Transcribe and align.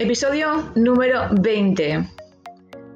Episodio 0.00 0.72
número 0.76 1.28
20. 1.30 2.08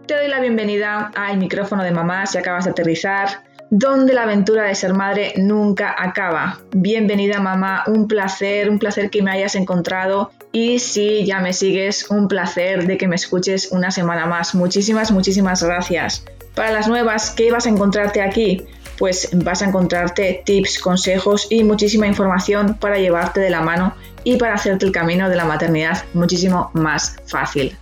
Te 0.06 0.14
doy 0.16 0.26
la 0.26 0.40
bienvenida 0.40 1.12
al 1.14 1.36
micrófono 1.36 1.84
de 1.84 1.90
mamá 1.90 2.24
si 2.24 2.38
acabas 2.38 2.64
de 2.64 2.70
aterrizar, 2.70 3.44
donde 3.68 4.14
la 4.14 4.22
aventura 4.22 4.62
de 4.62 4.74
ser 4.74 4.94
madre 4.94 5.34
nunca 5.36 5.94
acaba. 5.98 6.60
Bienvenida 6.74 7.40
mamá, 7.40 7.84
un 7.88 8.08
placer, 8.08 8.70
un 8.70 8.78
placer 8.78 9.10
que 9.10 9.20
me 9.20 9.32
hayas 9.32 9.54
encontrado 9.54 10.30
y 10.50 10.78
si 10.78 11.26
ya 11.26 11.40
me 11.40 11.52
sigues, 11.52 12.10
un 12.10 12.26
placer 12.26 12.86
de 12.86 12.96
que 12.96 13.06
me 13.06 13.16
escuches 13.16 13.70
una 13.70 13.90
semana 13.90 14.24
más. 14.24 14.54
Muchísimas, 14.54 15.12
muchísimas 15.12 15.62
gracias. 15.62 16.24
Para 16.54 16.70
las 16.70 16.88
nuevas, 16.88 17.32
¿qué 17.32 17.52
vas 17.52 17.66
a 17.66 17.68
encontrarte 17.68 18.22
aquí? 18.22 18.64
Pues 18.98 19.30
vas 19.32 19.62
a 19.62 19.66
encontrarte 19.66 20.42
tips, 20.44 20.78
consejos 20.78 21.48
y 21.50 21.64
muchísima 21.64 22.06
información 22.06 22.74
para 22.78 22.98
llevarte 22.98 23.40
de 23.40 23.50
la 23.50 23.60
mano 23.60 23.94
y 24.22 24.36
para 24.36 24.54
hacerte 24.54 24.86
el 24.86 24.92
camino 24.92 25.28
de 25.28 25.36
la 25.36 25.44
maternidad 25.44 26.04
muchísimo 26.14 26.70
más 26.74 27.16
fácil. 27.26 27.76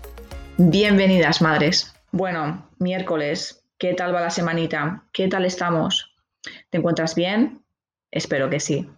Bienvenidas, 0.56 1.42
madres. 1.42 1.94
Bueno, 2.12 2.66
miércoles, 2.78 3.62
¿qué 3.78 3.94
tal 3.94 4.14
va 4.14 4.20
la 4.20 4.30
semanita? 4.30 5.04
¿Qué 5.12 5.28
tal 5.28 5.44
estamos? 5.44 6.14
¿Te 6.70 6.78
encuentras 6.78 7.14
bien? 7.14 7.62
Espero 8.10 8.48
que 8.48 8.60
sí. 8.60 8.88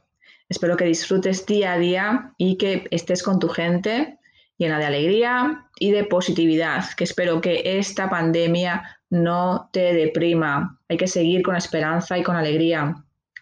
Espero 0.48 0.76
que 0.76 0.84
disfrutes 0.84 1.46
día 1.46 1.72
a 1.72 1.78
día 1.78 2.32
y 2.38 2.58
que 2.58 2.86
estés 2.90 3.22
con 3.22 3.38
tu 3.38 3.48
gente 3.48 4.18
llena 4.56 4.78
de 4.78 4.84
alegría 4.84 5.66
y 5.80 5.90
de 5.90 6.04
positividad, 6.04 6.84
que 6.96 7.04
espero 7.04 7.40
que 7.40 7.78
esta 7.78 8.08
pandemia 8.08 9.00
no 9.14 9.70
te 9.72 9.94
deprima. 9.94 10.80
Hay 10.88 10.96
que 10.96 11.06
seguir 11.06 11.42
con 11.42 11.54
esperanza 11.54 12.18
y 12.18 12.24
con 12.24 12.34
alegría. 12.34 12.96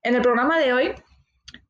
En 0.02 0.16
el 0.16 0.22
programa 0.22 0.59
de 0.59 0.72
hoy 0.72 0.91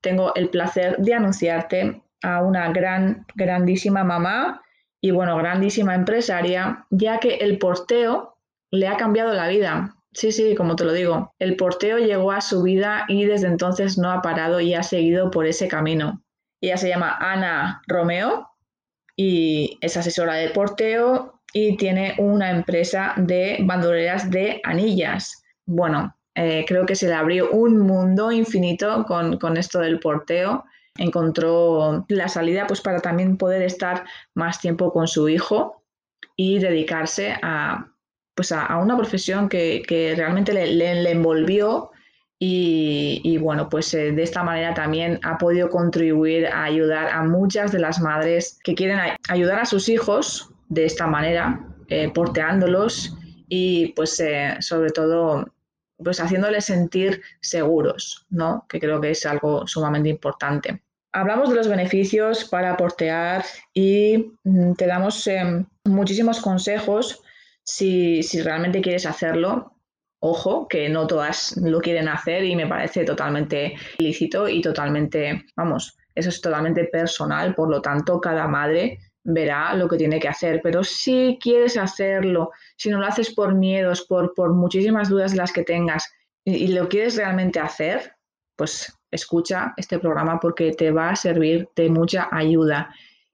tengo 0.02 0.36
el 0.36 0.50
placer 0.50 0.98
de 0.98 1.16
anunciarte 1.16 2.04
a 2.22 2.44
una 2.44 2.72
gran, 2.72 3.26
grandísima 3.34 4.04
mamá 4.04 4.62
y 5.02 5.10
bueno, 5.10 5.36
grandísima 5.36 5.96
empresaria, 5.96 6.86
ya 6.92 7.18
que 7.18 7.38
el 7.38 7.58
porteo 7.58 8.38
le 8.70 8.88
ha 8.88 8.98
cambiado 8.98 9.34
la 9.34 9.48
vida. 9.48 9.96
Sí, 10.14 10.34
sí, 10.34 10.56
como 10.56 10.76
te 10.76 10.84
lo 10.84 10.92
digo, 10.92 11.34
el 11.40 11.56
porteo 11.56 11.98
llegó 11.98 12.32
a 12.32 12.42
su 12.42 12.64
vida 12.64 13.06
y 13.08 13.26
desde 13.26 13.48
entonces 13.48 13.98
no 13.98 14.12
ha 14.12 14.22
parado 14.22 14.60
y 14.60 14.74
ha 14.74 14.84
seguido 14.84 15.32
por 15.32 15.46
ese 15.46 15.70
camino. 15.70 16.22
Ella 16.60 16.78
se 16.78 16.90
llama 16.90 17.16
Ana 17.20 17.82
Romeo 17.88 18.50
y 19.16 19.78
es 19.82 19.96
asesora 19.96 20.36
de 20.36 20.50
porteo 20.50 21.42
y 21.54 21.78
tiene 21.78 22.16
una 22.18 22.52
empresa 22.52 23.14
de 23.18 23.60
bandoleras 23.62 24.30
de 24.30 24.60
anillas. 24.66 25.44
Bueno, 25.66 26.16
eh, 26.36 26.66
creo 26.68 26.86
que 26.86 26.96
se 26.96 27.08
le 27.08 27.14
abrió 27.14 27.50
un 27.52 27.80
mundo 27.80 28.34
infinito 28.34 29.06
con, 29.06 29.38
con 29.38 29.56
esto 29.56 29.80
del 29.80 30.00
porteo. 30.00 30.66
Encontró 30.98 32.06
la 32.10 32.28
salida 32.28 32.68
pues 32.68 32.82
para 32.82 33.00
también 33.00 33.38
poder 33.38 33.62
estar 33.62 34.06
más 34.34 34.60
tiempo 34.60 34.92
con 34.92 35.08
su 35.08 35.30
hijo 35.30 35.84
y 36.36 36.60
dedicarse 36.60 37.38
a, 37.42 37.91
pues 38.36 38.52
a, 38.52 38.78
una 38.78 38.98
profesión 38.98 39.50
que, 39.50 40.14
realmente 40.16 40.54
le, 40.54 41.12
envolvió 41.12 41.92
y, 42.44 43.38
bueno, 43.38 43.70
pues 43.70 43.94
eh, 43.94 44.12
de 44.12 44.24
esta 44.24 44.42
manera 44.42 44.74
también 44.74 45.20
ha 45.24 45.38
podido 45.38 45.70
contribuir 45.70 46.48
a 46.48 46.64
ayudar 46.64 47.10
a 47.10 47.24
muchas 47.24 47.72
de 47.72 47.80
las 47.80 48.02
madres 48.02 48.58
que 48.64 48.74
quieren 48.74 49.00
ayudar 49.30 49.60
a 49.60 49.66
sus 49.66 49.90
hijos 49.90 50.50
de 50.70 50.86
esta 50.86 51.06
manera, 51.06 51.68
eh, 51.90 52.10
porteándolos 52.10 53.16
y 53.48 53.90
pues 53.90 54.20
eh, 54.20 54.56
sobre 54.60 54.90
todo 54.90 55.54
pues 56.04 56.20
haciéndoles 56.20 56.66
sentir 56.66 57.22
seguros, 57.42 58.26
¿no? 58.32 58.66
Que 58.68 58.80
creo 58.80 59.00
que 59.00 59.12
es 59.12 59.24
algo 59.28 59.68
sumamente 59.68 60.10
importante. 60.10 60.82
Hablamos 61.14 61.50
de 61.50 61.56
los 61.56 61.68
beneficios 61.68 62.46
para 62.46 62.76
portear 62.76 63.46
y 63.72 64.32
mm, 64.44 64.74
te 64.74 64.88
damos 64.88 65.30
muchísimos 65.84 66.42
consejos 66.42 67.22
si, 67.64 68.22
realmente 68.42 68.82
quieres 68.82 69.06
hacerlo, 69.06 69.78
ojo, 70.20 70.68
que 70.68 70.90
no 70.90 71.08
todas 71.08 71.58
lo 71.58 71.80
quieren 71.80 72.08
hacer 72.08 72.44
y 72.44 72.56
me 72.56 72.68
parece 72.68 73.04
totalmente 73.04 73.76
ilícito 73.98 74.48
y 74.48 74.62
totalmente, 74.62 75.46
vamos, 75.56 75.98
eso 76.16 76.30
es 76.30 76.42
totalmente 76.42 76.86
personal, 76.86 77.56
por 77.56 77.70
lo 77.70 77.82
tanto, 77.82 78.20
cada 78.20 78.48
madre 78.48 79.00
verá 79.24 79.76
lo 79.76 79.88
que 79.88 79.98
tiene 79.98 80.20
que 80.20 80.28
hacer, 80.28 80.62
pero 80.64 80.84
si 80.84 81.38
quieres 81.40 81.78
hacerlo, 81.78 82.52
si 82.76 82.90
no 82.90 83.00
lo 83.00 83.06
haces 83.06 83.34
por 83.34 83.54
miedos, 83.54 84.06
por, 84.08 84.34
por 84.34 84.54
muchísimas 84.54 85.10
dudas 85.10 85.36
las 85.36 85.52
que 85.52 85.64
tengas 85.64 86.12
y 86.44 86.68
lo 86.70 86.90
quieres 86.90 87.16
realmente 87.18 87.60
hacer, 87.60 88.16
pues 88.56 88.92
escucha 89.12 89.74
este 89.78 90.00
programa 90.00 90.40
porque 90.40 90.72
te 90.72 90.92
va 90.92 91.10
a 91.10 91.16
servir 91.16 91.70
de 91.76 91.90
mucha 91.90 92.30
ayuda 92.32 92.94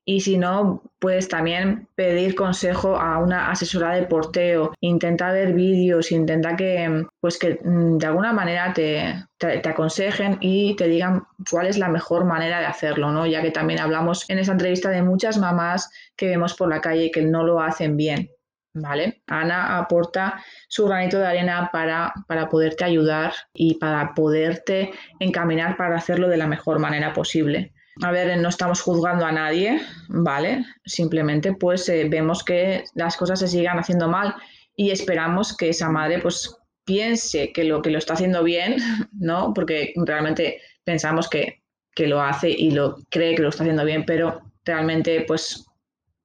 y 0.10 0.22
si 0.22 0.38
no, 0.38 0.84
puedes 1.00 1.28
también 1.28 1.90
pedir 1.96 2.34
consejo 2.34 2.96
a 2.96 3.18
una 3.20 3.52
asesora 3.52 3.94
de 3.94 4.04
porteo, 4.04 4.74
intenta 4.80 5.34
ver 5.34 5.52
vídeos, 5.52 6.14
intenta 6.14 6.56
que, 6.56 7.06
pues 7.20 7.38
que 7.38 7.60
mm, 7.62 7.98
de 7.98 8.08
alguna 8.08 8.32
manera 8.32 8.72
te, 8.74 9.22
te, 9.38 9.68
aconsejen 9.68 10.38
y 10.40 10.78
te 10.78 10.88
digan 10.88 11.24
cuál 11.52 11.68
es 11.68 11.78
la 11.78 11.90
mejor 11.90 12.24
manera 12.24 12.62
de 12.62 12.68
hacerlo, 12.68 13.12
¿no? 13.12 13.26
Ya 13.26 13.42
que 13.42 13.52
también 13.52 13.82
hablamos 13.82 14.30
en 14.30 14.40
esa 14.40 14.54
entrevista 14.54 14.90
de 14.92 15.02
muchas 15.02 15.38
mamás 15.40 15.92
que 16.16 16.28
vemos 16.28 16.54
por 16.54 16.70
la 16.70 16.80
calle 16.80 17.12
que 17.12 17.24
no 17.24 17.44
lo 17.44 17.60
hacen 17.60 17.98
bien. 17.98 18.30
¿Vale? 18.74 19.24
Ana 19.28 19.78
aporta 19.78 20.42
su 20.70 20.86
granito 20.86 21.18
de 21.18 21.26
arena 21.26 21.70
para, 21.74 22.14
para 22.28 22.48
poderte 22.48 22.86
ayudar 22.86 23.34
y 23.52 23.74
para 23.74 24.14
poderte 24.14 24.94
encaminar 25.20 25.76
para 25.76 25.98
hacerlo 25.98 26.30
de 26.30 26.38
la 26.38 26.48
mejor 26.48 26.80
manera 26.80 27.12
posible. 27.12 27.74
A 28.04 28.12
ver, 28.12 28.38
no 28.38 28.50
estamos 28.50 28.82
juzgando 28.82 29.26
a 29.26 29.32
nadie, 29.32 29.82
¿vale? 30.08 30.66
Simplemente 30.86 31.54
pues 31.54 31.90
eh, 31.90 32.08
vemos 32.10 32.44
que 32.44 32.84
las 32.94 33.18
cosas 33.18 33.40
se 33.40 33.48
sigan 33.48 33.80
haciendo 33.80 34.08
mal 34.08 34.36
y 34.76 34.92
esperamos 34.92 35.56
que 35.58 35.70
esa 35.70 35.90
madre 35.90 36.20
pues 36.20 36.56
piense 36.86 37.52
que 37.52 37.64
lo 37.64 37.82
que 37.82 37.90
lo 37.90 37.98
está 37.98 38.14
haciendo 38.14 38.44
bien, 38.44 38.78
¿no? 39.12 39.54
Porque 39.54 39.94
realmente 39.96 40.62
pensamos 40.84 41.30
que, 41.30 41.62
lo 42.00 42.22
hace 42.22 42.52
y 42.52 42.70
lo 42.70 42.98
cree 43.10 43.34
que 43.34 43.42
lo 43.42 43.50
está 43.50 43.64
haciendo 43.64 43.84
bien, 43.84 44.06
pero 44.06 44.44
realmente 44.64 45.26
pues 45.28 45.66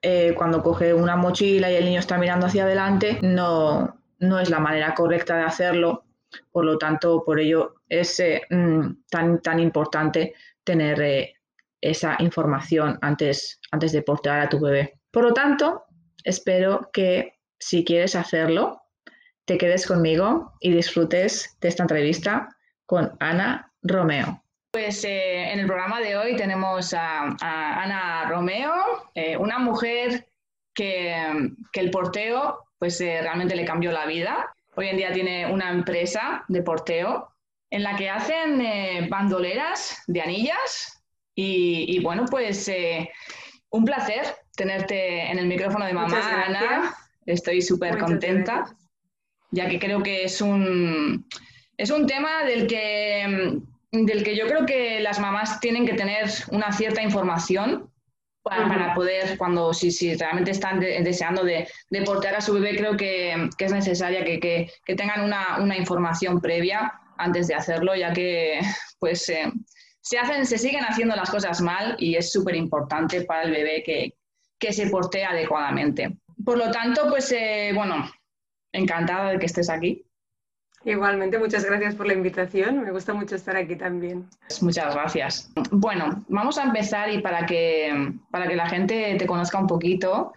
eh, 0.03 0.35
cuando 0.37 0.63
coge 0.63 0.93
una 0.93 1.17
mochila 1.17 1.73
y 1.73 1.77
el 1.77 1.87
niño 1.87 1.99
está 1.99 2.19
mirando 2.19 2.45
hacia 2.45 2.65
adelante, 2.65 3.19
no, 3.23 3.97
no 4.19 4.39
es 4.39 4.51
la 4.51 4.61
manera 4.61 4.95
correcta 4.95 5.35
de 5.39 5.45
hacerlo. 5.45 6.05
Por 6.51 6.67
lo 6.67 6.77
tanto, 6.77 7.25
por 7.25 7.41
ello 7.41 7.77
es 7.89 8.21
eh, 8.21 8.43
mm, 8.51 9.05
tan, 9.09 9.41
tan 9.41 9.61
importante 9.61 10.35
tener 10.63 11.01
esa 11.83 12.17
información 12.21 12.99
antes, 13.03 13.61
antes 13.71 13.93
de 13.93 14.03
portear 14.03 14.41
a 14.41 14.49
tu 14.49 14.59
bebé. 14.59 14.95
Por 15.11 15.25
lo 15.25 15.35
tanto, 15.35 15.85
espero 16.25 16.89
que 16.93 17.35
si 17.59 17.85
quieres 17.85 18.15
hacerlo, 18.15 18.81
te 19.45 19.59
quedes 19.59 19.87
conmigo 19.87 20.53
y 20.61 20.73
disfrutes 20.73 21.59
de 21.61 21.69
esta 21.69 21.83
entrevista 21.83 22.49
con 22.87 23.13
Ana 23.21 23.73
Romeo. 23.83 24.43
Pues 24.71 25.05
eh, 25.05 25.53
en 25.53 25.59
el 25.59 25.67
programa 25.67 26.01
de 26.01 26.17
hoy 26.17 26.37
tenemos 26.37 26.95
a, 26.95 27.37
Ana 27.41 28.29
Romeo, 28.31 28.73
eh, 29.15 29.37
una 29.37 29.59
mujer 29.59 30.29
que, 30.75 31.15
el 31.75 31.91
porteo 31.91 32.59
pues 32.79 33.01
eh, 33.01 33.21
realmente 33.21 33.55
le 33.55 33.65
cambió 33.65 33.93
la 33.93 34.07
vida. 34.07 34.53
Hoy 34.75 34.89
en 34.89 34.97
día 34.97 35.13
tiene 35.13 35.53
una 35.53 35.71
empresa 35.71 36.45
de 36.49 36.63
porteo 36.63 37.29
en 37.71 37.83
la 37.83 37.97
que 37.97 38.09
hacen 38.09 39.09
bandoleras 39.11 40.03
de 40.07 40.21
anillas 40.23 41.02
y, 41.35 41.97
y 41.97 42.01
bueno, 42.01 42.25
pues 42.31 42.71
un 43.71 43.85
placer 43.85 44.23
tenerte 44.57 45.31
en 45.31 45.39
el 45.39 45.47
micrófono 45.47 45.87
de 45.87 45.93
mamá, 45.93 46.45
Ana. 46.47 46.95
Estoy 47.25 47.63
súper 47.63 47.99
contenta, 47.99 48.77
ya 49.51 49.69
que 49.69 49.79
creo 49.79 50.03
que 50.03 50.25
es 50.25 50.41
un, 50.41 51.27
es 51.77 51.91
un 51.91 52.07
tema 52.07 52.45
del 52.45 52.67
que, 52.67 53.61
del 53.93 54.25
que 54.25 54.37
yo 54.37 54.47
creo 54.47 54.67
que 54.67 55.01
las 55.01 55.21
mamás 55.21 55.61
tienen 55.61 55.87
que 55.87 55.95
tener 55.95 56.29
una 56.51 56.73
cierta 56.73 57.03
información 57.03 57.89
para, 58.43 58.93
poder, 58.95 59.39
cuando 59.39 59.73
si, 59.73 59.93
si 59.93 60.17
realmente 60.17 60.51
están 60.51 60.81
deseando 60.81 61.45
de, 61.45 61.69
de, 61.91 62.03
portear 62.03 62.35
a 62.35 62.41
su 62.41 62.53
bebé, 62.55 62.77
creo 62.77 62.97
que, 62.97 63.49
que 63.57 63.67
es 63.67 63.73
necesaria 63.73 64.25
que, 64.25 64.41
que, 64.41 64.69
que 64.85 64.97
tengan 64.97 65.21
una, 65.23 65.59
una, 65.61 65.77
información 65.77 66.41
previa 66.41 66.93
antes 67.19 67.47
de 67.47 67.55
hacerlo, 67.55 67.95
ya 67.95 68.13
que 68.13 68.59
pues 68.99 69.29
eh, 69.29 69.53
se, 70.03 70.19
hacen, 70.19 70.45
se 70.45 70.59
siguen 70.59 70.85
haciendo 70.85 71.15
las 71.17 71.31
cosas 71.31 71.61
mal 71.63 71.97
y 71.99 72.17
es 72.17 72.33
súper 72.33 72.57
importante 72.57 73.23
para 73.23 73.45
el 73.45 73.53
bebé 73.53 73.83
que, 73.85 74.15
que 74.59 74.73
se 74.73 74.89
portee 74.89 75.25
adecuadamente. 75.25 76.19
Por 76.45 76.59
lo 76.59 76.71
tanto, 76.73 77.09
pues 77.09 77.31
eh, 77.33 77.71
bueno, 77.73 78.11
encantada 78.73 79.31
de 79.31 79.39
que 79.39 79.47
estés 79.47 79.71
aquí. 79.71 80.05
Igualmente, 80.85 81.39
muchas 81.39 81.65
gracias 81.65 81.95
por 81.95 82.09
la 82.09 82.15
invitación. 82.15 82.83
Me 82.83 82.91
gusta 82.91 83.15
mucho 83.15 83.37
estar 83.37 83.57
aquí 83.57 83.77
también. 83.77 84.29
Muchas 84.61 84.93
gracias. 84.93 85.53
Bueno, 85.71 86.25
vamos 86.27 86.59
a 86.59 86.65
empezar 86.65 87.09
y 87.09 87.21
para 87.21 87.47
que, 87.47 88.13
para 88.33 88.49
que 88.49 88.57
la 88.57 88.69
gente 88.69 89.15
te 89.17 89.27
conozca 89.27 89.61
un 89.61 89.69
poquito, 89.69 90.33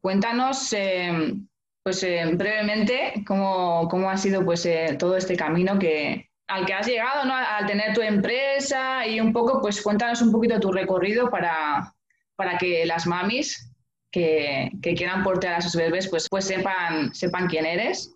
cuéntanos 0.00 0.72
eh, 0.72 1.34
pues, 1.82 2.02
eh, 2.02 2.24
brevemente 2.32 3.22
cómo, 3.26 3.86
cómo, 3.90 4.08
ha 4.08 4.16
sido 4.16 4.42
pues, 4.42 4.66
todo 4.98 5.18
este 5.18 5.36
camino 5.36 5.78
que, 5.78 6.29
al 6.50 6.66
que 6.66 6.74
has 6.74 6.86
llegado, 6.86 7.32
al 7.32 7.66
tener 7.66 7.94
tu 7.94 8.02
empresa 8.02 9.06
y 9.06 9.20
un 9.20 9.32
poco, 9.32 9.60
pues 9.60 9.80
cuéntanos 9.80 10.20
un 10.20 10.32
poquito 10.32 10.58
tu 10.58 10.72
recorrido 10.72 11.30
para, 11.30 11.94
para 12.34 12.58
que 12.58 12.84
las 12.86 13.06
mamis 13.06 13.70
que, 14.10 14.70
quieran 14.82 15.22
portear 15.22 15.54
a 15.54 15.60
sus 15.60 15.76
bebés, 15.76 16.08
pues, 16.08 16.26
pues 16.28 16.44
sepan, 16.46 17.14
sepan 17.14 17.46
quién 17.46 17.66
eres? 17.66 18.14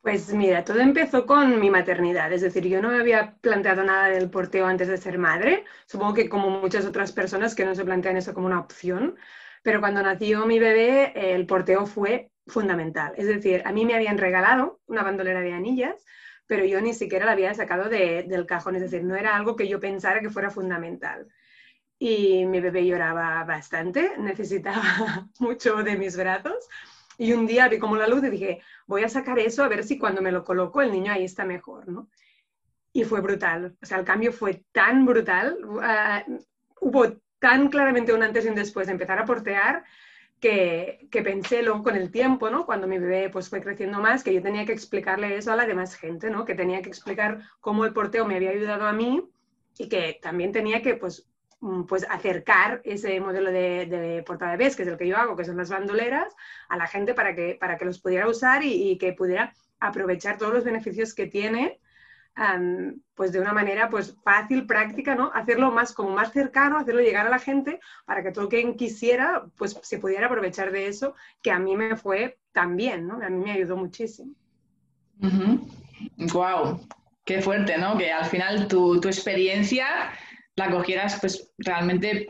Pues 0.00 0.32
mira, 0.32 0.64
todo 0.64 0.80
empezó 0.80 1.26
con 1.26 1.60
mi 1.60 1.70
maternidad, 1.70 2.32
es 2.32 2.40
decir, 2.40 2.66
yo 2.66 2.82
no 2.82 2.88
me 2.88 2.98
había 2.98 3.36
planteado 3.40 3.84
nada 3.84 4.08
del 4.08 4.30
porteo 4.30 4.66
antes 4.66 4.88
de 4.88 4.96
ser 4.96 5.16
madre, 5.18 5.64
supongo 5.86 6.14
que 6.14 6.28
como 6.28 6.50
muchas 6.50 6.86
otras 6.86 7.12
personas 7.12 7.54
que 7.54 7.64
no 7.64 7.74
se 7.74 7.84
plantean 7.84 8.16
eso 8.16 8.34
como 8.34 8.46
una 8.46 8.58
opción, 8.58 9.16
pero 9.62 9.78
cuando 9.78 10.02
nació 10.02 10.44
mi 10.44 10.58
bebé 10.58 11.12
el 11.14 11.46
porteo 11.46 11.86
fue 11.86 12.32
fundamental, 12.48 13.12
es 13.16 13.28
decir, 13.28 13.62
a 13.64 13.70
mí 13.70 13.84
me 13.84 13.94
habían 13.94 14.18
regalado 14.18 14.80
una 14.86 15.04
bandolera 15.04 15.40
de 15.40 15.52
anillas, 15.52 16.04
pero 16.52 16.66
yo 16.66 16.82
ni 16.82 16.92
siquiera 16.92 17.24
la 17.24 17.32
había 17.32 17.54
sacado 17.54 17.88
del 17.88 18.44
cajón, 18.44 18.76
es 18.76 18.82
decir, 18.82 19.02
no 19.04 19.16
era 19.16 19.34
algo 19.34 19.56
que 19.56 19.66
yo 19.66 19.80
pensara 19.80 20.20
que 20.20 20.28
fuera 20.28 20.50
fundamental 20.50 21.26
y 21.98 22.44
mi 22.44 22.60
bebé 22.60 22.84
lloraba 22.84 23.42
bastante, 23.44 24.12
necesitaba 24.18 24.82
mucho 25.38 25.82
de 25.82 25.96
mis 25.96 26.14
brazos. 26.14 26.68
Y 27.16 27.32
un 27.32 27.46
día 27.46 27.68
vi 27.68 27.78
como 27.78 27.96
la 27.96 28.06
luz 28.06 28.22
y 28.24 28.28
dije, 28.28 28.60
voy 28.86 29.02
a 29.02 29.08
sacar 29.08 29.38
eso 29.38 29.64
a 29.64 29.68
ver 29.68 29.82
si 29.82 29.96
cuando 29.96 30.20
me 30.20 30.30
lo 30.30 30.44
coloco 30.44 30.82
el 30.82 30.92
niño 30.92 31.10
ahí 31.10 31.24
está 31.24 31.46
mejor, 31.46 31.88
¿no? 31.88 32.10
Y 32.92 33.04
fue 33.04 33.22
brutal, 33.22 33.74
o 33.82 33.86
sea, 33.86 33.98
el 33.98 34.04
cambio 34.04 34.30
fue 34.30 34.62
tan 34.72 35.06
brutal, 35.06 35.56
uh, 35.64 36.38
hubo 36.82 37.16
tan 37.38 37.68
claramente 37.68 38.12
un 38.12 38.22
antes 38.22 38.44
y 38.44 38.48
un 38.48 38.56
después 38.56 38.88
de 38.88 38.92
empezar 38.92 39.18
a 39.18 39.24
portear 39.24 39.84
que, 40.42 41.08
pensé 41.10 41.62
luego 41.62 41.82
con 41.82 41.96
el 41.96 42.10
tiempo, 42.10 42.50
¿no? 42.50 42.66
Cuando 42.66 42.86
mi 42.86 42.98
bebé 42.98 43.30
pues 43.30 43.48
fue 43.48 43.62
creciendo 43.62 44.00
más, 44.00 44.22
que 44.22 44.34
yo 44.34 44.42
tenía 44.42 44.66
que 44.66 44.72
explicarle 44.72 45.36
eso 45.38 45.52
a 45.52 45.56
la 45.56 45.64
demás 45.64 45.94
gente, 45.94 46.28
¿no? 46.28 46.44
Que 46.44 46.54
tenía 46.54 46.82
que 46.82 46.90
explicar 46.90 47.40
cómo 47.60 47.86
el 47.86 47.94
porteo 47.94 48.26
me 48.26 48.36
había 48.36 48.50
ayudado 48.50 48.86
a 48.86 48.92
mí 48.92 49.22
y 49.78 49.88
que 49.88 50.18
también 50.20 50.52
tenía 50.52 50.82
que 50.82 50.96
pues 50.96 51.32
Mm, 51.62 51.84
pues 51.84 52.04
acercar 52.10 52.80
ese 52.84 53.20
modelo 53.20 53.52
de, 53.52 53.86
de 53.86 54.24
bebés, 54.26 54.74
que 54.74 54.82
es 54.82 54.88
el 54.88 54.96
que 54.98 55.06
yo 55.06 55.16
hago, 55.16 55.36
que 55.36 55.44
son 55.44 55.56
las 55.56 55.70
bandoleras, 55.70 56.34
a 56.68 56.76
la 56.76 56.88
gente 56.88 57.14
para 57.14 57.36
que, 57.36 57.56
para 57.58 57.78
que 57.78 57.84
los 57.84 58.00
pudiera 58.00 58.28
usar 58.28 58.64
y, 58.64 58.98
que 58.98 59.12
pudiera 59.12 59.54
aprovechar 59.78 60.38
todos 60.38 60.52
los 60.52 60.64
beneficios 60.64 61.14
que 61.14 61.28
tiene, 61.28 61.78
pues 63.14 63.32
de 63.32 63.40
una 63.40 63.52
manera 63.52 63.90
pues 63.90 64.16
fácil, 64.24 64.66
práctica, 64.66 65.14
¿no? 65.14 65.30
Hacerlo 65.34 65.70
más 65.70 65.92
como 65.92 66.10
más 66.10 66.32
cercano, 66.32 66.78
hacerlo 66.78 67.00
llegar 67.00 67.26
a 67.26 67.30
la 67.30 67.38
gente 67.38 67.78
para 68.06 68.22
que 68.22 68.32
todo 68.32 68.48
quien 68.48 68.76
quisiera 68.76 69.44
pues 69.56 69.78
se 69.82 69.98
pudiera 69.98 70.26
aprovechar 70.26 70.72
de 70.72 70.86
eso, 70.86 71.14
que 71.42 71.50
a 71.50 71.58
mí 71.58 71.76
me 71.76 71.96
fue 71.96 72.38
tan 72.52 72.76
bien, 72.76 73.06
¿no? 73.06 73.14
A 73.22 73.28
mí 73.28 73.44
me 73.44 73.52
ayudó 73.52 73.76
muchísimo. 73.76 74.34
Wow, 76.32 76.80
qué 77.24 77.40
fuerte, 77.42 77.76
¿no? 77.78 77.96
Que 77.96 78.10
al 78.10 78.24
final 78.24 78.66
tu, 78.66 79.00
tu 79.00 79.08
experiencia 79.08 80.12
la 80.56 80.70
cogieras 80.70 81.18
pues 81.20 81.52
realmente 81.58 82.28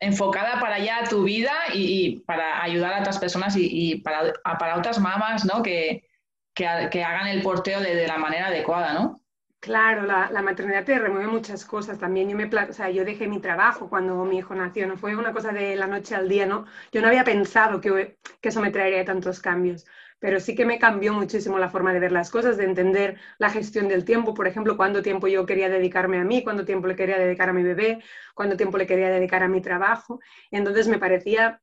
enfocada 0.00 0.60
para 0.60 0.78
ya 0.78 1.04
tu 1.08 1.24
vida 1.24 1.52
y, 1.72 2.20
para 2.20 2.62
ayudar 2.62 2.94
a 2.94 3.00
otras 3.00 3.18
personas 3.18 3.54
y, 3.56 3.96
para, 3.96 4.32
para, 4.58 4.76
otras 4.76 4.98
mamás, 4.98 5.44
¿no? 5.44 5.62
Que, 5.62 6.08
que, 6.54 6.66
hagan 6.66 7.28
el 7.28 7.42
porteo 7.42 7.80
de, 7.80 8.06
la 8.06 8.18
manera 8.18 8.48
adecuada, 8.48 8.92
¿no? 8.92 9.20
Claro, 9.64 10.04
la, 10.04 10.42
maternidad 10.42 10.84
te 10.84 10.98
remueve 10.98 11.26
muchas 11.26 11.64
cosas 11.64 11.98
también. 11.98 12.28
Yo, 12.28 12.36
me, 12.36 12.44
o 12.44 12.72
sea, 12.74 12.90
yo 12.90 13.02
dejé 13.02 13.26
mi 13.28 13.40
trabajo 13.40 13.88
cuando 13.88 14.22
mi 14.26 14.36
hijo 14.36 14.54
nació, 14.54 14.86
no 14.86 14.98
fue 14.98 15.16
una 15.16 15.32
cosa 15.32 15.52
de 15.52 15.74
la 15.74 15.86
noche 15.86 16.14
al 16.14 16.28
día, 16.28 16.44
¿no? 16.44 16.66
Yo 16.92 17.00
no 17.00 17.08
había 17.08 17.24
pensado 17.24 17.80
que, 17.80 18.18
eso 18.42 18.60
me 18.60 18.70
traería 18.70 19.06
tantos 19.06 19.40
cambios 19.40 19.86
pero 20.18 20.40
sí 20.40 20.54
que 20.54 20.64
me 20.64 20.78
cambió 20.78 21.12
muchísimo 21.12 21.58
la 21.58 21.68
forma 21.68 21.92
de 21.92 22.00
ver 22.00 22.12
las 22.12 22.30
cosas, 22.30 22.56
de 22.56 22.64
entender 22.64 23.18
la 23.38 23.50
gestión 23.50 23.88
del 23.88 24.06
tiempo, 24.06 24.32
por 24.32 24.46
ejemplo, 24.46 24.74
cuánto 24.74 25.02
tiempo 25.02 25.28
yo 25.28 25.44
quería 25.44 25.68
dedicarme 25.68 26.18
a 26.18 26.24
mí, 26.24 26.42
cuánto 26.42 26.64
tiempo 26.64 26.86
le 26.86 26.96
quería 26.96 27.18
dedicar 27.18 27.50
a 27.50 27.52
mi 27.52 27.62
bebé, 27.62 28.02
cuánto 28.34 28.56
tiempo 28.56 28.78
le 28.78 28.86
quería 28.86 29.10
dedicar 29.10 29.42
a 29.42 29.48
mi 29.48 29.60
trabajo. 29.60 30.20
Entonces 30.50 30.88
me 30.88 30.98
parecía 30.98 31.60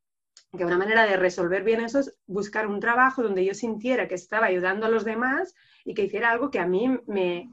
que 0.55 0.65
una 0.65 0.77
manera 0.77 1.07
de 1.07 1.17
resolver 1.17 1.63
bien 1.63 1.81
eso 1.81 1.99
es 1.99 2.15
buscar 2.27 2.67
un 2.67 2.79
trabajo 2.79 3.23
donde 3.23 3.43
yo 3.43 3.55
sintiera 3.55 4.07
que 4.07 4.15
estaba 4.15 4.47
ayudando 4.47 4.85
a 4.85 4.89
los 4.89 5.05
demás 5.05 5.55
y 5.83 5.95
que 5.95 6.03
hiciera 6.03 6.29
algo 6.29 6.51
que 6.51 6.59
a 6.59 6.67
mí 6.67 6.99
me, 7.07 7.49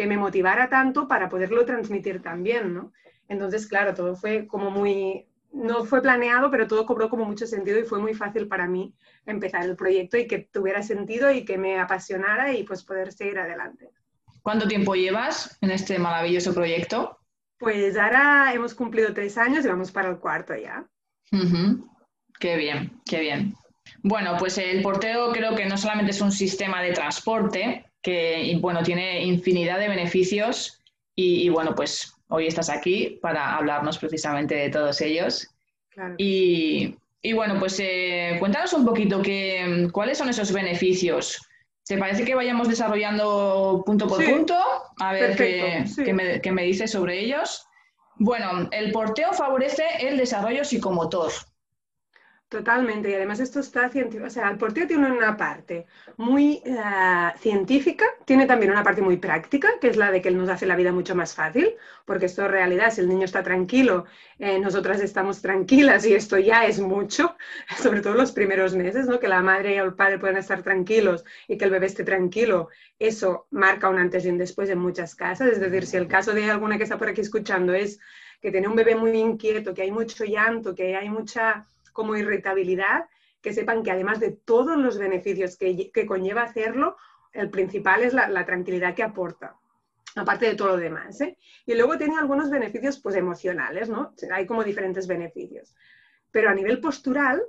que 0.00 0.06
me 0.06 0.16
motivara 0.16 0.70
tanto 0.70 1.06
para 1.06 1.28
poderlo 1.28 1.66
transmitir 1.66 2.22
también, 2.22 2.72
¿no? 2.72 2.90
Entonces, 3.28 3.66
claro, 3.66 3.92
todo 3.92 4.16
fue 4.16 4.46
como 4.46 4.70
muy, 4.70 5.26
no 5.52 5.84
fue 5.84 6.00
planeado, 6.00 6.50
pero 6.50 6.66
todo 6.66 6.86
cobró 6.86 7.10
como 7.10 7.26
mucho 7.26 7.46
sentido 7.46 7.78
y 7.78 7.84
fue 7.84 7.98
muy 7.98 8.14
fácil 8.14 8.48
para 8.48 8.66
mí 8.66 8.94
empezar 9.26 9.62
el 9.62 9.76
proyecto 9.76 10.16
y 10.16 10.26
que 10.26 10.38
tuviera 10.38 10.82
sentido 10.82 11.30
y 11.30 11.44
que 11.44 11.58
me 11.58 11.78
apasionara 11.78 12.50
y 12.50 12.62
pues 12.62 12.82
poder 12.82 13.12
seguir 13.12 13.38
adelante. 13.40 13.90
¿Cuánto 14.40 14.66
tiempo 14.66 14.94
llevas 14.94 15.58
en 15.60 15.70
este 15.70 15.98
maravilloso 15.98 16.54
proyecto? 16.54 17.18
Pues 17.58 17.98
ahora 17.98 18.54
hemos 18.54 18.72
cumplido 18.72 19.12
tres 19.12 19.36
años 19.36 19.66
y 19.66 19.68
vamos 19.68 19.92
para 19.92 20.08
el 20.08 20.16
cuarto 20.16 20.54
ya. 20.56 20.88
Qué 22.38 22.56
bien, 22.56 23.02
qué 23.04 23.20
bien. 23.20 23.54
Bueno, 24.02 24.36
pues 24.38 24.56
el 24.56 24.80
porteo 24.80 25.30
creo 25.30 25.54
que 25.54 25.66
no 25.66 25.76
solamente 25.76 26.12
es 26.12 26.22
un 26.22 26.32
sistema 26.32 26.80
de 26.80 26.92
transporte, 26.92 27.89
que 28.02 28.56
bueno, 28.60 28.82
tiene 28.82 29.24
infinidad 29.24 29.78
de 29.78 29.88
beneficios 29.88 30.82
y, 31.14 31.42
y 31.42 31.48
bueno, 31.48 31.74
pues 31.74 32.14
hoy 32.30 32.46
estás 32.46 32.70
aquí 32.70 33.18
para 33.20 33.56
hablarnos 33.56 33.98
precisamente 33.98 34.54
de 34.54 34.70
todos 34.70 35.00
ellos. 35.00 35.48
Y, 36.16 36.96
bueno, 37.34 37.58
pues 37.58 37.78
eh, 37.80 38.36
cuéntanos 38.38 38.72
un 38.72 38.86
poquito 38.86 39.20
que, 39.20 39.88
cuáles 39.92 40.16
son 40.18 40.28
esos 40.30 40.52
beneficios. 40.52 41.46
¿Te 41.84 41.98
parece 41.98 42.24
que 42.24 42.34
vayamos 42.34 42.68
desarrollando 42.68 43.82
punto 43.84 44.06
por 44.06 44.24
punto? 44.24 44.56
A 44.98 45.12
ver 45.12 45.36
qué, 45.36 46.12
me, 46.12 46.40
qué 46.40 46.52
me 46.52 46.62
dices 46.62 46.92
sobre 46.92 47.18
ellos. 47.18 47.66
Bueno, 48.16 48.68
el 48.70 48.92
porteo 48.92 49.32
favorece 49.32 49.84
el 50.00 50.16
desarrollo 50.16 50.64
psicomotor. 50.64 51.32
Totalmente, 52.50 53.08
y 53.08 53.14
además 53.14 53.38
esto 53.38 53.60
está 53.60 53.88
científico, 53.90 54.26
o 54.26 54.30
sea, 54.30 54.50
el 54.50 54.58
porteo 54.58 54.84
tiene 54.84 55.08
una 55.08 55.36
parte 55.36 55.86
muy 56.16 56.60
eh, 56.64 56.74
científica, 57.38 58.04
tiene 58.24 58.44
también 58.44 58.72
una 58.72 58.82
parte 58.82 59.02
muy 59.02 59.18
práctica, 59.18 59.74
que 59.80 59.86
es 59.86 59.96
la 59.96 60.10
de 60.10 60.20
que 60.20 60.32
nos 60.32 60.48
hace 60.48 60.66
la 60.66 60.74
vida 60.74 60.90
mucho 60.90 61.14
más 61.14 61.32
fácil, 61.32 61.76
porque 62.04 62.26
esto 62.26 62.44
en 62.44 62.50
realidad, 62.50 62.90
si 62.90 63.02
el 63.02 63.08
niño 63.08 63.24
está 63.24 63.44
tranquilo, 63.44 64.06
eh, 64.40 64.58
nosotras 64.58 65.00
estamos 65.00 65.40
tranquilas 65.40 66.04
y 66.04 66.14
esto 66.14 66.38
ya 66.38 66.64
es 66.64 66.80
mucho, 66.80 67.36
sobre 67.80 68.00
todo 68.00 68.14
los 68.14 68.32
primeros 68.32 68.74
meses, 68.74 69.06
¿no? 69.06 69.20
Que 69.20 69.28
la 69.28 69.42
madre 69.42 69.80
o 69.80 69.84
el 69.84 69.94
padre 69.94 70.18
puedan 70.18 70.38
estar 70.38 70.60
tranquilos 70.64 71.24
y 71.46 71.56
que 71.56 71.66
el 71.66 71.70
bebé 71.70 71.86
esté 71.86 72.02
tranquilo, 72.02 72.68
eso 72.98 73.46
marca 73.52 73.88
un 73.88 73.98
antes 73.98 74.24
y 74.24 74.28
un 74.28 74.38
después 74.38 74.68
en 74.70 74.80
muchas 74.80 75.14
casas, 75.14 75.52
es 75.52 75.60
decir, 75.60 75.86
si 75.86 75.98
el 75.98 76.08
caso 76.08 76.32
de 76.32 76.50
alguna 76.50 76.78
que 76.78 76.82
está 76.82 76.98
por 76.98 77.08
aquí 77.08 77.20
escuchando 77.20 77.74
es 77.74 78.00
que 78.42 78.50
tiene 78.50 78.66
un 78.66 78.74
bebé 78.74 78.96
muy 78.96 79.16
inquieto, 79.16 79.72
que 79.72 79.82
hay 79.82 79.92
mucho 79.92 80.24
llanto, 80.24 80.74
que 80.74 80.96
hay 80.96 81.08
mucha 81.08 81.64
como 81.92 82.16
irritabilidad, 82.16 83.06
que 83.40 83.52
sepan 83.52 83.82
que 83.82 83.90
además 83.90 84.20
de 84.20 84.32
todos 84.32 84.76
los 84.76 84.98
beneficios 84.98 85.56
que, 85.56 86.06
conlleva 86.06 86.42
hacerlo, 86.42 86.96
el 87.32 87.50
principal 87.50 88.02
es 88.02 88.12
la, 88.12 88.44
tranquilidad 88.44 88.94
que 88.94 89.02
aporta, 89.02 89.56
aparte 90.16 90.46
de 90.46 90.54
todo 90.54 90.68
lo 90.68 90.76
demás. 90.76 91.20
¿eh? 91.20 91.38
Y 91.66 91.74
luego 91.74 91.96
tiene 91.96 92.18
algunos 92.18 92.50
beneficios 92.50 93.00
pues, 93.00 93.16
emocionales, 93.16 93.88
¿no? 93.88 94.14
Hay 94.32 94.46
como 94.46 94.64
diferentes 94.64 95.06
beneficios. 95.06 95.74
Pero 96.30 96.50
a 96.50 96.54
nivel 96.54 96.80
postural, 96.80 97.42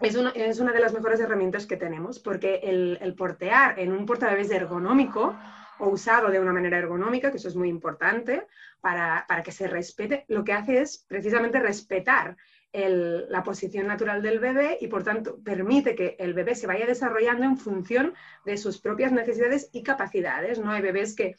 es 0.00 0.16
una, 0.16 0.30
es 0.30 0.58
una 0.58 0.72
de 0.72 0.80
las 0.80 0.92
mejores 0.92 1.20
herramientas 1.20 1.66
que 1.66 1.76
tenemos, 1.76 2.18
porque 2.18 2.60
el, 2.62 2.98
el 3.00 3.14
portear 3.14 3.78
en 3.78 3.92
un 3.92 4.06
portabebés 4.06 4.50
ergonómico 4.50 5.36
o 5.78 5.88
usado 5.88 6.30
de 6.30 6.40
una 6.40 6.52
manera 6.52 6.78
ergonómica, 6.78 7.30
que 7.30 7.36
eso 7.36 7.48
es 7.48 7.56
muy 7.56 7.68
importante 7.68 8.46
para, 8.80 9.24
para 9.28 9.42
que 9.42 9.52
se 9.52 9.68
respete, 9.68 10.24
lo 10.28 10.44
que 10.44 10.52
hace 10.52 10.80
es 10.80 11.04
precisamente 11.08 11.60
respetar 11.60 12.36
la 12.72 13.42
posición 13.42 13.86
natural 13.86 14.22
del 14.22 14.38
bebé 14.38 14.78
y 14.80 14.86
por 14.88 15.04
tanto 15.04 15.38
permite 15.44 15.94
que 15.94 16.16
el 16.18 16.32
bebé 16.32 16.54
se 16.54 16.66
vaya 16.66 16.86
desarrollando 16.86 17.44
en 17.44 17.58
función 17.58 18.14
de 18.46 18.56
sus 18.56 18.78
propias 18.78 19.12
necesidades 19.12 19.68
y 19.72 19.82
capacidades. 19.82 20.58
¿no? 20.58 20.70
Hay 20.70 20.80
bebés 20.80 21.14
que 21.14 21.36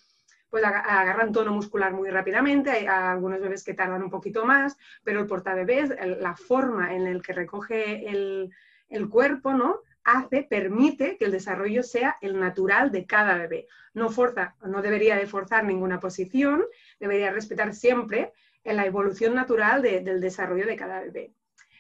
pues, 0.50 0.64
agarran 0.64 1.32
tono 1.32 1.52
muscular 1.52 1.92
muy 1.92 2.10
rápidamente, 2.12 2.70
hay 2.70 2.86
algunos 2.86 3.42
bebés 3.42 3.64
que 3.64 3.74
tardan 3.74 4.04
un 4.04 4.12
poquito 4.12 4.46
más, 4.46 4.78
pero 5.04 5.22
el 5.22 5.28
portabebés, 5.28 5.90
la 6.20 6.36
forma 6.36 6.94
en 6.94 7.12
la 7.12 7.20
que 7.20 7.34
recoge 7.34 8.08
el, 8.08 8.52
el 8.90 9.10
cuerpo, 9.10 9.54
¿no? 9.54 9.80
hace, 10.04 10.44
permite 10.44 11.18
que 11.18 11.26
el 11.26 11.32
desarrollo 11.32 11.84
sea 11.84 12.18
el 12.22 12.40
natural 12.40 12.92
de 12.92 13.06
cada 13.06 13.38
bebé. 13.38 13.68
No 13.94 14.10
forza, 14.10 14.56
no 14.66 14.82
debería 14.82 15.16
de 15.16 15.28
forzar 15.28 15.64
ninguna 15.64 16.00
posición, 16.00 16.64
debería 17.00 17.32
respetar 17.32 17.74
siempre 17.74 18.34
en 18.64 18.78
la 18.78 18.86
evolución 18.86 19.36
natural 19.36 19.82
del 19.82 20.22
desarrollo 20.22 20.66
de 20.66 20.76
cada 20.76 21.02
bebé. 21.02 21.34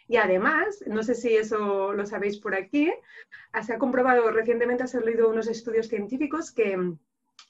Y 0.07 0.17
además, 0.17 0.83
no 0.85 1.01
sé 1.03 1.15
si 1.15 1.35
eso 1.35 1.93
lo 1.93 2.05
sabéis 2.05 2.37
por 2.37 2.55
aquí, 2.55 2.91
se 3.61 3.73
ha 3.73 3.77
comprobado 3.77 4.29
recientemente, 4.31 4.87
se 4.87 4.97
han 4.97 5.05
leído 5.05 5.29
unos 5.29 5.47
estudios 5.47 5.87
científicos 5.87 6.51
que 6.51 6.77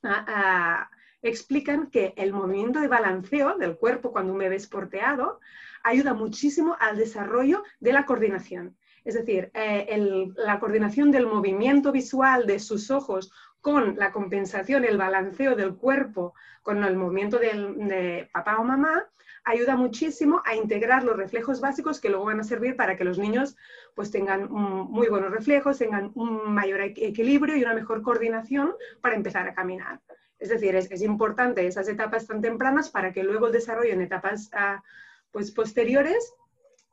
ah, 0.03 0.89
explican 1.21 1.89
que 1.89 2.13
el 2.15 2.31
movimiento 2.33 2.79
de 2.79 2.87
balanceo 2.87 3.57
del 3.57 3.77
cuerpo 3.77 4.11
cuando 4.11 4.33
un 4.33 4.39
bebé 4.39 4.57
es 4.57 4.67
porteado 4.67 5.39
ayuda 5.83 6.13
muchísimo 6.13 6.77
al 6.79 6.97
desarrollo 6.97 7.63
de 7.79 7.93
la 7.93 8.05
coordinación. 8.05 8.77
Es 9.05 9.15
decir, 9.15 9.51
eh, 9.53 10.29
la 10.35 10.59
coordinación 10.59 11.11
del 11.11 11.27
movimiento 11.27 11.91
visual 11.91 12.45
de 12.45 12.59
sus 12.59 12.89
ojos 12.91 13.31
con 13.61 13.95
la 13.97 14.11
compensación, 14.11 14.83
el 14.85 14.97
balanceo 14.97 15.55
del 15.55 15.75
cuerpo 15.75 16.33
con 16.61 16.83
el 16.83 16.95
movimiento 16.95 17.39
de 17.39 18.29
papá 18.33 18.57
o 18.59 18.63
mamá, 18.63 19.07
ayuda 19.43 19.75
muchísimo 19.75 20.41
a 20.45 20.55
integrar 20.55 21.03
los 21.03 21.17
reflejos 21.17 21.59
básicos 21.59 21.99
que 21.99 22.09
luego 22.09 22.25
van 22.25 22.39
a 22.39 22.43
servir 22.43 22.75
para 22.75 22.95
que 22.95 23.03
los 23.03 23.17
niños 23.17 23.57
pues 23.93 24.11
tengan 24.11 24.49
muy 24.51 25.07
buenos 25.07 25.31
reflejos, 25.31 25.77
tengan 25.77 26.11
un 26.15 26.53
mayor 26.53 26.81
equilibrio 26.81 27.55
y 27.55 27.63
una 27.63 27.73
mejor 27.73 28.01
coordinación 28.01 28.73
para 29.01 29.15
empezar 29.15 29.47
a 29.47 29.53
caminar. 29.53 29.99
Es 30.39 30.49
decir, 30.49 30.75
es, 30.75 31.01
importante 31.01 31.65
esas 31.65 31.87
etapas 31.87 32.27
tan 32.27 32.41
tempranas 32.41 32.89
para 32.89 33.13
que 33.13 33.23
luego 33.23 33.47
el 33.47 33.53
desarrollo 33.53 33.93
en 33.93 34.01
etapas 34.01 34.49
ah, 34.53 34.83
pues, 35.31 35.51
posteriores 35.51 36.33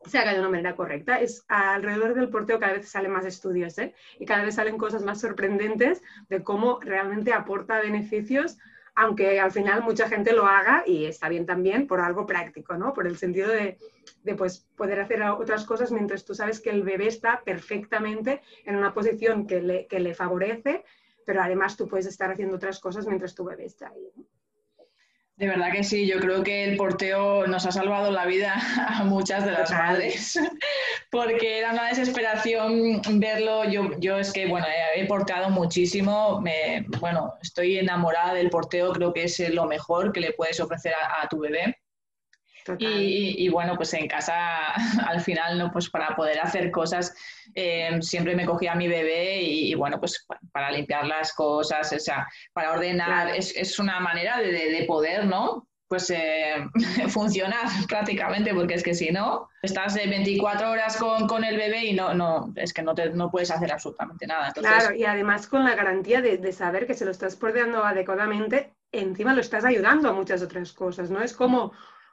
se 0.07 0.19
haga 0.19 0.33
de 0.33 0.41
una 0.41 0.49
manera 0.49 0.77
correcta. 0.77 1.21
Es 1.21 1.45
alrededor 1.49 2.15
del 2.15 2.31
porteo 2.31 2.59
cada 2.59 2.75
vez 2.75 2.89
salen 2.89 3.13
más 3.13 3.27
estudios 3.27 3.79
¿eh? 3.79 3.95
y 4.19 4.25
cada 4.25 4.45
vez 4.45 4.55
salen 4.55 4.79
cosas 4.79 5.03
más 5.03 5.21
sorprendentes 5.21 6.03
de 6.29 6.43
cómo 6.43 6.81
realmente 6.81 7.33
aporta 7.33 7.81
beneficios, 7.81 8.59
aunque 8.95 9.41
al 9.41 9.53
final 9.53 9.83
mucha 9.83 10.09
gente 10.09 10.33
lo 10.33 10.47
haga 10.47 10.83
y 10.87 11.05
está 11.05 11.29
bien 11.29 11.47
también 11.47 11.87
por 11.87 12.01
algo 12.01 12.27
práctico, 12.27 12.77
¿no? 12.77 12.93
Por 12.93 13.07
el 13.07 13.19
sentido 13.19 13.49
de, 13.49 13.79
de 14.25 14.35
pues, 14.35 14.67
poder 14.77 15.01
hacer 15.01 15.23
otras 15.23 15.65
cosas 15.65 15.93
mientras 15.93 16.25
tú 16.25 16.35
sabes 16.35 16.61
que 16.61 16.71
el 16.71 16.83
bebé 16.83 17.07
está 17.07 17.43
perfectamente 17.45 18.43
en 18.65 18.77
una 18.77 18.93
posición 18.95 19.47
que 19.47 19.63
le, 19.63 19.87
que 19.87 20.01
le 20.01 20.15
favorece, 20.15 20.85
pero 21.25 21.43
además 21.43 21.77
tú 21.77 21.87
puedes 21.87 22.07
estar 22.07 22.31
haciendo 22.31 22.57
otras 22.57 22.81
cosas 22.81 23.07
mientras 23.07 23.35
tu 23.35 23.45
bebé 23.45 23.67
está 23.67 23.89
ahí. 23.89 24.11
De 25.41 25.47
verdad 25.47 25.73
que 25.73 25.83
sí, 25.83 26.07
yo 26.07 26.21
creo 26.21 26.43
que 26.43 26.65
el 26.65 26.77
porteo 26.77 27.47
nos 27.47 27.65
ha 27.65 27.73
salvado 27.73 28.11
la 28.11 28.27
vida 28.27 28.57
a 28.89 29.05
muchas 29.05 29.47
de 29.47 29.53
las 29.53 29.71
madres, 29.71 30.39
porque 31.11 31.59
era 31.59 31.73
una 31.73 31.89
desesperación 31.89 33.01
verlo. 33.13 33.65
Yo, 33.65 33.99
yo 33.99 34.19
es 34.19 34.35
que, 34.35 34.47
bueno, 34.47 34.67
he, 34.95 35.07
porteado 35.07 35.49
muchísimo, 35.49 36.43
me, 36.43 36.85
bueno, 37.01 37.33
estoy 37.41 37.79
enamorada 37.79 38.35
del 38.35 38.51
porteo, 38.51 38.93
creo 38.93 39.15
que 39.15 39.25
es 39.25 39.41
lo 39.49 39.65
mejor 39.65 40.13
que 40.13 40.21
le 40.21 40.35
puedes 40.35 40.61
ofrecer 40.61 40.93
a 40.93 41.27
tu 41.27 41.39
bebé. 41.39 41.80
Y, 42.79 43.49
bueno, 43.49 43.77
pues 43.77 43.93
en 43.95 44.09
casa 44.09 44.73
al 45.07 45.21
final, 45.21 45.59
¿no? 45.59 45.71
Pues 45.71 45.89
para 45.91 46.15
poder 46.17 46.41
hacer 46.41 46.71
cosas, 46.71 47.15
eh, 47.55 47.99
siempre 48.01 48.37
me 48.37 48.47
cogía 48.47 48.73
a 48.73 48.77
mi 48.77 48.89
bebé 48.89 49.43
y, 49.43 49.75
bueno, 49.75 49.99
pues 49.99 50.27
para 50.53 50.71
limpiar 50.71 51.07
las 51.07 51.33
cosas, 51.33 51.93
o 51.93 51.99
sea, 51.99 52.27
para 52.53 52.73
ordenar, 52.73 53.35
es, 53.35 53.79
una 53.79 54.01
manera 54.01 54.39
de, 54.39 54.85
poder, 54.87 55.27
¿no? 55.27 55.67
Pues 55.89 56.11
eh, 56.11 56.65
funcionar 57.09 57.67
prácticamente, 57.89 58.55
porque 58.55 58.75
es 58.75 58.83
que 58.83 58.95
si 58.95 59.11
no, 59.11 59.49
estás 59.63 59.95
24 59.95 60.71
horas 60.71 60.97
con, 60.97 61.45
el 61.45 61.57
bebé 61.57 61.87
y 61.87 61.95
no, 61.95 62.15
no, 62.15 62.53
es 62.57 62.73
que 62.73 62.83
no, 62.83 62.95
te, 62.95 63.11
no 63.11 63.31
puedes 63.31 63.51
hacer 63.51 63.73
absolutamente 63.73 64.27
nada. 64.27 64.53
Claro, 64.53 64.95
y 64.95 65.05
además 65.05 65.47
con 65.49 65.65
la 65.65 65.75
garantía 65.75 66.21
de, 66.21 66.39
de 66.39 66.53
saber 66.53 66.87
que 66.87 66.95
se 66.95 67.05
lo 67.05 67.11
estás 67.11 67.35
porteando 67.35 67.85
adecuadamente, 67.85 68.73
encima 68.93 69.35
lo 69.35 69.41
estás 69.41 69.65
ayudando 69.65 70.09
a 70.09 70.13
muchas 70.13 70.43
otras 70.43 70.73
cosas, 70.73 71.11
¿no? 71.11 71.23
Es 71.23 71.33
como 71.33 71.73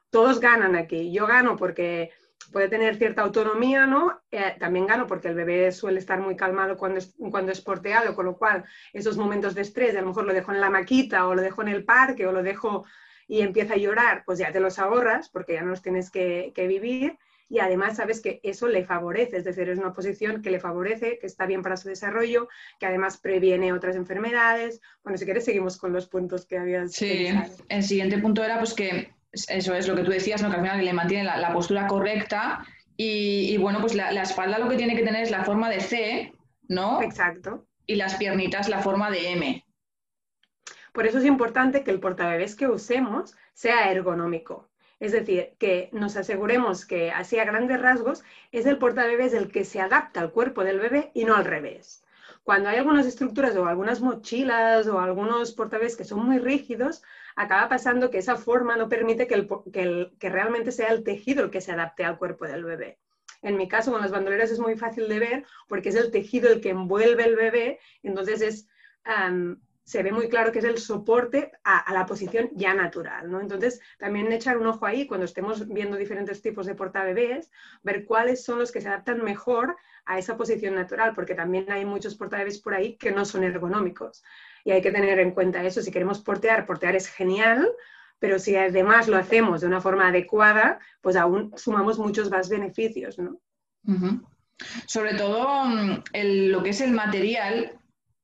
todos 0.09 0.39
ganan 0.39 0.75
aquí. 0.75 1.11
Yo 1.11 1.27
gano 1.27 1.55
porque 1.55 2.11
puede 2.51 2.69
tener 2.69 2.95
cierta 2.95 3.21
autonomía, 3.21 3.85
¿no? 3.85 4.21
Eh, 4.31 4.55
también 4.59 4.87
gano 4.87 5.07
porque 5.07 5.29
el 5.29 5.35
bebé 5.35 5.71
suele 5.71 5.99
estar 5.99 6.19
muy 6.19 6.35
calmado 6.35 6.77
cuando 6.77 6.99
es, 6.99 7.15
cuando 7.31 7.51
es 7.51 7.61
porteado, 7.61 8.15
con 8.15 8.25
lo 8.25 8.37
cual 8.37 8.65
esos 8.93 9.17
momentos 9.17 9.55
de 9.55 9.61
estrés, 9.61 9.95
a 9.95 10.01
lo 10.01 10.07
mejor 10.07 10.25
lo 10.25 10.33
dejo 10.33 10.51
en 10.51 10.61
la 10.61 10.69
maquita 10.69 11.27
o 11.27 11.35
lo 11.35 11.41
dejo 11.41 11.61
en 11.61 11.69
el 11.69 11.83
parque 11.83 12.25
o 12.25 12.31
lo 12.31 12.43
dejo 12.43 12.85
y 13.27 13.41
empieza 13.41 13.73
a 13.73 13.77
llorar, 13.77 14.23
pues 14.25 14.39
ya 14.39 14.51
te 14.51 14.59
los 14.59 14.79
ahorras 14.79 15.29
porque 15.29 15.53
ya 15.53 15.61
no 15.61 15.71
los 15.71 15.81
tienes 15.81 16.09
que, 16.09 16.53
vivir 16.55 17.17
y 17.49 17.59
además 17.59 17.97
sabes 17.97 18.21
que 18.21 18.39
eso 18.43 18.67
le 18.67 18.85
favorece, 18.85 19.37
es 19.37 19.45
decir, 19.45 19.69
es 19.69 19.79
una 19.79 19.93
posición 19.93 20.41
que 20.41 20.51
le 20.51 20.59
favorece, 20.59 21.17
que 21.19 21.27
está 21.27 21.45
bien 21.45 21.61
para 21.61 21.77
su 21.77 21.87
desarrollo, 21.87 22.49
que 22.77 22.85
además 22.85 23.17
previene 23.17 23.71
otras 23.71 23.95
enfermedades. 23.95 24.81
Bueno, 25.01 25.17
si 25.17 25.23
quieres 25.23 25.45
seguimos 25.45 25.77
con 25.77 25.93
los 25.93 26.07
puntos 26.07 26.45
que 26.45 26.57
habías. 26.57 26.91
Sí, 26.91 27.27
el 27.69 27.83
siguiente 27.83 28.17
punto 28.17 28.43
era 28.43 28.57
pues 28.57 28.73
que 28.73 29.13
eso 29.49 29.75
es 29.75 29.87
lo 29.87 29.95
que 29.95 30.03
tú 30.03 30.11
decías, 30.11 30.41
¿no? 30.41 30.49
que 30.49 30.55
al 30.55 30.61
final 30.61 30.83
le 30.83 30.93
mantiene 30.93 31.23
la, 31.23 31.53
postura 31.53 31.87
correcta 31.87 32.65
y, 32.95 33.55
bueno, 33.57 33.79
pues 33.79 33.93
la, 33.93 34.09
espalda 34.21 34.57
lo 34.57 34.69
que 34.69 34.77
tiene 34.77 34.95
que 34.95 35.03
tener 35.03 35.23
es 35.23 35.31
la 35.31 35.43
forma 35.43 35.69
de 35.69 35.79
C, 35.79 36.33
¿no? 36.67 37.01
Exacto. 37.01 37.67
Y 37.85 37.95
las 37.95 38.15
piernitas 38.15 38.69
la 38.69 38.79
forma 38.79 39.11
de 39.11 39.31
M. 39.31 39.65
Por 40.93 41.05
eso 41.05 41.19
es 41.19 41.25
importante 41.25 41.83
que 41.83 41.91
el 41.91 41.99
portabebés 41.99 42.55
que 42.55 42.67
usemos 42.67 43.35
sea 43.53 43.91
ergonómico. 43.91 44.67
Es 44.99 45.11
decir, 45.11 45.53
que 45.59 45.89
nos 45.91 46.17
aseguremos 46.17 46.85
que 46.85 47.11
así 47.11 47.37
a 47.37 47.45
grandes 47.45 47.79
rasgos 47.79 48.23
es 48.51 48.65
el 48.65 48.79
portabebés 48.79 49.33
el 49.33 49.51
que 49.51 49.63
se 49.63 49.79
adapta 49.79 50.21
al 50.21 50.31
cuerpo 50.31 50.63
del 50.63 50.79
bebé 50.79 51.11
y 51.13 51.25
no 51.25 51.35
al 51.35 51.45
revés. 51.45 52.03
Cuando 52.43 52.69
hay 52.69 52.77
algunas 52.77 53.05
estructuras 53.05 53.55
o 53.55 53.67
algunas 53.67 54.01
mochilas 54.01 54.87
o 54.87 54.99
algunos 54.99 55.51
portabebés 55.51 55.97
que 55.97 56.05
son 56.05 56.25
muy 56.25 56.39
rígidos, 56.39 57.03
acaba 57.37 57.69
pasando 57.69 58.09
que 58.09 58.17
esa 58.17 58.35
forma 58.35 58.75
no 58.75 58.89
permite 58.89 59.27
que, 59.27 59.35
el, 59.35 60.11
que, 60.19 60.29
realmente 60.29 60.71
sea 60.71 60.89
el 60.89 61.03
tejido 61.03 61.43
el 61.43 61.51
que 61.51 61.61
se 61.61 61.71
adapte 61.71 62.03
al 62.03 62.17
cuerpo 62.17 62.45
del 62.45 62.65
bebé. 62.65 62.97
En 63.43 63.57
mi 63.57 63.67
caso, 63.67 63.91
con 63.91 64.01
las 64.01 64.11
bandoleras 64.11 64.49
es 64.49 64.59
muy 64.59 64.75
fácil 64.75 65.07
de 65.07 65.19
ver 65.19 65.45
porque 65.67 65.89
es 65.89 65.95
el 65.95 66.09
tejido 66.09 66.51
el 66.51 66.61
que 66.61 66.71
envuelve 66.71 67.23
el 67.23 67.35
bebé, 67.35 67.79
entonces 68.01 68.41
es, 68.41 68.67
se 69.83 70.01
ve 70.01 70.11
muy 70.11 70.29
claro 70.29 70.51
que 70.51 70.57
es 70.57 70.65
el 70.65 70.79
soporte 70.79 71.51
a, 71.63 71.93
la 71.93 72.07
posición 72.07 72.49
ya 72.53 72.73
natural. 72.73 73.29
¿no? 73.29 73.39
Entonces, 73.39 73.81
también 73.99 74.31
echar 74.31 74.57
un 74.57 74.65
ojo 74.65 74.87
ahí 74.87 75.05
cuando 75.05 75.25
estemos 75.25 75.67
viendo 75.67 75.95
diferentes 75.95 76.41
tipos 76.41 76.65
de 76.65 76.73
portabebés, 76.73 77.51
ver 77.83 78.05
cuáles 78.05 78.43
son 78.43 78.57
los 78.57 78.71
que 78.71 78.81
se 78.81 78.87
adaptan 78.87 79.23
mejor 79.23 79.77
a 80.05 80.17
esa 80.17 80.37
posición 80.37 80.73
natural, 80.73 81.13
porque 81.13 81.35
también 81.35 81.71
hay 81.71 81.85
muchos 81.85 82.15
portabebés 82.15 82.59
por 82.59 82.73
ahí 82.73 82.97
que 82.97 83.11
no 83.11 83.25
son 83.25 83.43
ergonómicos 83.43 84.23
y 84.63 84.71
hay 84.71 84.81
que 84.81 84.91
tener 84.91 85.19
en 85.19 85.31
cuenta 85.31 85.63
eso. 85.63 85.81
Si 85.81 85.91
queremos 85.91 86.19
portear, 86.19 86.65
portear 86.65 86.95
es 86.95 87.07
genial, 87.07 87.67
pero 88.19 88.39
si 88.39 88.55
además 88.55 89.07
lo 89.07 89.17
hacemos 89.17 89.61
de 89.61 89.67
una 89.67 89.81
forma 89.81 90.07
adecuada, 90.07 90.79
pues 91.01 91.15
aún 91.15 91.53
sumamos 91.55 91.99
muchos 91.99 92.29
más 92.29 92.49
beneficios, 92.49 93.19
¿no? 93.19 93.39
Sobre 94.85 95.13
todo 95.13 95.65
mm, 95.65 96.03
lo 96.49 96.63
que 96.63 96.71
es 96.71 96.81
el 96.81 96.91
material, 96.91 97.79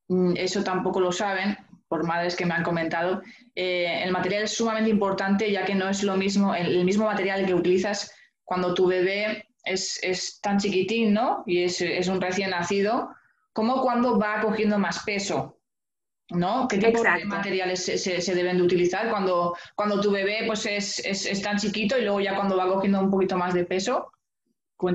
mm, 0.08 0.34
eso 0.36 0.64
tampoco 0.64 1.00
lo 1.00 1.12
saben, 1.12 1.58
por 1.94 2.08
madres 2.08 2.36
que 2.36 2.48
me 2.48 2.56
han 2.56 2.64
comentado. 2.64 3.22
Eh, 3.54 4.02
el 4.04 4.12
material 4.12 4.46
es 4.46 4.58
sumamente 4.58 4.90
importante 4.90 5.52
ya 5.52 5.64
que 5.64 5.76
no 5.76 5.88
es 5.88 6.02
lo 6.02 6.18
mismo, 6.18 6.56
el, 6.56 6.84
mismo 6.86 7.06
material 7.06 7.46
que 7.46 7.54
utilizas 7.54 8.12
cuando 8.44 8.74
tu 8.74 8.88
bebé 8.88 9.48
es, 9.64 10.40
tan 10.42 10.58
chiquitín, 10.58 11.14
¿no? 11.14 11.44
Y 11.46 11.64
es, 11.64 12.08
un 12.08 12.20
recién 12.20 12.50
nacido, 12.50 13.10
como 13.54 13.80
cuando 13.84 14.18
va 14.18 14.42
cogiendo 14.42 14.80
más 14.80 15.04
peso. 15.04 15.60
¿No? 16.30 16.68
¿Qué 16.68 16.78
tipo 16.78 17.04
de 17.04 17.26
materiales 17.26 17.84
se, 17.84 18.36
deben 18.36 18.58
de 18.58 18.64
utilizar 18.64 19.10
cuando, 19.10 19.56
cuando 19.76 20.00
tu 20.00 20.12
bebé 20.12 20.44
pues 20.48 20.66
es, 20.66 21.00
es, 21.00 21.42
tan 21.42 21.58
chiquito 21.58 21.98
y 21.98 22.02
luego 22.04 22.22
ya 22.22 22.36
cuando 22.36 22.58
va 22.58 22.68
cogiendo 22.68 23.00
un 23.00 23.12
poquito 23.12 23.38
más 23.38 23.54
de 23.54 23.66
peso? 23.66 24.10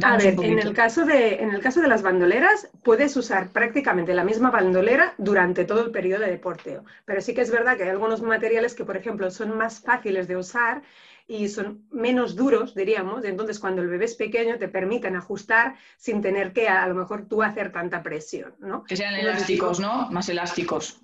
a 0.03 0.17
ver, 0.17 0.35
en 0.43 0.59
el, 0.59 0.75
caso 0.75 1.07
de, 1.07 1.37
en 1.37 1.51
el 1.51 1.61
caso 1.61 1.81
de 1.81 1.89
las 1.89 2.03
bandoleras, 2.03 2.69
puedes 2.85 3.17
usar 3.17 3.49
prácticamente 3.53 4.13
la 4.13 4.25
misma 4.25 4.51
bandolera 4.51 5.15
durante 5.17 5.65
todo 5.65 5.83
el 5.83 5.91
periodo 5.91 6.25
de 6.25 6.37
porteo. 6.37 6.85
Pero 7.07 7.21
sí 7.23 7.33
que 7.33 7.41
es 7.41 7.51
verdad 7.51 7.77
que 7.77 7.85
hay 7.85 7.89
algunos 7.89 8.21
materiales 8.21 8.75
que, 8.75 8.85
por 8.85 8.97
ejemplo, 8.97 9.31
son 9.31 9.57
más 9.57 9.81
fáciles 9.81 10.29
de 10.29 10.37
usar 10.37 10.83
y 11.27 11.49
son 11.49 11.87
menos 11.91 12.37
duros, 12.37 12.75
diríamos. 12.75 13.25
Entonces, 13.25 13.59
cuando 13.59 13.81
el 13.81 13.89
bebé 13.89 14.05
es 14.05 14.15
pequeño, 14.15 14.59
te 14.59 14.69
permiten 14.69 15.17
ajustar 15.17 15.77
sin 15.97 16.21
tener 16.21 16.53
que 16.53 16.69
a, 16.69 16.87
lo 16.87 16.95
mejor 16.95 17.27
tú 17.27 17.43
hacer 17.43 17.73
tanta 17.73 18.03
presión, 18.03 18.55
¿no? 18.59 18.85
Que 18.85 18.97
sean 18.97 19.15
elásticos, 19.15 19.81
¿no? 19.81 20.11
Más 20.11 20.29
elásticos. 20.29 21.01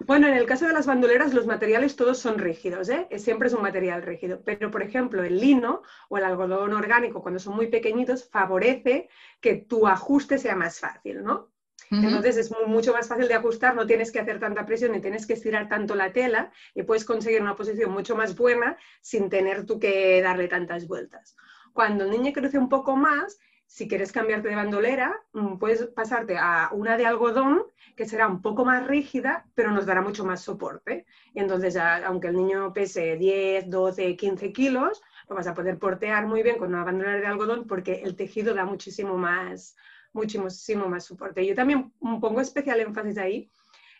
Bueno, 0.00 0.28
en 0.28 0.34
el 0.34 0.46
caso 0.46 0.66
de 0.66 0.72
las 0.72 0.86
bandoleras, 0.86 1.32
los 1.32 1.46
materiales 1.46 1.96
todos 1.96 2.18
son 2.18 2.38
rígidos, 2.38 2.88
¿eh? 2.90 3.08
siempre 3.16 3.48
es 3.48 3.54
un 3.54 3.62
material 3.62 4.02
rígido. 4.02 4.42
Pero, 4.44 4.70
por 4.70 4.82
ejemplo, 4.82 5.24
el 5.24 5.40
lino 5.40 5.82
o 6.08 6.18
el 6.18 6.24
algodón 6.24 6.74
orgánico, 6.74 7.22
cuando 7.22 7.40
son 7.40 7.56
muy 7.56 7.68
pequeñitos, 7.68 8.28
favorece 8.28 9.08
que 9.40 9.54
tu 9.54 9.86
ajuste 9.86 10.38
sea 10.38 10.54
más 10.54 10.78
fácil, 10.80 11.22
¿no? 11.22 11.50
Entonces 11.90 12.36
es 12.36 12.52
mucho 12.66 12.92
más 12.92 13.08
fácil 13.08 13.28
de 13.28 13.34
ajustar, 13.34 13.76
no 13.76 13.86
tienes 13.86 14.10
que 14.10 14.18
hacer 14.18 14.40
tanta 14.40 14.66
presión 14.66 14.92
ni 14.92 15.00
tienes 15.00 15.26
que 15.26 15.34
estirar 15.34 15.68
tanto 15.68 15.94
la 15.94 16.12
tela 16.12 16.50
y 16.74 16.82
puedes 16.82 17.04
conseguir 17.04 17.42
una 17.42 17.54
posición 17.54 17.92
mucho 17.92 18.16
más 18.16 18.34
buena 18.34 18.76
sin 19.00 19.28
tener 19.28 19.66
tú 19.66 19.78
que 19.78 20.20
darle 20.20 20.48
tantas 20.48 20.88
vueltas. 20.88 21.36
Cuando 21.72 22.04
el 22.04 22.10
niño 22.10 22.32
crece 22.32 22.58
un 22.58 22.68
poco 22.68 22.96
más, 22.96 23.38
si 23.66 23.88
quieres 23.88 24.12
cambiarte 24.12 24.48
de 24.48 24.54
bandolera, 24.54 25.20
mm, 25.32 25.58
puedes 25.58 25.86
pasarte 25.86 26.36
a 26.38 26.70
una 26.72 26.96
de 26.96 27.06
algodón 27.06 27.64
que 27.96 28.06
será 28.06 28.28
un 28.28 28.40
poco 28.40 28.64
más 28.64 28.86
rígida, 28.86 29.46
pero 29.54 29.70
nos 29.70 29.86
dará 29.86 30.02
mucho 30.02 30.24
más 30.24 30.40
soporte. 30.42 31.06
Y 31.34 31.40
entonces, 31.40 31.76
aunque 31.76 32.28
el 32.28 32.36
niño 32.36 32.72
pese 32.72 33.16
10, 33.16 33.68
12, 33.68 34.16
15 34.16 34.52
kilos, 34.52 35.02
lo 35.28 35.34
vas 35.34 35.46
a 35.46 35.54
poder 35.54 35.78
portear 35.78 36.26
muy 36.26 36.42
bien 36.42 36.58
con 36.58 36.68
una 36.68 36.84
bandolera 36.84 37.18
de 37.18 37.26
algodón 37.26 37.66
porque 37.66 38.02
el 38.04 38.14
tejido 38.16 38.54
da 38.54 38.64
muchísimo 38.64 39.16
más, 39.16 39.76
muchísimo 40.12 40.88
más 40.88 41.04
soporte. 41.04 41.44
Yo 41.44 41.54
también 41.54 41.90
pongo 42.00 42.40
especial 42.40 42.80
énfasis 42.80 43.18
ahí 43.18 43.50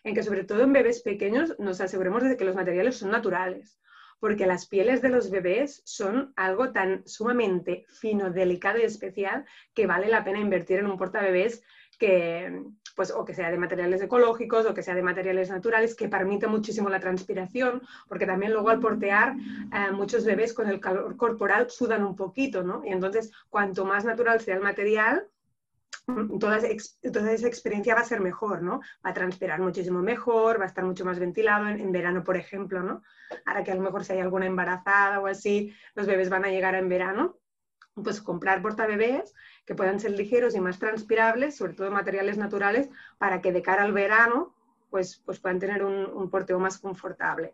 en 0.03 0.15
que 0.15 0.23
sobre 0.23 0.43
todo 0.43 0.63
en 0.63 0.73
bebés 0.73 1.01
pequeños 1.01 1.55
nos 1.59 1.81
aseguremos 1.81 2.23
de 2.23 2.37
que 2.37 2.45
los 2.45 2.55
materiales 2.55 2.97
son 2.97 3.11
naturales 3.11 3.77
porque 4.19 4.47
las 4.47 4.65
pieles 4.65 5.01
de 5.01 5.09
los 5.09 5.29
bebés 5.29 5.81
son 5.85 6.33
algo 6.35 6.71
tan 6.71 7.07
sumamente 7.07 7.85
fino, 7.89 8.31
delicado 8.31 8.79
y 8.79 8.83
especial 8.83 9.45
que 9.73 9.87
vale 9.87 10.07
la 10.07 10.23
pena 10.23 10.39
invertir 10.39 10.79
en 10.79 10.87
un 10.87 10.97
portabebés 10.97 11.63
que, 11.97 12.63
pues, 12.95 13.11
o 13.11 13.25
que 13.25 13.33
sea 13.33 13.49
de 13.49 13.57
materiales 13.57 14.01
ecológicos 14.01 14.65
o 14.65 14.73
que 14.73 14.83
sea 14.83 14.95
de 14.95 15.01
materiales 15.01 15.49
naturales, 15.49 15.95
que 15.95 16.09
permite 16.09 16.47
muchísimo 16.47 16.89
la 16.89 16.99
transpiración, 16.99 17.81
porque 18.07 18.25
también 18.25 18.53
luego 18.53 18.69
al 18.69 18.79
portear 18.79 19.35
eh, 19.35 19.91
muchos 19.91 20.25
bebés 20.25 20.53
con 20.53 20.69
el 20.69 20.79
calor 20.79 21.17
corporal 21.17 21.69
sudan 21.69 22.03
un 22.03 22.15
poquito, 22.15 22.63
¿no? 22.63 22.83
Y 22.85 22.89
entonces, 22.89 23.31
cuanto 23.49 23.85
más 23.85 24.05
natural 24.05 24.39
sea 24.41 24.55
el 24.55 24.61
material, 24.61 25.27
toda, 26.39 26.57
esa 26.57 27.47
experiencia 27.47 27.95
va 27.95 28.01
a 28.01 28.05
ser 28.05 28.21
mejor, 28.21 28.61
¿no? 28.61 28.79
Va 29.05 29.09
a 29.09 29.13
transpirar 29.13 29.59
muchísimo 29.59 30.01
mejor, 30.01 30.59
va 30.59 30.63
a 30.63 30.67
estar 30.67 30.85
mucho 30.85 31.03
más 31.03 31.19
ventilado 31.19 31.67
en, 31.67 31.91
verano, 31.91 32.23
por 32.23 32.37
ejemplo, 32.37 32.81
¿no? 32.81 33.03
Ahora 33.45 33.63
que 33.63 33.71
a 33.71 33.75
lo 33.75 33.81
mejor 33.81 34.05
si 34.05 34.13
hay 34.13 34.19
alguna 34.19 34.45
embarazada 34.45 35.19
o 35.19 35.27
así, 35.27 35.73
los 35.95 36.07
bebés 36.07 36.29
van 36.29 36.45
a 36.45 36.49
llegar 36.49 36.75
en 36.75 36.87
verano, 36.87 37.37
pues 37.93 38.21
comprar 38.21 38.61
portabebés 38.61 39.33
que 39.65 39.75
puedan 39.75 39.99
ser 39.99 40.11
ligeros 40.11 40.55
y 40.55 40.61
más 40.61 40.79
transpirables, 40.79 41.57
sobre 41.57 41.73
todo 41.73 41.91
materiales 41.91 42.37
naturales, 42.37 42.89
para 43.17 43.41
que 43.41 43.51
de 43.51 43.61
cara 43.61 43.83
al 43.83 43.91
verano, 43.91 44.55
pues, 44.89 45.21
pues 45.25 45.39
puedan 45.39 45.59
tener 45.59 45.83
un, 45.83 46.29
porteo 46.29 46.59
más 46.59 46.77
confortable. 46.77 47.53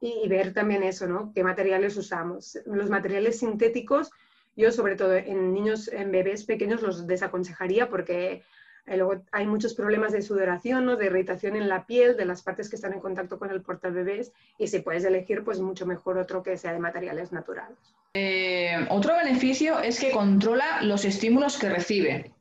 Y 0.00 0.26
ver 0.28 0.54
también 0.54 0.82
eso, 0.82 1.06
¿no? 1.06 1.32
¿Qué 1.34 1.44
materiales 1.44 1.96
usamos? 1.96 2.58
Los 2.64 2.88
materiales 2.88 3.38
sintéticos 3.38 4.10
yo, 4.56 4.72
sobre 4.72 4.96
todo 4.96 5.14
en 5.14 5.52
niños, 5.52 5.88
en 5.88 6.10
bebés 6.12 6.44
pequeños, 6.44 6.82
los 6.82 7.06
desaconsejaría 7.06 7.88
porque 7.88 8.42
eh, 8.86 8.96
luego 8.96 9.22
hay 9.30 9.46
muchos 9.46 9.74
problemas 9.74 10.12
de 10.12 10.22
sudoración, 10.22 10.88
o 10.88 10.96
de 10.96 11.06
irritación 11.06 11.56
en 11.56 11.68
la 11.68 11.86
piel, 11.86 12.16
de 12.16 12.24
las 12.24 12.42
partes 12.42 12.68
que 12.68 12.76
están 12.76 12.92
en 12.92 13.00
contacto 13.00 13.38
con 13.38 13.50
el 13.50 13.62
portabebés, 13.62 14.32
y 14.58 14.66
si 14.66 14.80
puedes 14.80 15.04
elegir, 15.04 15.44
pues 15.44 15.60
mucho 15.60 15.86
mejor 15.86 16.18
otro 16.18 16.42
que 16.42 16.56
sea 16.56 16.72
de 16.72 16.80
materiales 16.80 17.32
naturales. 17.32 17.78
Eh, 18.14 18.86
otro 18.90 19.14
beneficio 19.16 19.80
es 19.80 20.00
que 20.00 20.10
controla 20.10 20.82
los 20.82 21.04
estímulos 21.04 21.58
que 21.58 21.70
recibe. 21.70 22.32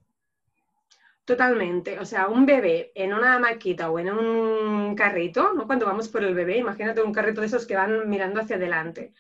Totalmente. 1.24 2.00
O 2.00 2.06
sea, 2.06 2.28
un 2.28 2.46
bebé 2.46 2.92
en 2.96 3.14
una 3.14 3.38
maquita 3.38 3.92
o 3.92 4.00
en 4.00 4.10
un 4.10 4.96
carrito, 4.96 5.54
¿no? 5.54 5.68
cuando 5.68 5.86
vamos 5.86 6.10
por 6.10 6.24
el 6.24 6.34
bebé, 6.34 6.58
imagínate 6.58 7.02
un 7.02 7.14
carrito 7.14 7.42
de 7.42 7.48
esos 7.48 7.66
que 7.66 7.76
van 7.76 8.10
mirando 8.10 8.42
hacia 8.42 8.56
adelante. 8.56 9.14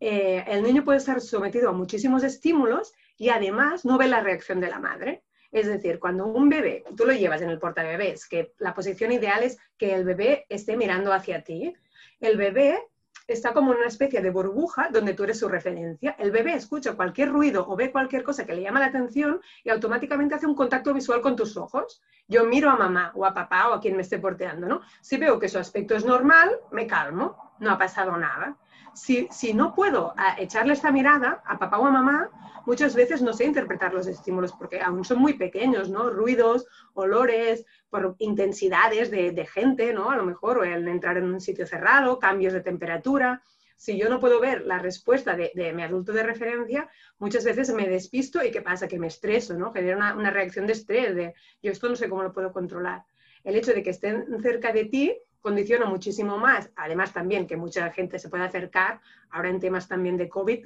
Eh, 0.00 0.44
el 0.46 0.62
niño 0.62 0.84
puede 0.84 0.98
estar 0.98 1.20
sometido 1.20 1.70
a 1.70 1.72
muchísimos 1.72 2.22
estímulos 2.22 2.92
y 3.16 3.28
además 3.28 3.84
no 3.84 3.98
ve 3.98 4.08
la 4.08 4.20
reacción 4.20 4.60
de 4.60 4.68
la 4.68 4.78
madre. 4.78 5.22
Es 5.52 5.66
decir, 5.66 6.00
cuando 6.00 6.26
un 6.26 6.48
bebé, 6.48 6.84
tú 6.96 7.04
lo 7.04 7.12
llevas 7.12 7.40
en 7.40 7.50
el 7.50 7.60
portabebés, 7.60 8.26
que 8.26 8.54
la 8.58 8.74
posición 8.74 9.12
ideal 9.12 9.44
es 9.44 9.58
que 9.78 9.94
el 9.94 10.04
bebé 10.04 10.46
esté 10.48 10.76
mirando 10.76 11.12
hacia 11.12 11.44
ti, 11.44 11.72
el 12.20 12.36
bebé 12.36 12.80
está 13.26 13.54
como 13.54 13.72
en 13.72 13.78
una 13.78 13.86
especie 13.86 14.20
de 14.20 14.30
burbuja 14.30 14.88
donde 14.90 15.14
tú 15.14 15.24
eres 15.24 15.38
su 15.38 15.48
referencia. 15.48 16.14
El 16.18 16.30
bebé 16.30 16.54
escucha 16.54 16.94
cualquier 16.94 17.30
ruido 17.30 17.66
o 17.68 17.76
ve 17.76 17.90
cualquier 17.90 18.22
cosa 18.22 18.44
que 18.44 18.54
le 18.54 18.62
llama 18.62 18.80
la 18.80 18.86
atención 18.86 19.40
y 19.62 19.70
automáticamente 19.70 20.34
hace 20.34 20.46
un 20.46 20.54
contacto 20.54 20.92
visual 20.92 21.20
con 21.20 21.36
tus 21.36 21.56
ojos. 21.56 22.02
Yo 22.28 22.44
miro 22.44 22.70
a 22.70 22.76
mamá 22.76 23.12
o 23.14 23.24
a 23.24 23.32
papá 23.32 23.68
o 23.70 23.74
a 23.74 23.80
quien 23.80 23.96
me 23.96 24.02
esté 24.02 24.18
porteando, 24.18 24.66
¿no? 24.66 24.80
Si 25.00 25.16
veo 25.16 25.38
que 25.38 25.48
su 25.48 25.58
aspecto 25.58 25.94
es 25.94 26.04
normal, 26.04 26.50
me 26.70 26.86
calmo, 26.86 27.53
no 27.58 27.70
ha 27.70 27.78
pasado 27.78 28.16
nada 28.16 28.56
si, 28.94 29.52
no 29.54 29.74
puedo 29.74 30.14
echarle 30.38 30.72
esta 30.72 30.92
mirada 30.92 31.42
a 31.44 31.58
papá 31.58 31.78
o 31.78 31.86
a 31.86 31.90
mamá, 31.90 32.30
muchas 32.66 32.94
veces 32.94 33.22
no 33.22 33.32
sé 33.32 33.44
interpretar 33.44 33.92
los 33.92 34.06
estímulos 34.06 34.52
porque 34.52 34.80
aún 34.80 35.04
son 35.04 35.18
muy 35.18 35.34
pequeños, 35.34 35.90
¿no? 35.90 36.10
Ruidos, 36.10 36.66
olores, 36.94 37.66
por 37.90 38.16
intensidades 38.18 39.10
de, 39.10 39.46
gente, 39.46 39.92
¿no? 39.92 40.10
A 40.10 40.16
lo 40.16 40.24
mejor, 40.24 40.66
el 40.66 40.86
entrar 40.88 41.16
en 41.16 41.24
un 41.24 41.40
sitio 41.40 41.66
cerrado, 41.66 42.18
cambios 42.18 42.52
de 42.52 42.60
temperatura. 42.60 43.42
Si 43.76 43.98
yo 43.98 44.08
no 44.08 44.20
puedo 44.20 44.40
ver 44.40 44.62
la 44.62 44.78
respuesta 44.78 45.36
de, 45.36 45.72
mi 45.74 45.82
adulto 45.82 46.12
de 46.12 46.22
referencia, 46.22 46.88
muchas 47.18 47.44
veces 47.44 47.72
me 47.74 47.88
despisto 47.88 48.42
y 48.42 48.50
¿qué 48.50 48.62
pasa? 48.62 48.88
Que 48.88 48.98
me 48.98 49.08
estreso, 49.08 49.54
¿no? 49.54 49.72
Genera 49.72 49.96
una, 49.96 50.14
una 50.14 50.30
reacción 50.30 50.66
de 50.66 50.72
estrés, 50.72 51.14
de 51.14 51.34
yo 51.62 51.72
esto 51.72 51.88
no 51.88 51.96
sé 51.96 52.08
cómo 52.08 52.22
lo 52.22 52.32
puedo 52.32 52.52
controlar. 52.52 53.04
El 53.42 53.56
hecho 53.56 53.74
de 53.74 53.82
que 53.82 53.90
estén 53.90 54.24
cerca 54.40 54.72
de 54.72 54.86
ti 54.86 55.18
condiciona 55.44 55.84
muchísimo 55.84 56.38
más, 56.38 56.70
además 56.74 57.12
también 57.12 57.46
que 57.46 57.58
mucha 57.58 57.90
gente 57.90 58.18
se 58.18 58.30
puede 58.30 58.44
acercar, 58.44 59.02
ahora 59.28 59.50
en 59.50 59.60
temas 59.60 59.86
también 59.86 60.16
de 60.16 60.30
COVID, 60.30 60.64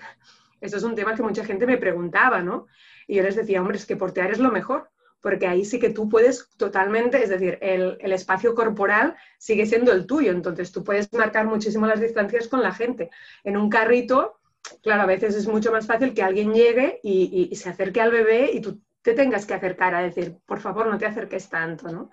eso 0.61 0.77
es 0.77 0.85
un 0.85 0.95
tema 0.95 1.17
que 1.17 1.23
mucha 1.23 1.45
gente 1.45 1.67
me 1.67 1.79
preguntaba, 1.79 2.43
¿no? 2.43 2.69
Y 3.09 3.17
yo 3.17 3.25
les 3.25 3.35
decía, 3.35 3.61
hombre, 3.61 3.77
es 3.77 3.87
que 3.87 3.97
portear 3.97 4.31
es 4.31 4.39
lo 4.39 4.53
mejor, 4.53 4.89
porque 5.21 5.49
ahí 5.49 5.65
sí 5.65 5.81
que 5.81 5.91
tú 5.91 6.09
puedes 6.09 6.49
totalmente, 6.57 7.21
es 7.21 7.29
decir, 7.29 7.59
el, 7.61 7.99
espacio 8.13 8.55
corporal 8.55 9.17
sigue 9.37 9.67
siendo 9.67 9.91
el 9.91 10.07
tuyo, 10.07 10.31
entonces 10.31 10.71
tú 10.71 10.85
puedes 10.85 11.13
marcar 11.13 11.47
muchísimo 11.47 11.89
las 11.89 12.01
distancias 12.01 12.47
con 12.47 12.63
la 12.63 12.73
gente. 12.73 13.11
En 13.43 13.57
un 13.57 13.69
carrito, 13.69 14.39
claro, 14.81 15.03
a 15.03 15.07
veces 15.07 15.35
es 15.35 15.49
mucho 15.49 15.73
más 15.73 15.89
fácil 15.89 16.15
que 16.15 16.23
alguien 16.23 16.55
llegue 16.55 17.01
y, 17.03 17.49
y 17.51 17.57
se 17.57 17.69
acerque 17.69 18.01
al 18.01 18.13
bebé 18.13 18.53
y 18.53 18.61
tú 18.61 18.81
te 19.03 19.15
tengas 19.15 19.45
que 19.45 19.55
acercar 19.55 19.97
a 19.97 20.03
decir, 20.03 20.37
por 20.47 20.61
favor, 20.61 20.87
no 20.87 20.99
te 20.99 21.07
acerques 21.07 21.49
tanto, 21.49 21.89
¿no? 21.89 22.11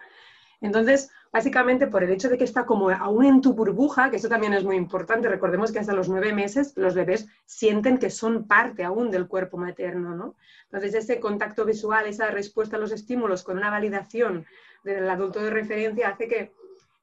Entonces, 0.62 1.12
básicamente 1.36 1.88
por 1.88 2.02
el 2.02 2.12
hecho 2.12 2.30
de 2.30 2.38
que 2.38 2.46
está 2.46 2.66
como 2.66 2.90
aún 2.92 3.26
en 3.26 3.42
tu 3.42 3.52
burbuja, 3.54 4.10
que 4.10 4.16
eso 4.16 4.30
también 4.30 4.54
es 4.54 4.64
muy 4.64 4.78
importante, 4.78 5.28
recordemos 5.28 5.70
que 5.70 5.80
hasta 5.80 5.92
los 5.92 6.08
nueve 6.08 6.32
meses 6.32 6.72
los 6.78 6.96
bebés 6.96 7.28
sienten 7.44 7.98
que 7.98 8.10
son 8.10 8.48
parte 8.48 8.86
aún 8.86 9.12
del 9.12 9.28
cuerpo 9.28 9.58
materno, 9.58 10.16
¿no? 10.16 10.36
Entonces, 10.64 10.96
ese 10.96 11.20
contacto 11.20 11.66
visual, 11.66 12.06
esa 12.06 12.32
respuesta 12.32 12.78
a 12.78 12.80
los 12.80 12.94
estímulos 12.94 13.44
con 13.44 13.58
una 13.58 13.70
validación 13.70 14.46
del 14.86 15.10
adulto 15.10 15.44
de 15.44 15.50
referencia 15.50 16.08
hace 16.08 16.30
que, 16.30 16.54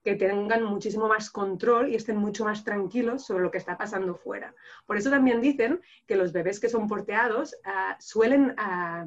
tengan 0.03 0.65
muchísimo 0.65 1.09
más 1.09 1.29
control 1.29 1.91
y 1.91 1.95
estén 1.95 2.17
mucho 2.17 2.45
más 2.45 2.65
tranquilos 2.65 3.27
sobre 3.27 3.43
lo 3.43 3.51
que 3.51 3.59
está 3.59 3.77
pasando 3.77 4.15
fuera. 4.15 4.55
Por 4.87 4.97
eso 4.97 5.11
también 5.11 5.43
dicen 5.43 5.81
que 6.07 6.17
los 6.17 6.33
bebés 6.33 6.59
que 6.59 6.71
son 6.71 6.89
porteados 6.89 7.55
ah, 7.65 7.97
suelen 8.01 8.55
ah, 8.57 9.07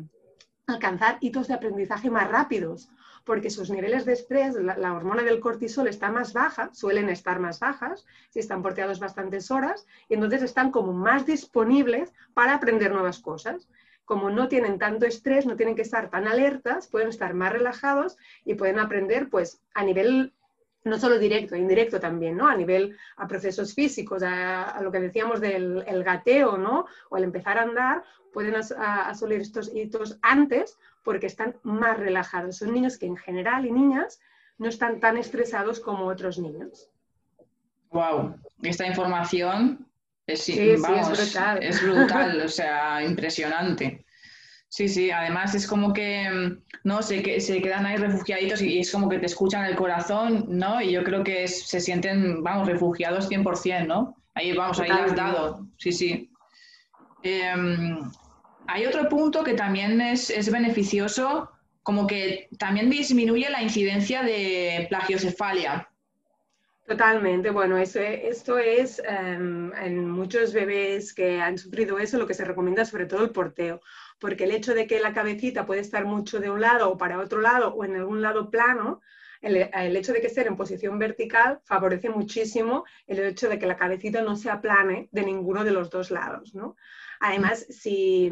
alcanzar 0.67 1.17
hitos 1.19 1.47
de 1.47 1.55
aprendizaje 1.55 2.09
más 2.09 2.29
rápidos 2.29 2.89
porque 3.25 3.49
sus 3.49 3.69
niveles 3.69 4.05
de 4.05 4.13
estrés, 4.13 4.55
la, 4.55 4.93
hormona 4.93 5.23
del 5.23 5.39
cortisol 5.39 5.87
está 5.87 6.11
más 6.11 6.31
baja, 6.31 6.69
suelen 6.73 7.09
estar 7.09 7.39
más 7.39 7.59
bajas, 7.59 8.05
si 8.29 8.39
están 8.39 8.61
porteados 8.61 8.99
bastantes 8.99 9.51
horas, 9.51 9.87
y 10.07 10.13
entonces 10.13 10.43
están 10.43 10.71
como 10.71 10.93
más 10.93 11.25
disponibles 11.25 12.13
para 12.33 12.53
aprender 12.53 12.91
nuevas 12.91 13.19
cosas. 13.19 13.67
como 14.05 14.29
no 14.29 14.47
tienen 14.47 14.77
tanto 14.77 15.07
estrés, 15.07 15.47
no 15.47 15.55
tienen 15.55 15.75
que 15.75 15.81
estar 15.81 16.11
tan 16.11 16.27
alertas, 16.27 16.87
pueden 16.87 17.09
estar 17.09 17.33
más 17.33 17.51
relajados 17.51 18.17
y 18.43 18.53
pueden 18.53 18.77
aprender 18.77 19.29
pues 19.31 19.63
a 19.73 19.83
nivel 19.83 20.34
no 20.85 20.99
solo 20.99 21.19
directo, 21.19 21.55
indirecto 21.55 21.99
también, 21.99 22.37
¿no? 22.37 22.47
A 22.47 22.55
nivel, 22.55 22.95
a 23.17 23.27
procesos 23.27 23.73
físicos, 23.73 24.23
a, 24.23 24.79
lo 24.81 24.91
que 24.91 24.99
decíamos 24.99 25.41
del 25.41 25.83
el 25.87 26.03
gateo, 26.03 26.57
¿no? 26.57 26.85
O 27.09 27.15
al 27.15 27.23
empezar 27.23 27.57
a 27.57 27.63
andar, 27.63 28.03
pueden 28.31 28.55
estos 28.55 29.71
hitos 29.73 30.19
antes 30.21 30.77
porque 31.03 31.25
están 31.25 31.55
más 31.63 31.97
relajados. 31.97 32.57
Son 32.57 32.71
niños 32.71 32.97
que 32.97 33.07
en 33.07 33.17
general 33.17 33.65
y 33.65 33.71
niñas 33.71 34.19
no 34.57 34.69
están 34.69 34.99
tan 34.99 35.17
estresados 35.17 35.79
como 35.79 36.05
otros 36.05 36.37
niños. 36.37 36.89
Wow, 37.89 38.35
esta 38.61 38.85
información 38.85 39.87
es, 40.27 40.47
es 40.49 40.81
brutal. 40.81 41.63
Es 41.63 41.81
brutal, 41.81 42.41
o 42.45 42.47
sea, 42.47 43.03
impresionante. 43.03 44.04
Sí, 44.75 44.89
sí, 44.89 45.09
además 45.09 45.55
es 45.55 45.67
como 45.67 45.93
que, 45.93 46.29
mm, 46.29 46.61
¿no? 46.83 47.01
Se, 47.01 47.39
se 47.39 47.61
quedan 47.61 47.85
ahí 47.85 47.95
refugiaditos 47.95 48.61
y 48.61 48.79
es 48.79 48.91
como 48.91 49.07
que 49.07 49.19
te 49.19 49.25
escuchan 49.25 49.63
el 49.63 49.77
corazón, 49.77 50.47
¿no? 50.49 50.81
Y 50.81 50.91
yo 50.91 51.01
creo 51.05 51.23
que 51.23 51.47
se 51.47 51.79
sienten, 51.79 52.43
vamos, 52.43 52.67
refugiados 52.67 53.29
100%, 53.29 53.87
¿no? 53.87 54.17
Ahí, 54.33 54.51
vamos, 54.51 54.77
ahí 54.81 54.89
has 54.89 55.15
dado, 55.15 55.65
sí, 55.77 55.93
sí. 55.93 56.29
Em, 57.23 58.01
hay 58.67 58.85
otro 58.85 59.07
punto 59.07 59.45
que 59.45 59.53
también 59.53 60.01
es, 60.01 60.29
es, 60.29 60.51
beneficioso, 60.51 61.49
como 61.81 62.05
que 62.05 62.49
también 62.59 62.89
disminuye 62.89 63.49
la 63.49 63.63
incidencia 63.63 64.23
de 64.23 64.87
plagiocefalia. 64.89 65.87
Totalmente, 66.85 67.49
bueno, 67.49 67.77
eso, 67.77 68.01
esto 68.01 68.57
es 68.57 69.01
em, 69.07 69.73
en 69.73 70.09
muchos 70.09 70.51
bebés 70.51 71.13
que 71.13 71.39
han 71.39 71.57
sufrido 71.57 71.97
eso, 71.97 72.17
lo 72.17 72.27
que 72.27 72.33
se 72.33 72.43
recomienda 72.43 72.83
sobre 72.83 73.05
todo 73.05 73.23
el 73.23 73.31
porteo, 73.31 73.79
porque 74.19 74.45
el 74.45 74.51
hecho 74.51 74.73
de 74.73 74.87
que 74.87 74.99
la 74.99 75.13
cabecita 75.13 75.65
puede 75.65 75.81
estar 75.81 76.05
mucho 76.05 76.39
de 76.39 76.49
un 76.49 76.61
lado 76.61 76.89
o 76.89 76.97
para 76.97 77.19
otro 77.19 77.41
lado 77.41 77.73
o 77.73 77.83
en 77.83 77.95
algún 77.95 78.21
lado 78.21 78.49
plano, 78.49 79.01
el, 79.41 79.69
el, 79.73 79.95
hecho 79.95 80.13
de 80.13 80.21
que 80.21 80.27
esté 80.27 80.47
en 80.47 80.55
posición 80.55 80.97
vertical 80.97 81.59
favorece 81.65 82.09
muchísimo 82.09 82.85
el 83.05 83.19
hecho 83.19 83.49
de 83.49 83.59
que 83.59 83.67
la 83.67 83.77
cabecita 83.77 84.21
no 84.21 84.35
se 84.35 84.49
aplane 84.49 85.09
de 85.11 85.23
ninguno 85.23 85.63
de 85.63 85.71
los 85.71 85.89
dos 85.89 86.09
lados, 86.09 86.55
¿no? 86.55 86.75
Además, 87.19 87.65
si, 87.69 88.29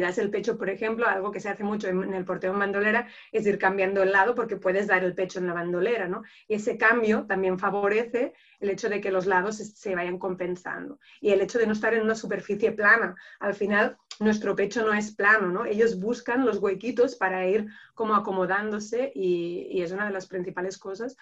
das 0.00 0.18
el 0.18 0.30
pecho, 0.30 0.58
por 0.58 0.70
ejemplo, 0.70 1.06
algo 1.06 1.30
que 1.30 1.40
se 1.40 1.48
hace 1.48 1.64
mucho 1.64 1.88
en, 1.88 2.14
el 2.14 2.24
porteo 2.24 2.52
en 2.52 2.58
bandolera 2.58 3.08
es 3.32 3.46
ir 3.46 3.58
cambiando 3.58 4.02
el 4.02 4.12
lado 4.12 4.34
porque 4.34 4.56
puedes 4.56 4.86
dar 4.86 5.04
el 5.04 5.14
pecho 5.14 5.38
en 5.38 5.46
la 5.46 5.54
bandolera, 5.54 6.08
¿no? 6.08 6.22
Y 6.46 6.54
ese 6.54 6.76
cambio 6.76 7.26
también 7.26 7.58
favorece 7.58 8.34
el 8.60 8.70
hecho 8.70 8.88
de 8.88 9.00
que 9.00 9.10
los 9.10 9.26
lados 9.26 9.56
se 9.56 9.94
vayan 9.94 10.18
compensando. 10.18 10.98
Y 11.20 11.30
el 11.30 11.40
hecho 11.40 11.58
de 11.58 11.66
no 11.66 11.72
estar 11.72 11.94
en 11.94 12.02
una 12.02 12.14
superficie 12.14 12.72
plana. 12.72 13.14
Al 13.40 13.54
final, 13.54 13.96
nuestro 14.20 14.56
pecho 14.56 14.84
no 14.84 14.92
es 14.92 15.12
plano, 15.14 15.48
¿no? 15.48 15.64
Ellos 15.64 16.00
buscan 16.00 16.44
los 16.44 16.58
huequitos 16.58 17.16
para 17.16 17.46
ir 17.46 17.66
como 17.94 18.14
acomodándose 18.14 19.12
y, 19.14 19.68
y 19.70 19.82
es 19.82 19.92
una 19.92 20.06
de 20.06 20.12
las 20.12 20.26
principales 20.26 20.78
cosas 20.78 21.16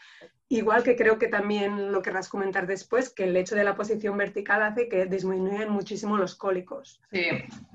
Igual 0.49 0.85
que 0.85 0.95
creo 0.95 1.19
que 1.19 1.27
también 1.27 1.91
lo 1.91 2.03
querrás 2.03 2.29
comentar 2.29 2.69
después, 2.69 3.11
que 3.11 3.25
el 3.25 3.37
hecho 3.37 3.57
de 3.57 3.65
la 3.65 3.75
posición 3.75 4.17
vertical 4.17 4.63
hace 4.63 4.89
que 4.89 5.07
disminuyan 5.07 5.71
muchísimo 5.71 6.17
los 6.17 6.37
cólicos. 6.37 7.01
Sí. 7.11 7.25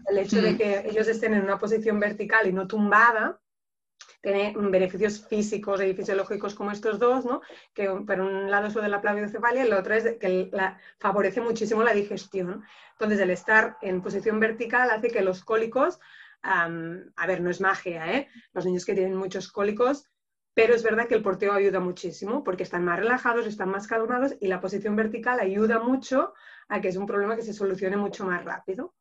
El 0.08 0.18
hecho 0.18 0.42
de 0.42 0.54
mm. 0.54 0.58
que 0.58 0.84
ellos 0.90 1.10
estén 1.10 1.34
en 1.34 1.44
una 1.44 1.58
posición 1.58 2.00
vertical 2.00 2.48
y 2.48 2.54
no 2.54 2.68
tumbada 2.68 3.41
tiene 4.22 4.54
beneficios 4.56 5.28
físicos 5.28 5.82
y 5.82 5.94
fisiológicos 5.94 6.56
como 6.56 6.72
estos 6.72 7.00
dos, 7.00 7.26
¿no? 7.26 7.42
Que 7.74 7.90
por 7.90 8.20
un 8.22 8.52
lado 8.52 8.68
es 8.68 8.76
lo 8.76 8.82
de 8.82 8.90
la 8.90 9.02
plagiocefalia 9.02 9.64
y 9.64 9.68
el 9.68 9.74
otro 9.74 9.94
es 9.94 10.18
que 10.20 10.52
favorece 11.00 11.42
muchísimo 11.42 11.84
la 11.84 11.94
digestión. 11.94 12.64
Entonces, 12.94 13.20
el 13.20 13.32
estar 13.32 13.78
en 13.82 14.02
posición 14.02 14.40
vertical 14.40 14.90
hace 14.92 15.10
que 15.10 15.22
los 15.22 15.44
cólicos, 15.44 16.00
a 16.44 17.28
ver, 17.28 17.42
no 17.42 17.50
es 17.50 17.62
magia, 17.62 18.14
¿eh? 18.14 18.28
Los 18.54 18.66
niños 18.66 18.86
que 18.86 18.94
tienen 18.94 19.16
muchos 19.16 19.52
cólicos 19.52 20.12
pero 20.54 20.76
es 20.76 20.84
verdad 20.84 21.08
que 21.08 21.16
el 21.16 21.24
porteo 21.24 21.54
ayuda 21.54 21.80
muchísimo 21.80 22.44
porque 22.44 22.64
están 22.64 22.84
más 22.84 23.00
relajados, 23.00 23.48
están 23.48 23.70
más 23.70 23.88
calmados 23.88 24.36
y 24.40 24.48
la 24.48 24.60
posición 24.60 24.96
vertical 24.96 25.40
ayuda 25.40 25.80
mucho 25.80 26.34
a 26.68 26.82
que 26.82 26.90
es 26.90 26.98
un 26.98 27.06
problema 27.06 27.36
que 27.36 27.42
se 27.42 27.54
solucione 27.54 27.98
mucho 27.98 28.26
más 28.26 28.44
rápido. 28.44 28.94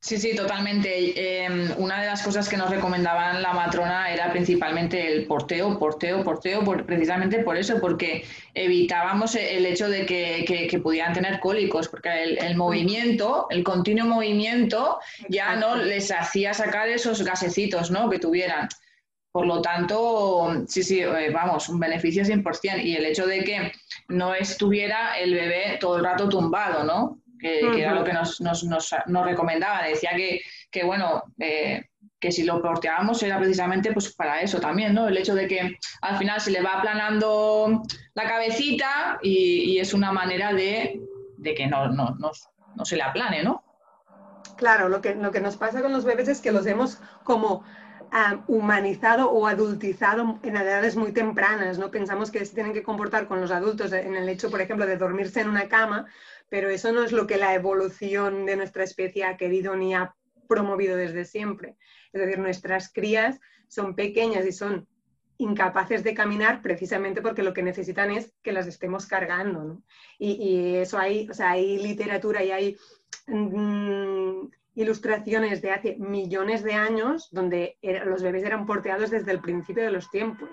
Sí, 0.00 0.16
sí, 0.16 0.34
totalmente. 0.36 1.44
Em, 1.44 1.72
una 1.76 2.00
de 2.00 2.06
las 2.06 2.22
cosas 2.22 2.48
que 2.48 2.56
nos 2.56 2.70
recomendaban 2.70 3.42
la 3.42 3.52
matrona 3.52 4.12
era 4.12 4.30
principalmente 4.30 5.12
el 5.12 5.26
porteo, 5.26 5.76
porteo, 5.76 6.22
porteo, 6.22 6.64
precisamente 6.86 7.40
por 7.40 7.56
eso, 7.56 7.80
porque 7.80 8.24
evitábamos 8.54 9.34
el 9.34 9.66
hecho 9.66 9.88
de 9.88 10.06
que, 10.06 10.80
pudieran 10.82 11.14
tener 11.14 11.40
cólicos, 11.40 11.88
porque 11.88 12.22
el, 12.22 12.38
el, 12.38 12.56
movimiento, 12.56 13.48
el 13.50 13.64
continuo 13.64 14.06
movimiento, 14.06 15.00
ya 15.28 15.56
no 15.56 15.74
les 15.74 16.12
hacía 16.12 16.54
sacar 16.54 16.88
esos 16.88 17.22
gasecitos 17.22 17.90
¿no? 17.90 18.08
que 18.08 18.20
tuvieran. 18.20 18.68
Por 19.32 19.46
lo 19.46 19.60
tanto, 19.60 20.64
sí, 20.68 20.82
sí, 20.82 21.00
eh, 21.00 21.30
vamos, 21.30 21.68
un 21.68 21.78
beneficio 21.78 22.24
100%. 22.24 22.82
Y 22.84 22.96
el 22.96 23.04
hecho 23.04 23.26
de 23.26 23.44
que 23.44 23.72
no 24.08 24.34
estuviera 24.34 25.18
el 25.18 25.34
bebé 25.34 25.78
todo 25.80 25.96
el 25.96 26.04
rato 26.04 26.28
tumbado, 26.28 26.84
¿no? 26.84 27.20
Que, 27.38 27.60
era 27.80 27.94
lo 27.94 28.04
que 28.04 28.12
nos, 28.12 28.40
nos, 28.40 28.64
nos, 28.64 29.24
recomendaba. 29.24 29.84
Decía 29.84 30.10
que, 30.16 30.40
que 30.70 30.84
bueno, 30.84 31.22
eh, 31.38 31.84
que 32.20 32.32
si 32.32 32.44
lo 32.44 32.60
porteábamos 32.60 33.22
era 33.22 33.38
precisamente 33.38 33.92
pues 33.92 34.14
para 34.14 34.40
eso 34.40 34.60
también, 34.60 34.94
¿no? 34.94 35.08
El 35.08 35.16
hecho 35.16 35.34
de 35.34 35.46
que 35.46 35.78
al 36.02 36.18
final 36.18 36.40
se 36.40 36.50
le 36.50 36.62
va 36.62 36.78
aplanando 36.78 37.82
la 38.14 38.28
cabecita 38.28 39.18
y, 39.22 39.78
es 39.78 39.94
una 39.94 40.10
manera 40.10 40.52
de, 40.52 41.00
de 41.36 41.54
que 41.54 41.66
no, 41.66 41.88
no, 41.88 42.16
no, 42.18 42.32
no, 42.74 42.84
se 42.84 42.96
le 42.96 43.02
aplane, 43.02 43.44
¿no? 43.44 43.62
Claro, 44.56 44.88
lo 44.88 45.00
que, 45.00 45.14
lo 45.14 45.30
que 45.30 45.40
nos 45.40 45.56
pasa 45.56 45.82
con 45.82 45.92
los 45.92 46.04
bebés 46.04 46.26
es 46.26 46.40
que 46.40 46.50
los 46.50 46.64
vemos 46.64 46.98
como 47.22 47.62
humanizado 48.46 49.30
o 49.30 49.46
adultizado 49.46 50.38
en 50.42 50.56
edades 50.56 50.96
muy 50.96 51.12
tempranas, 51.12 51.78
¿no? 51.78 51.90
Pensamos 51.90 52.30
que 52.30 52.44
se 52.44 52.54
tienen 52.54 52.72
que 52.72 52.82
comportar 52.82 53.28
con 53.28 53.40
los 53.40 53.50
adultos 53.50 53.92
en 53.92 54.16
el 54.16 54.28
hecho, 54.28 54.50
por 54.50 54.60
ejemplo, 54.60 54.86
de 54.86 54.96
dormirse 54.96 55.40
en 55.40 55.48
una 55.48 55.68
cama, 55.68 56.06
pero 56.48 56.70
eso 56.70 56.92
no 56.92 57.02
es 57.02 57.12
lo 57.12 57.26
que 57.26 57.36
la 57.36 57.54
evolución 57.54 58.46
de 58.46 58.56
nuestra 58.56 58.84
especie 58.84 59.24
ha 59.24 59.36
querido 59.36 59.76
ni 59.76 59.94
ha 59.94 60.14
promovido 60.48 60.96
desde 60.96 61.24
siempre. 61.24 61.76
Es 62.12 62.20
decir, 62.20 62.38
nuestras 62.38 62.92
crías 62.92 63.40
son 63.68 63.94
pequeñas 63.94 64.46
y 64.46 64.52
son 64.52 64.88
incapaces 65.38 66.02
de 66.02 66.14
caminar 66.14 66.62
precisamente 66.62 67.22
porque 67.22 67.44
lo 67.44 67.54
que 67.54 67.62
necesitan 67.62 68.10
es 68.10 68.34
que 68.42 68.52
las 68.52 68.66
estemos 68.66 69.06
cargando. 69.06 69.62
¿no? 69.62 69.82
Y, 70.18 70.76
eso 70.76 70.98
hay, 70.98 71.28
o 71.30 71.34
sea, 71.34 71.52
hay 71.52 71.78
literatura 71.78 72.42
y 72.42 72.50
hay 72.50 72.76
mm, 73.28 74.48
ilustraciones 74.74 75.62
de 75.62 75.70
hace 75.70 75.96
millones 75.96 76.64
de 76.64 76.74
años 76.74 77.28
donde 77.30 77.78
los 78.04 78.22
bebés 78.22 78.44
eran 78.44 78.66
porteados 78.66 79.10
desde 79.10 79.30
el 79.30 79.40
principio 79.40 79.84
de 79.84 79.92
los 79.92 80.10
tiempos. 80.10 80.50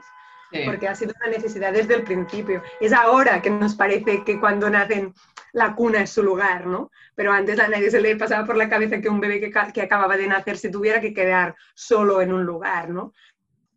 Porque 0.65 0.87
ha 0.87 0.95
sido 0.95 1.11
una 1.19 1.35
necesidad 1.35 1.73
desde 1.73 1.95
el 1.95 2.03
principio. 2.03 2.63
Es 2.79 2.93
ahora 2.93 3.41
que 3.41 3.49
nos 3.49 3.75
parece 3.75 4.23
que 4.23 4.39
cuando 4.39 4.69
nacen 4.69 5.13
la 5.55 5.73
cuna 5.73 6.01
es 6.01 6.09
su 6.09 6.21
lugar, 6.21 6.67
¿no? 6.67 6.91
Pero 7.15 7.31
antes 7.31 7.57
a 7.59 7.69
nadie 7.69 7.89
se 7.89 8.01
le 8.01 8.17
pasaba 8.17 8.45
por 8.45 8.57
la 8.57 8.67
cabeza 8.67 8.99
que 8.99 9.07
un 9.07 9.21
bebé 9.21 9.39
que, 9.39 9.81
acababa 9.81 10.17
de 10.17 10.27
nacer 10.27 10.57
se 10.57 10.69
tuviera 10.69 10.99
que 10.99 11.13
quedar 11.13 11.55
solo 11.73 12.21
en 12.21 12.33
un 12.33 12.43
lugar, 12.43 12.89
¿no? 12.89 13.13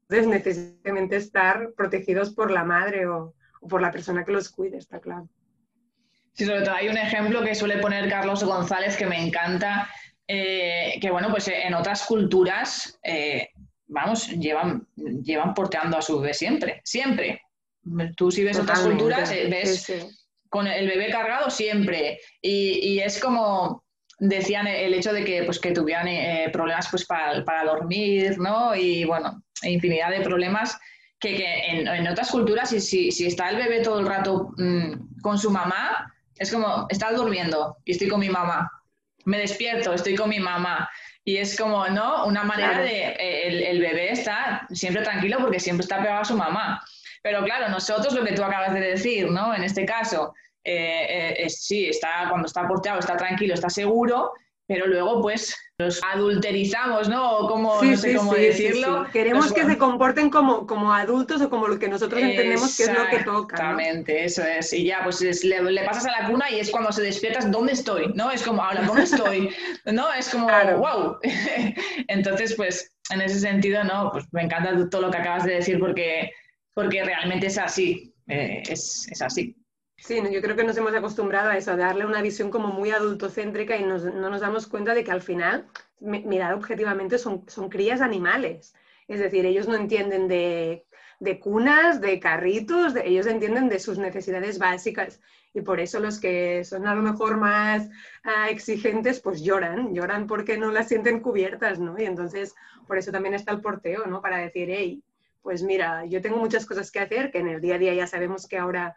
Entonces 0.09 0.27
necesariamente 0.27 1.15
estar 1.15 1.73
protegidos 1.77 2.35
por 2.35 2.51
la 2.51 2.65
madre 2.65 3.07
o, 3.07 3.35
o 3.61 3.69
por 3.69 3.81
la 3.81 3.93
persona 3.93 4.25
que 4.25 4.33
los 4.33 4.49
cuide, 4.49 4.79
está 4.79 4.99
claro. 4.99 5.29
Sí, 6.33 6.47
sobre 6.47 6.63
todo 6.63 6.75
hay 6.75 6.89
un 6.89 6.99
ejemplo 6.99 7.45
que 7.45 7.55
suele 7.55 7.79
poner 7.79 8.11
Carlos 8.11 8.43
González 8.43 8.97
que 8.97 9.07
me 9.07 9.25
encanta, 9.25 9.89
eh, 10.27 10.99
que 11.01 11.13
bueno, 11.13 11.31
pues 11.31 11.47
en 11.47 11.75
otras 11.75 12.05
culturas, 12.07 12.99
eh, 13.05 13.51
vamos, 13.87 14.29
llevan, 14.31 14.85
llevan 14.97 15.55
porteando 15.55 15.97
a 15.97 16.03
su 16.03 16.19
bebé 16.19 16.35
siempre, 16.35 16.81
siempre. 16.83 17.43
Tú 18.17 18.33
si 18.33 18.43
ves 18.43 18.59
otras 18.59 18.81
culturas, 18.81 19.31
eh, 19.31 19.47
ves 19.49 20.18
con 20.49 20.67
el 20.67 20.87
bebé 20.87 21.11
cargado 21.11 21.51
siempre. 21.51 22.21
Y, 22.41 22.99
es 23.01 23.21
como 23.21 23.85
decían 24.19 24.67
el 24.67 24.95
hecho 24.95 25.13
de 25.13 25.25
que, 25.25 25.45
pues, 25.45 25.59
que 25.59 25.73
tuvieran 25.73 26.09
problemas 26.53 26.89
pues, 26.91 27.07
para, 27.07 27.65
dormir, 27.65 28.39
¿no? 28.39 28.75
Y 28.75 29.05
bueno, 29.05 29.43
infinidad 29.63 30.11
de 30.11 30.21
problemas 30.21 30.79
que, 31.21 31.45
en, 31.67 32.07
otras 32.09 32.31
culturas, 32.31 32.71
si, 32.71 33.11
si, 33.11 33.27
está 33.27 33.51
el 33.51 33.57
bebé 33.57 33.81
todo 33.81 34.01
el 34.01 34.07
rato 34.07 34.51
mm, 34.57 35.21
con 35.23 35.39
su 35.39 35.51
mamá, 35.51 36.13
es 36.37 36.53
como, 36.53 36.87
está 36.89 37.13
durmiendo 37.13 37.77
y 37.85 37.93
estoy 37.93 38.09
con 38.09 38.21
mi 38.21 38.29
mamá 38.29 38.71
me 39.29 39.39
despierto, 39.39 39.93
estoy 39.93 40.17
con 40.17 40.31
mi 40.31 40.41
mamá. 40.41 40.89
Y 41.25 41.37
es 41.37 41.57
como, 41.57 41.87
¿no? 41.89 42.25
Una 42.25 42.43
manera 42.45 42.81
de, 42.81 43.09
eh, 43.09 43.71
el, 43.71 43.81
bebé 43.81 44.13
está 44.13 44.67
siempre 44.71 45.03
tranquilo 45.03 45.39
porque 45.41 45.61
siempre 45.61 45.83
está 45.83 46.01
pegado 46.01 46.23
a 46.23 46.25
su 46.25 46.37
mamá. 46.37 46.83
Pero 47.23 47.45
claro, 47.45 47.69
nosotros 47.69 48.15
lo 48.15 48.25
que 48.25 48.33
tú 48.33 48.43
acabas 48.43 48.75
de 48.75 48.81
decir, 48.81 49.31
¿no? 49.31 49.55
En 49.55 49.65
este 49.65 49.85
caso, 49.85 50.35
eh, 50.65 51.35
eh, 51.39 51.51
sí, 51.51 51.87
está, 51.87 52.27
cuando 52.29 52.47
está 52.47 52.67
porteado, 52.67 52.99
está 52.99 53.17
tranquilo, 53.17 53.55
está 53.55 53.71
seguro, 53.71 54.33
pero 54.69 54.87
luego 54.87 55.23
pues 55.23 55.57
los 55.79 56.01
adulterizamos, 56.13 57.09
¿no? 57.09 57.39
O 57.39 57.49
como, 57.49 57.83
no 57.83 57.97
sé 57.97 58.15
cómo 58.15 58.35
decirlo. 58.35 59.07
Queremos 59.13 59.53
que 59.53 59.65
se 59.65 59.79
comporten 59.79 60.29
como, 60.29 60.67
como 60.67 60.93
adultos 60.93 61.41
o 61.41 61.49
como 61.49 61.69
lo 61.69 61.79
que 61.79 61.89
nosotros 61.89 62.21
entendemos 62.21 62.77
que 62.77 62.83
es 62.83 62.93
lo 62.93 63.07
que 63.09 63.25
toca. 63.25 63.57
Exactamente, 63.57 64.25
eso 64.25 64.43
es. 64.43 64.73
Y 64.75 64.85
ya, 64.85 65.03
pues 65.05 65.23
le, 65.23 65.85
pasas 65.85 66.05
a 66.07 66.21
la 66.21 66.29
cuna 66.29 66.51
y 66.51 66.61
es 66.61 66.71
cuando 66.71 66.93
se 66.93 67.03
despiertas, 67.03 67.51
¿dónde 67.51 67.73
estoy? 67.73 68.13
¿No? 68.15 68.31
Es 68.31 68.43
como, 68.43 68.63
ahora, 68.63 68.83
¿dónde 68.83 69.05
estoy? 69.05 69.55
¿No? 69.87 70.13
Es 70.13 70.29
como, 70.29 70.49
wow. 70.49 71.17
Entonces, 72.09 72.55
pues, 72.55 72.93
en 73.11 73.23
ese 73.23 73.41
sentido, 73.41 73.85
¿no? 73.85 74.11
Pues 74.11 74.27
me 74.33 74.43
encanta 74.43 74.91
todo 74.91 75.03
lo 75.03 75.11
que 75.11 75.19
acabas 75.19 75.45
de 75.45 75.55
decir 75.55 75.79
porque, 75.79 76.31
porque 76.79 77.03
realmente 77.03 77.49
es 77.49 77.59
así. 77.59 78.15
Eh, 78.29 78.63
es, 78.69 79.09
es 79.11 79.21
así. 79.21 79.57
Sí, 79.97 80.23
yo 80.31 80.41
creo 80.41 80.55
que 80.55 80.63
nos 80.63 80.77
hemos 80.77 80.95
acostumbrado 80.95 81.51
a 81.51 81.57
eso, 81.57 81.73
a 81.73 81.77
darle 81.77 82.07
una 82.07 82.23
visión 82.23 82.51
como 82.51 82.69
muy 82.69 82.93
adultocéntrica 82.93 83.77
y 83.77 83.83
no 83.83 83.99
nos 83.99 84.41
damos 84.41 84.69
cuenta 84.69 84.95
de 84.95 85.03
que 85.03 85.11
al 85.11 85.21
final, 85.21 85.67
mirad 85.99 86.55
objetivamente, 86.55 87.19
son, 87.19 87.45
son 87.49 87.69
crías 87.69 88.01
animales. 88.01 88.77
Es 89.09 89.19
decir, 89.19 89.45
ellos 89.45 89.67
no 89.67 89.75
entienden 89.75 90.29
de, 90.29 90.85
cunas, 91.41 92.01
de 92.01 92.21
carritos, 92.21 92.95
ellos 92.95 93.27
entienden 93.27 93.69
de 93.69 93.81
sus 93.81 93.99
necesidades 93.99 94.61
básicas. 94.61 95.21
Y 95.53 95.63
por 95.63 95.81
eso 95.81 95.99
los 95.99 96.21
que 96.21 96.63
son 96.63 96.87
a 96.87 96.95
lo 96.95 97.03
mejor 97.03 97.39
más 97.39 97.89
ah, 98.23 98.51
exigentes, 98.51 99.19
pues 99.19 99.43
lloran, 99.43 99.93
lloran 99.93 100.29
porque 100.29 100.57
no 100.57 100.71
las 100.71 100.87
sienten 100.87 101.19
cubiertas, 101.19 101.81
¿no? 101.81 101.99
Y 101.99 102.05
entonces, 102.05 102.55
por 102.87 102.99
eso 102.99 103.11
también 103.11 103.35
está 103.35 103.51
el 103.51 103.63
porteo, 103.63 104.07
¿no? 104.07 104.23
Para 104.23 104.39
decir, 104.39 104.69
hey, 104.71 105.03
pues 105.43 105.63
mira, 105.63 106.05
yo 106.07 106.21
tengo 106.21 106.37
muchas 106.37 106.67
cosas 106.67 106.91
que 106.91 107.01
hacer, 107.01 107.31
que 107.31 107.39
en 107.39 107.49
el 107.49 107.61
día 107.61 107.77
a 107.77 107.79
día 107.79 107.95
ya 107.95 108.07
sabemos 108.07 108.47
que 108.47 108.59
ahora 108.59 108.97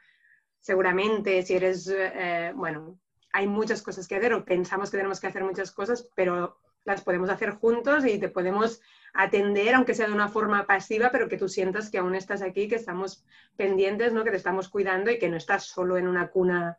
seguramente 0.59 1.41
si 1.43 1.55
eres, 1.55 1.87
eh, 1.93 2.51
bueno, 2.55 2.99
hay 3.33 3.47
muchas 3.47 3.81
cosas 3.81 4.07
que 4.07 4.15
hacer 4.15 4.33
o 4.33 4.45
pensamos 4.45 4.91
que 4.91 4.97
tenemos 4.97 5.19
que 5.19 5.27
hacer 5.27 5.43
muchas 5.43 5.71
cosas, 5.71 6.09
pero 6.15 6.59
las 6.83 7.01
podemos 7.01 7.29
hacer 7.29 7.51
juntos 7.51 8.05
y 8.05 8.19
te 8.19 8.29
podemos 8.29 8.81
atender, 9.13 9.75
aunque 9.75 9.93
sea 9.93 10.07
de 10.07 10.13
una 10.13 10.29
forma 10.29 10.65
pasiva, 10.65 11.09
pero 11.11 11.27
que 11.27 11.37
tú 11.37 11.47
sientas 11.47 11.89
que 11.89 11.97
aún 11.97 12.15
estás 12.15 12.41
aquí, 12.41 12.67
que 12.67 12.75
estamos 12.75 13.23
pendientes, 13.55 14.13
¿no? 14.13 14.23
que 14.23 14.31
te 14.31 14.37
estamos 14.37 14.69
cuidando 14.69 15.11
y 15.11 15.19
que 15.19 15.29
no 15.29 15.37
estás 15.37 15.65
solo 15.65 15.97
en 15.97 16.07
una 16.07 16.29
cuna 16.29 16.77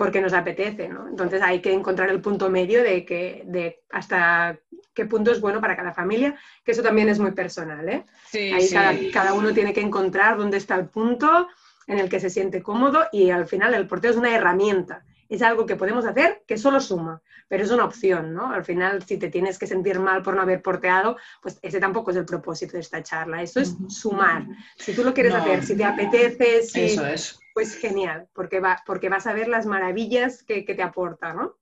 porque 0.00 0.22
nos 0.22 0.32
apetece. 0.32 0.88
¿no? 0.88 1.06
Entonces 1.06 1.42
hay 1.42 1.60
que 1.60 1.70
encontrar 1.70 2.08
el 2.08 2.22
punto 2.22 2.48
medio 2.48 2.82
de, 2.82 3.04
que, 3.04 3.42
de 3.44 3.82
hasta 3.90 4.58
qué 4.94 5.04
punto 5.04 5.30
es 5.30 5.42
bueno 5.42 5.60
para 5.60 5.76
cada 5.76 5.92
familia, 5.92 6.34
que 6.64 6.72
eso 6.72 6.82
también 6.82 7.10
es 7.10 7.18
muy 7.18 7.32
personal. 7.32 7.86
¿eh? 7.86 8.06
Ahí 8.32 8.66
Cada, 8.72 8.94
cada 9.12 9.34
uno 9.34 9.52
tiene 9.52 9.74
que 9.74 9.82
encontrar 9.82 10.38
dónde 10.38 10.56
está 10.56 10.76
el 10.76 10.86
punto 10.88 11.48
en 11.86 11.98
el 11.98 12.08
que 12.08 12.18
se 12.18 12.30
siente 12.30 12.62
cómodo 12.62 13.08
y 13.12 13.28
al 13.28 13.46
final 13.46 13.74
el 13.74 13.86
porteo 13.86 14.12
es 14.12 14.16
una 14.16 14.34
herramienta. 14.34 15.04
Es 15.28 15.42
algo 15.42 15.66
que 15.66 15.76
podemos 15.76 16.06
hacer 16.06 16.44
que 16.46 16.56
solo 16.56 16.80
suma, 16.80 17.20
pero 17.46 17.62
es 17.62 17.70
una 17.70 17.84
opción, 17.84 18.32
¿no? 18.32 18.50
Al 18.50 18.64
final, 18.64 19.04
si 19.04 19.18
te 19.18 19.28
tienes 19.28 19.58
que 19.58 19.66
sentir 19.66 20.00
mal 20.00 20.22
por 20.22 20.34
no 20.34 20.40
haber 20.40 20.62
porteado, 20.62 21.18
pues 21.42 21.58
ese 21.60 21.78
tampoco 21.78 22.10
es 22.10 22.16
el 22.16 22.24
propósito 22.24 22.72
de 22.72 22.80
esta 22.80 23.02
charla. 23.02 23.42
Eso 23.42 23.60
es 23.60 23.76
sumar. 23.88 24.46
Si 24.78 24.94
tú 24.94 25.04
lo 25.04 25.12
quieres 25.12 25.34
hacer, 25.34 25.62
si 25.62 25.76
te 25.76 25.84
apetece, 25.84 26.62
si, 26.62 26.98
pues 27.60 27.76
genial, 27.76 28.26
porque, 28.32 28.58
va, 28.58 28.82
porque 28.86 29.10
vas 29.10 29.26
a 29.26 29.34
ver 29.34 29.46
las 29.46 29.66
maravillas 29.66 30.42
que, 30.42 30.64
que 30.64 30.74
te 30.74 30.82
aporta, 30.82 31.34
¿no? 31.34 31.58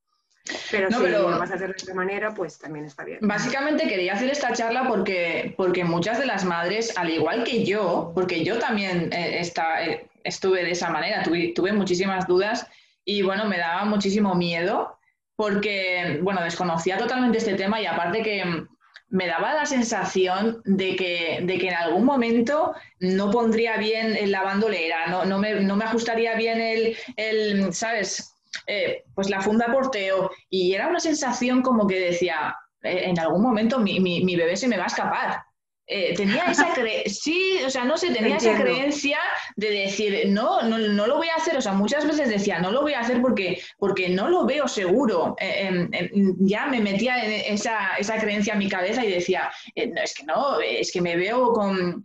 Pero 0.71 0.93
si 0.93 1.09
lo 1.09 1.25
vas 1.25 1.51
a 1.51 1.55
hacer 1.55 1.75
de 1.75 1.83
otra 1.83 1.93
manera, 1.93 2.33
pues 2.33 2.57
también 2.57 2.85
está 2.85 3.03
bien. 3.03 3.19
Básicamente 3.21 3.89
quería 3.89 4.13
hacer 4.13 4.31
esta 4.31 4.53
charla 4.53 4.87
porque, 4.87 5.55
porque 5.57 5.83
muchas 5.83 6.21
de 6.21 6.27
las 6.27 6.45
madres, 6.45 6.97
al 6.97 7.11
igual 7.11 7.43
que 7.43 7.65
yo, 7.65 8.13
porque 8.15 8.45
yo 8.45 8.61
también 8.61 9.13
eh, 9.13 9.43
eh, 9.43 10.09
estuve 10.23 10.63
de 10.63 10.71
esa 10.71 10.89
manera, 10.91 11.25
tuve, 11.25 11.53
tuve 11.53 11.73
muchísimas 11.73 12.29
dudas 12.29 12.69
y 13.05 13.23
bueno, 13.23 13.47
me 13.47 13.59
daba 13.59 13.85
muchísimo 13.85 14.37
miedo 14.37 14.97
porque, 15.35 16.21
bueno, 16.23 16.45
desconocía 16.45 16.97
totalmente 16.97 17.39
este 17.39 17.55
tema 17.55 17.81
y 17.81 17.87
aparte 17.87 18.23
que 18.23 18.69
me 19.11 19.27
daba 19.27 19.55
la 19.55 19.67
sensación 19.67 20.61
de 20.65 20.97
que, 20.97 21.41
de 21.43 21.59
que 21.59 21.69
en 21.69 21.75
algún 21.75 22.05
momento 22.05 22.75
no 23.01 23.31
pondría 23.31 23.77
bien 23.77 24.31
la 24.31 24.43
bandolera, 24.43 25.07
no, 25.07 25.25
no, 25.25 25.39
me, 25.39 25.61
no 25.61 25.77
me 25.77 25.85
ajustaría 25.85 26.35
bien 26.35 26.61
el, 26.61 26.97
el, 27.17 27.73
¿sabes? 27.73 28.35
Eh, 28.67 29.05
pues 29.15 29.31
la 29.31 29.41
funda 29.41 29.73
porteo 29.73 30.31
y 30.51 30.75
era 30.75 30.89
una 30.89 31.01
sensación 31.01 31.63
como 31.63 31.87
que 31.87 32.01
decía, 32.01 32.55
eh, 32.83 33.03
en 33.05 33.19
algún 33.19 33.43
momento 33.43 33.79
mi, 33.79 34.01
mi, 34.01 34.37
bebé 34.37 34.57
se 34.57 34.69
me 34.69 34.77
va 34.77 34.85
a 34.85 34.89
escapar. 34.89 35.43
Eh, 35.91 36.13
tenía 36.15 36.45
esa 36.51 36.75
sí, 37.07 37.61
o 37.65 37.71
sea, 37.71 37.85
no 37.85 37.97
sé, 37.97 38.11
tenía 38.11 38.37
esa 38.37 38.61
creencia 38.61 39.19
de 39.57 39.71
decir, 39.71 40.29
no, 40.29 40.61
no, 40.61 40.77
no, 40.77 41.07
lo 41.07 41.17
voy 41.17 41.29
a 41.29 41.37
hacer, 41.37 41.57
o 41.57 41.63
sea, 41.63 41.73
muchas 41.73 42.07
veces 42.07 42.29
decía, 42.29 42.59
no 42.59 42.71
lo 42.71 42.83
voy 42.83 42.93
a 42.93 43.01
hacer 43.01 43.23
porque, 43.23 43.63
porque 43.79 44.11
no 44.11 44.29
lo 44.29 44.45
veo 44.45 44.69
seguro. 44.69 45.35
Em, 45.39 45.89
em, 45.93 46.37
ya 46.41 46.67
me 46.67 46.81
metía 46.81 47.25
en 47.25 47.55
esa, 47.55 47.97
esa 47.99 48.19
creencia 48.19 48.53
en 48.53 48.59
mi 48.59 48.69
cabeza 48.69 49.03
y 49.03 49.11
decía, 49.11 49.51
no, 49.75 50.03
es 50.03 50.15
que 50.15 50.25
no, 50.25 50.61
es 50.61 50.93
que 50.93 51.01
me 51.01 51.17
veo 51.17 51.55
con, 51.55 52.03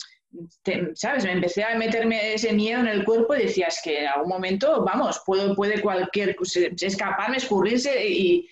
¿sabes? 0.96 1.26
Me 1.26 1.34
empecé 1.34 1.64
a 1.64 1.78
meterme 1.78 2.34
ese 2.34 2.54
miedo 2.54 2.80
en 2.80 2.88
el 2.88 3.04
cuerpo 3.04 3.36
y 3.36 3.44
decía, 3.44 3.68
es 3.68 3.82
que 3.84 4.02
en 4.02 4.08
algún 4.08 4.30
momento, 4.30 4.84
vamos, 4.84 5.22
puedo, 5.26 5.56
puede 5.56 5.82
cualquier, 5.82 6.36
escaparme, 6.82 7.38
escurrirse 7.38 8.08
y, 8.08 8.48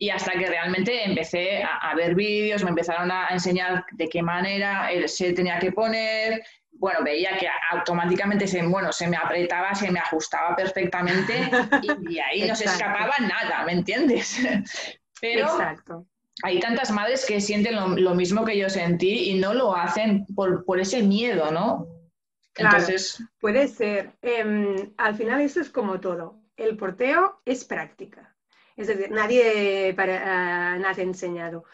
y 0.00 0.10
hasta 0.10 0.32
que 0.32 0.46
realmente 0.46 1.04
empecé 1.04 1.62
a, 1.62 1.94
ver 1.94 2.14
vídeos, 2.14 2.64
me 2.64 2.70
empezaron 2.70 3.12
a 3.12 3.28
enseñar 3.28 3.84
de 3.92 4.08
qué 4.08 4.22
manera 4.22 4.88
se 5.06 5.32
tenía 5.34 5.58
que 5.58 5.72
poner, 5.72 6.42
bueno, 6.72 7.00
veía 7.04 7.36
que 7.36 7.46
automáticamente 7.70 8.46
se, 8.48 8.66
bueno, 8.66 8.92
se 8.92 9.06
me 9.06 9.18
apretaba, 9.18 9.74
se 9.74 9.90
me 9.90 10.00
ajustaba 10.00 10.56
perfectamente 10.56 11.50
y, 12.08 12.18
ahí 12.18 12.48
no 12.48 12.56
se 12.56 12.64
escapaba 12.64 13.14
nada, 13.20 13.62
¿me 13.64 13.72
entiendes? 13.72 14.38
Pero 15.20 15.44
Exacto 15.44 16.06
hay 16.42 16.60
tantas 16.60 16.90
madres 16.90 17.24
que 17.26 17.40
sienten 17.40 17.76
lo, 18.02 18.14
mismo 18.14 18.44
que 18.44 18.56
yo 18.56 18.70
sentí 18.70 19.30
y 19.30 19.38
no 19.38 19.54
lo 19.54 19.74
hacen 19.74 20.26
por, 20.34 20.80
ese 20.80 21.02
miedo, 21.02 21.50
¿no? 21.50 21.86
Claro, 22.52 22.78
Entonces... 22.78 23.22
puede 23.40 23.68
ser. 23.68 24.12
Em, 24.22 24.92
al 24.96 25.14
final 25.14 25.40
eso 25.40 25.60
es 25.60 25.70
como 25.70 26.00
todo. 26.00 26.40
El 26.56 26.76
porteo 26.76 27.40
es 27.44 27.64
práctica. 27.64 28.29
Es 28.80 28.86
decir, 28.86 29.10
nadie 29.10 29.92
para, 29.94 30.14
uh, 30.76 30.80
nace 30.80 31.02
enseñado. 31.02 31.64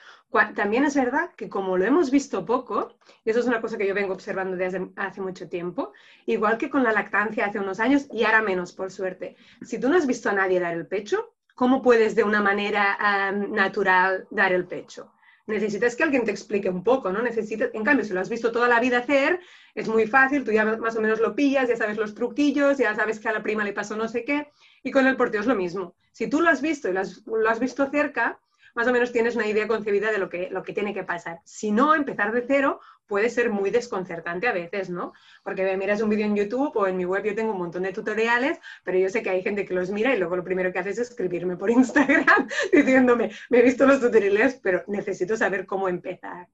También 0.57 0.85
es 0.85 0.97
verdad 0.97 1.31
que 1.37 1.49
como 1.49 1.79
lo 1.79 1.85
hemos 1.85 2.11
visto 2.11 2.45
poco, 2.45 2.97
y 3.25 3.31
eso 3.31 3.39
es 3.39 3.47
una 3.47 3.61
cosa 3.61 3.79
que 3.79 3.87
yo 3.87 3.95
vengo 3.95 4.13
observando 4.13 4.57
desde 4.57 4.91
hace 4.97 5.21
mucho 5.21 5.49
tiempo, 5.49 5.93
igual 6.27 6.59
que 6.59 6.69
con 6.69 6.83
la 6.83 6.93
lactancia 6.93 7.47
hace 7.47 7.61
unos 7.61 7.79
años 7.79 8.09
y 8.13 8.25
ahora 8.25 8.43
menos, 8.43 8.73
por 8.73 8.91
suerte, 8.91 9.37
si 9.63 9.79
tú 9.79 9.89
no 9.89 9.97
has 9.97 10.07
visto 10.09 10.29
a 10.29 10.33
nadie 10.33 10.59
dar 10.59 10.75
el 10.75 10.89
pecho, 10.89 11.33
¿cómo 11.55 11.81
puedes 11.81 12.17
de 12.17 12.25
una 12.25 12.43
manera 12.43 12.99
natural 13.33 14.27
dar 14.31 14.53
el 14.53 14.67
pecho? 14.67 15.13
Necesitas 15.47 15.95
que 15.95 16.03
alguien 16.03 16.25
te 16.25 16.33
explique 16.33 16.69
un 16.69 16.83
poco, 16.83 17.13
¿no? 17.13 17.23
Necesitas, 17.23 17.71
en 17.73 17.85
cambio, 17.85 18.05
si 18.05 18.13
lo 18.13 18.21
has 18.21 18.29
visto 18.29 18.51
toda 18.51 18.67
la 18.69 18.81
vida 18.81 18.99
hacer, 18.99 19.41
es 19.75 19.89
muy 19.89 20.07
fácil, 20.07 20.45
tú 20.45 20.51
ya 20.51 20.65
más 20.65 20.97
o 20.97 21.01
menos 21.01 21.21
lo 21.21 21.37
pillas, 21.37 21.69
ya 21.69 21.77
sabes 21.77 21.97
los 21.97 22.15
truquillos, 22.15 22.79
ya 22.79 22.95
sabes 22.95 23.21
que 23.21 23.29
a 23.29 23.33
la 23.33 23.43
prima 23.43 23.63
le 23.63 23.73
pasó 23.73 23.97
no 23.97 24.09
sé 24.09 24.25
qué, 24.25 24.49
y 24.83 24.91
con 24.91 25.07
el 25.07 25.17
porteo 25.17 25.41
es 25.41 25.47
lo 25.47 25.55
mismo. 25.55 25.95
Si 26.11 26.29
tú 26.29 26.41
lo 26.41 26.49
has 26.49 26.63
visto 26.63 26.89
y 26.89 26.93
lo 26.93 27.49
has 27.49 27.61
visto 27.61 27.89
cerca, 27.91 28.41
más 28.75 28.87
o 28.89 28.93
menos 28.93 29.11
tienes 29.13 29.37
una 29.37 29.47
idea 29.47 29.67
concebida 29.67 30.11
de 30.13 30.19
lo 30.19 30.29
que, 30.29 30.49
lo 30.51 30.63
que 30.63 30.73
tiene 30.73 30.93
que 30.93 31.03
pasar. 31.03 31.41
Si 31.45 31.71
no, 31.71 31.95
empezar 31.95 32.33
de 32.33 32.45
cero 32.47 32.81
puede 33.07 33.31
ser 33.31 33.51
muy 33.51 33.71
desconcertante 33.71 34.49
a 34.49 34.53
veces, 34.53 34.91
¿no? 34.91 35.13
Porque 35.43 35.77
miras 35.77 36.03
un 36.03 36.11
vídeo 36.11 36.27
en 36.27 36.37
YouTube 36.37 36.77
o 36.77 36.87
en 36.87 36.97
mi 36.97 37.05
web 37.05 37.25
yo 37.25 37.35
tengo 37.35 37.53
un 37.53 37.59
montón 37.59 37.83
de 37.83 37.93
tutoriales, 37.93 38.59
pero 38.85 38.99
yo 38.99 39.09
sé 39.09 39.23
que 39.23 39.31
hay 39.31 39.43
gente 39.43 39.65
que 39.65 39.75
los 39.75 39.91
mira 39.91 40.15
y 40.15 40.19
luego 40.19 40.37
lo 40.37 40.45
primero 40.45 40.73
que 40.73 40.79
hace 40.79 40.91
es 40.91 40.99
escribirme 40.99 41.57
por 41.57 41.71
Instagram 41.81 42.49
diciéndome, 42.73 43.31
me 43.51 43.59
he 43.59 43.63
visto 43.63 43.87
los 43.87 44.01
tutoriales, 44.01 44.61
pero 44.63 44.83
necesito 44.87 45.37
saber 45.37 45.67
cómo 45.67 45.89
empezar. 45.89 46.49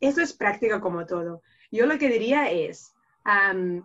Eso 0.00 0.20
es 0.20 0.32
práctica 0.32 0.80
como 0.80 1.06
todo. 1.06 1.42
Yo 1.70 1.86
lo 1.86 1.98
que 1.98 2.08
diría 2.08 2.50
es, 2.50 2.94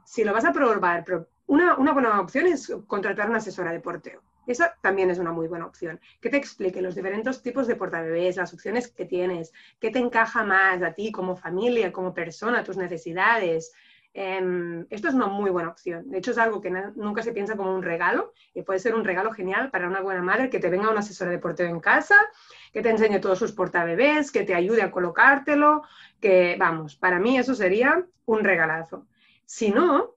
si 0.05 0.23
lo 0.23 0.33
vas 0.33 0.45
a 0.45 0.53
probar, 0.53 1.05
una, 1.47 1.75
una 1.77 1.93
buena 1.93 2.19
opción 2.19 2.47
es 2.47 2.71
contratar 2.87 3.29
una 3.29 3.39
asesora 3.39 3.71
de 3.71 3.79
porteo 3.79 4.21
esa 4.51 4.75
también 4.81 5.09
es 5.09 5.19
una 5.19 5.31
muy 5.31 5.47
buena 5.47 5.65
opción. 5.65 5.99
Que 6.19 6.29
te 6.29 6.37
explique 6.37 6.81
los 6.81 6.95
diferentes 6.95 7.41
tipos 7.41 7.67
de 7.67 7.75
portabebés, 7.75 8.37
las 8.37 8.53
opciones 8.53 8.89
que 8.89 9.05
tienes, 9.05 9.53
qué 9.79 9.89
te 9.89 9.99
encaja 9.99 10.43
más 10.43 10.81
a 10.81 10.93
ti 10.93 11.11
como 11.11 11.35
familia, 11.35 11.91
como 11.91 12.13
persona, 12.13 12.63
tus 12.63 12.77
necesidades. 12.77 13.73
Em, 14.13 14.85
esto 14.89 15.07
es 15.07 15.13
una 15.13 15.27
muy 15.27 15.51
buena 15.51 15.69
opción. 15.69 16.09
De 16.09 16.17
hecho, 16.17 16.31
es 16.31 16.37
algo 16.37 16.61
que 16.61 16.69
nunca 16.95 17.23
se 17.23 17.31
piensa 17.31 17.55
como 17.55 17.73
un 17.73 17.81
regalo 17.81 18.33
y 18.53 18.61
puede 18.61 18.79
ser 18.79 18.93
un 18.93 19.05
regalo 19.05 19.31
genial 19.31 19.71
para 19.71 19.87
una 19.87 20.01
buena 20.01 20.21
madre 20.21 20.49
que 20.49 20.59
te 20.59 20.69
venga 20.69 20.89
una 20.89 20.99
asesora 20.99 21.31
de 21.31 21.39
porteo 21.39 21.67
en 21.67 21.79
casa, 21.79 22.17
que 22.73 22.81
te 22.81 22.89
enseñe 22.89 23.19
todos 23.21 23.39
sus 23.39 23.53
portabebés, 23.53 24.31
que 24.31 24.43
te 24.43 24.53
ayude 24.53 24.81
a 24.81 24.91
colocártelo, 24.91 25.83
que 26.19 26.57
vamos, 26.59 26.95
para 26.95 27.19
mí 27.19 27.37
eso 27.37 27.55
sería 27.55 28.05
un 28.25 28.43
regalazo. 28.43 29.07
Si 29.45 29.71
no, 29.71 30.15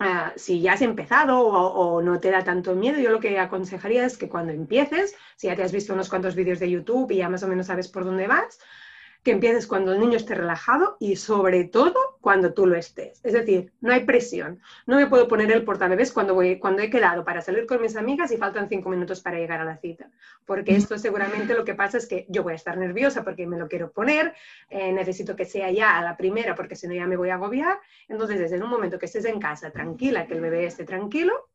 Ah, 0.00 0.32
si 0.36 0.60
ya 0.60 0.72
has 0.72 0.82
empezado 0.82 1.38
o, 1.40 2.02
no 2.02 2.18
te 2.18 2.30
da 2.30 2.42
tanto 2.42 2.74
miedo, 2.74 2.98
yo 2.98 3.10
lo 3.10 3.20
que 3.20 3.38
aconsejaría 3.38 4.04
es 4.04 4.18
que 4.18 4.28
cuando 4.28 4.52
empieces, 4.52 5.14
si 5.36 5.46
ya 5.46 5.56
te 5.56 5.62
has 5.62 5.72
visto 5.72 5.92
unos 5.92 6.08
cuantos 6.08 6.34
vídeos 6.34 6.58
de 6.58 6.70
YouTube 6.70 7.12
y 7.12 7.16
ya 7.18 7.28
más 7.28 7.42
o 7.44 7.48
menos 7.48 7.66
sabes 7.66 7.88
por 7.88 8.04
dónde 8.04 8.26
vas, 8.26 8.58
que 9.24 9.30
empieces 9.30 9.66
cuando 9.66 9.92
el 9.92 10.00
niño 10.00 10.16
esté 10.16 10.34
relajado 10.34 10.98
y 11.00 11.16
sobre 11.16 11.64
todo 11.64 11.94
cuando 12.20 12.52
tú 12.52 12.66
lo 12.66 12.76
estés. 12.76 13.20
Es 13.24 13.32
decir, 13.32 13.72
no 13.80 13.90
hay 13.90 14.04
presión. 14.04 14.60
No 14.86 14.96
me 14.96 15.06
puedo 15.06 15.26
poner 15.28 15.50
el 15.50 15.64
portabebés 15.64 16.12
cuando, 16.12 16.34
voy, 16.34 16.58
cuando 16.58 16.82
he 16.82 16.90
quedado 16.90 17.24
para 17.24 17.40
salir 17.40 17.66
con 17.66 17.80
mis 17.80 17.96
amigas 17.96 18.30
y 18.32 18.36
faltan 18.36 18.68
cinco 18.68 18.90
minutos 18.90 19.22
para 19.22 19.38
llegar 19.38 19.62
a 19.62 19.64
la 19.64 19.78
cita. 19.78 20.10
Porque 20.44 20.76
esto 20.76 20.98
seguramente 20.98 21.54
lo 21.54 21.64
que 21.64 21.74
pasa 21.74 21.96
es 21.96 22.06
que 22.06 22.26
yo 22.28 22.42
voy 22.42 22.52
a 22.52 22.56
estar 22.56 22.76
nerviosa 22.76 23.24
porque 23.24 23.46
me 23.46 23.58
lo 23.58 23.66
quiero 23.66 23.90
poner, 23.90 24.34
eh, 24.68 24.92
necesito 24.92 25.34
que 25.34 25.46
sea 25.46 25.70
ya 25.70 25.98
a 25.98 26.02
la 26.02 26.18
primera 26.18 26.54
porque 26.54 26.76
si 26.76 26.86
no 26.86 26.94
ya 26.94 27.06
me 27.06 27.16
voy 27.16 27.30
a 27.30 27.36
agobiar. 27.36 27.78
Entonces, 28.08 28.38
desde 28.38 28.62
un 28.62 28.68
momento 28.68 28.98
que 28.98 29.06
estés 29.06 29.24
en 29.24 29.40
casa 29.40 29.70
tranquila, 29.70 30.26
que 30.26 30.34
el 30.34 30.42
bebé 30.42 30.66
esté 30.66 30.84
tranquilo, 30.84 31.48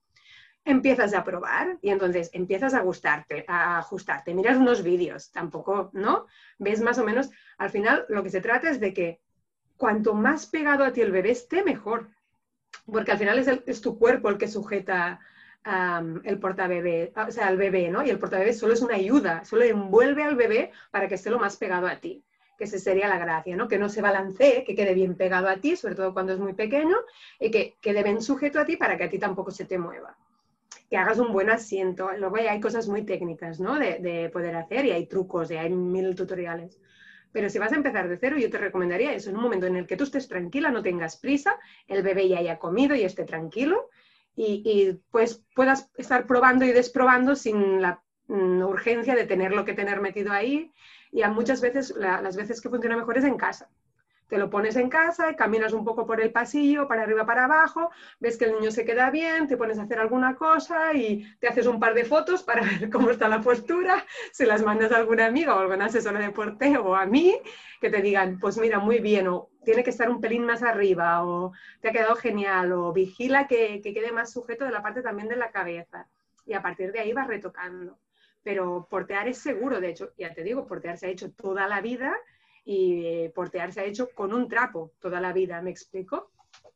empiezas 0.69 1.13
a 1.13 1.23
probar 1.23 1.77
y 1.81 1.89
entonces 1.89 2.29
empiezas 2.33 2.73
a 2.73 2.81
gustarte, 2.81 3.45
a 3.47 3.79
ajustarte, 3.79 4.33
miras 4.33 4.57
unos 4.57 4.83
vídeos, 4.83 5.31
tampoco, 5.31 5.89
¿no? 5.93 6.27
Ves 6.57 6.81
más 6.81 6.99
o 6.99 7.03
menos, 7.03 7.29
al 7.57 7.69
final 7.69 8.05
lo 8.09 8.23
que 8.23 8.29
se 8.29 8.41
trata 8.41 8.69
es 8.69 8.79
de 8.79 8.93
que 8.93 9.19
cuanto 9.77 10.13
más 10.13 10.45
pegado 10.45 10.83
a 10.83 10.91
ti 10.93 11.01
el 11.01 11.11
bebé 11.11 11.31
esté, 11.31 11.63
mejor, 11.63 12.09
porque 12.85 13.11
al 13.11 13.17
final 13.17 13.39
es, 13.39 13.81
tu 13.81 13.97
cuerpo 13.97 14.29
el 14.29 14.37
que 14.37 14.47
sujeta 14.47 15.19
el 16.23 16.39
portabebé, 16.39 17.13
o 17.15 17.31
sea, 17.31 17.49
el 17.49 17.57
bebé, 17.57 17.89
¿no? 17.89 18.03
Y 18.03 18.09
el 18.09 18.19
portabebé 18.19 18.53
solo 18.53 18.73
es 18.73 18.81
una 18.81 18.95
ayuda, 18.95 19.43
solo 19.45 19.63
envuelve 19.63 20.23
al 20.23 20.35
bebé 20.35 20.71
para 20.91 21.07
que 21.07 21.15
esté 21.15 21.29
lo 21.29 21.39
más 21.39 21.57
pegado 21.57 21.87
a 21.87 21.97
ti 21.97 22.23
que 22.57 22.65
esa 22.65 22.77
sería 22.77 23.07
la 23.07 23.17
gracia, 23.17 23.55
¿no? 23.55 23.69
Que 23.69 23.79
no 23.79 23.87
se 23.87 24.01
balancee, 24.01 24.65
que 24.65 24.75
quede 24.75 24.93
bien 24.93 25.15
pegado 25.15 25.47
a 25.47 25.55
ti, 25.61 25.77
sobre 25.77 25.95
todo 25.95 26.13
cuando 26.13 26.33
es 26.33 26.39
muy 26.39 26.51
pequeño, 26.51 26.97
y 27.39 27.51
que 27.51 27.77
quede 27.79 28.03
bien 28.03 28.21
sujeto 28.21 28.59
a 28.59 28.65
ti 28.65 28.75
para 28.75 28.97
que 28.97 29.05
a 29.05 29.09
ti 29.09 29.17
tampoco 29.17 29.49
se 29.49 29.63
te 29.63 29.77
mueva 29.77 30.17
que 30.89 30.97
hagas 30.97 31.19
un 31.19 31.31
buen 31.31 31.49
asiento. 31.49 32.11
Luego 32.17 32.37
hay 32.37 32.59
cosas 32.59 32.87
muy 32.87 33.03
técnicas, 33.03 33.59
¿no? 33.59 33.77
De, 33.77 34.29
poder 34.33 34.55
hacer 34.55 34.85
y 34.85 34.91
hay 34.91 35.05
trucos 35.07 35.51
y 35.51 35.55
hay 35.55 35.69
mil 35.69 36.15
tutoriales. 36.15 36.79
Pero 37.31 37.49
si 37.49 37.59
vas 37.59 37.71
a 37.71 37.75
empezar 37.75 38.09
de 38.09 38.17
cero, 38.17 38.37
yo 38.37 38.49
te 38.49 38.57
recomendaría 38.57 39.13
eso, 39.13 39.29
en 39.29 39.37
un 39.37 39.43
momento 39.43 39.67
en 39.67 39.75
el 39.75 39.85
que 39.85 39.95
tú 39.95 40.03
estés 40.03 40.27
tranquila, 40.27 40.71
no 40.71 40.81
tengas 40.81 41.17
prisa, 41.17 41.59
el 41.87 42.01
bebé 42.01 42.27
ya 42.27 42.39
haya 42.39 42.57
comido 42.57 42.95
y 42.95 43.03
esté 43.03 43.23
tranquilo 43.23 43.89
y, 44.35 44.99
pues 45.11 45.43
puedas 45.53 45.91
estar 45.97 46.25
probando 46.25 46.65
y 46.65 46.71
desprobando 46.71 47.35
sin 47.35 47.81
la 47.81 48.01
mm, 48.27 48.61
urgencia 48.63 49.13
de 49.15 49.25
tenerlo 49.25 49.65
que 49.65 49.73
tener 49.73 50.01
metido 50.01 50.31
ahí. 50.31 50.71
Y 51.11 51.23
a 51.23 51.29
muchas 51.29 51.61
veces, 51.61 51.93
las 51.97 52.35
veces 52.35 52.61
que 52.61 52.69
funciona 52.69 52.95
mejor 52.95 53.17
es 53.17 53.25
en 53.25 53.37
casa 53.37 53.69
te 54.29 54.37
lo 54.37 54.49
pones 54.49 54.75
en 54.75 54.89
casa 54.89 55.31
y 55.31 55.35
caminas 55.35 55.73
un 55.73 55.83
poco 55.83 56.05
por 56.05 56.21
el 56.21 56.31
pasillo, 56.31 56.87
para 56.87 57.01
arriba, 57.01 57.25
para 57.25 57.45
abajo, 57.45 57.89
ves 58.19 58.37
que 58.37 58.45
el 58.45 58.53
niño 58.53 58.71
se 58.71 58.85
queda 58.85 59.09
bien, 59.09 59.47
te 59.47 59.57
pones 59.57 59.79
a 59.79 59.83
hacer 59.83 59.99
alguna 59.99 60.35
cosa 60.35 60.93
y 60.93 61.25
te 61.39 61.47
haces 61.47 61.65
un 61.65 61.79
par 61.79 61.95
de 61.95 62.05
fotos 62.05 62.43
para 62.43 62.61
ver 62.79 62.89
cómo 62.91 63.09
está 63.09 63.27
la 63.27 63.41
postura, 63.41 64.05
se 64.31 64.45
las 64.45 64.61
mandas 64.61 64.91
a 64.91 64.97
alguna 64.97 65.25
amiga 65.25 65.55
o 65.55 65.59
alguna 65.59 65.85
asesora 65.85 66.19
de 66.19 66.29
porteo 66.29 66.83
o 66.83 66.95
a 66.95 67.07
mí, 67.07 67.39
que 67.81 67.89
te 67.89 68.01
digan, 68.03 68.39
pues 68.39 68.57
mira, 68.59 68.77
muy 68.77 68.99
bien, 68.99 69.27
o 69.27 69.49
tiene 69.65 69.83
que 69.83 69.89
estar 69.89 70.09
un 70.09 70.21
pelín 70.21 70.45
más 70.45 70.61
arriba, 70.61 71.25
o 71.25 71.51
te 71.81 71.89
ha 71.89 71.91
quedado 71.91 72.15
genial, 72.15 72.71
o 72.71 72.93
vigila 72.93 73.47
que, 73.47 73.81
que 73.81 73.93
quede 73.93 74.11
más 74.11 74.31
sujeto 74.31 74.63
de 74.63 74.71
la 74.71 74.83
parte 74.83 75.01
también 75.01 75.27
de 75.27 75.37
la 75.37 75.51
cabeza. 75.51 76.07
Y 76.45 76.53
a 76.53 76.61
partir 76.61 76.91
de 76.91 76.99
ahí 76.99 77.13
vas 77.13 77.27
retocando. 77.27 77.97
Pero 78.43 78.87
portear 78.89 79.27
es 79.27 79.37
seguro, 79.39 79.79
de 79.79 79.89
hecho, 79.89 80.11
ya 80.17 80.33
te 80.33 80.43
digo, 80.43 80.65
portear 80.65 80.97
se 80.97 81.07
ha 81.07 81.09
hecho 81.09 81.31
toda 81.31 81.67
la 81.67 81.81
vida 81.81 82.15
y 82.69 83.03
eh, 83.03 83.31
portear 83.33 83.73
se 83.73 83.81
ha 83.81 83.85
hecho 83.85 84.11
con 84.11 84.31
un 84.31 84.47
trapo 84.47 84.91
toda 84.99 85.19
la 85.19 85.33
vida, 85.33 85.59
¿me 85.59 85.71
explico? 85.71 86.29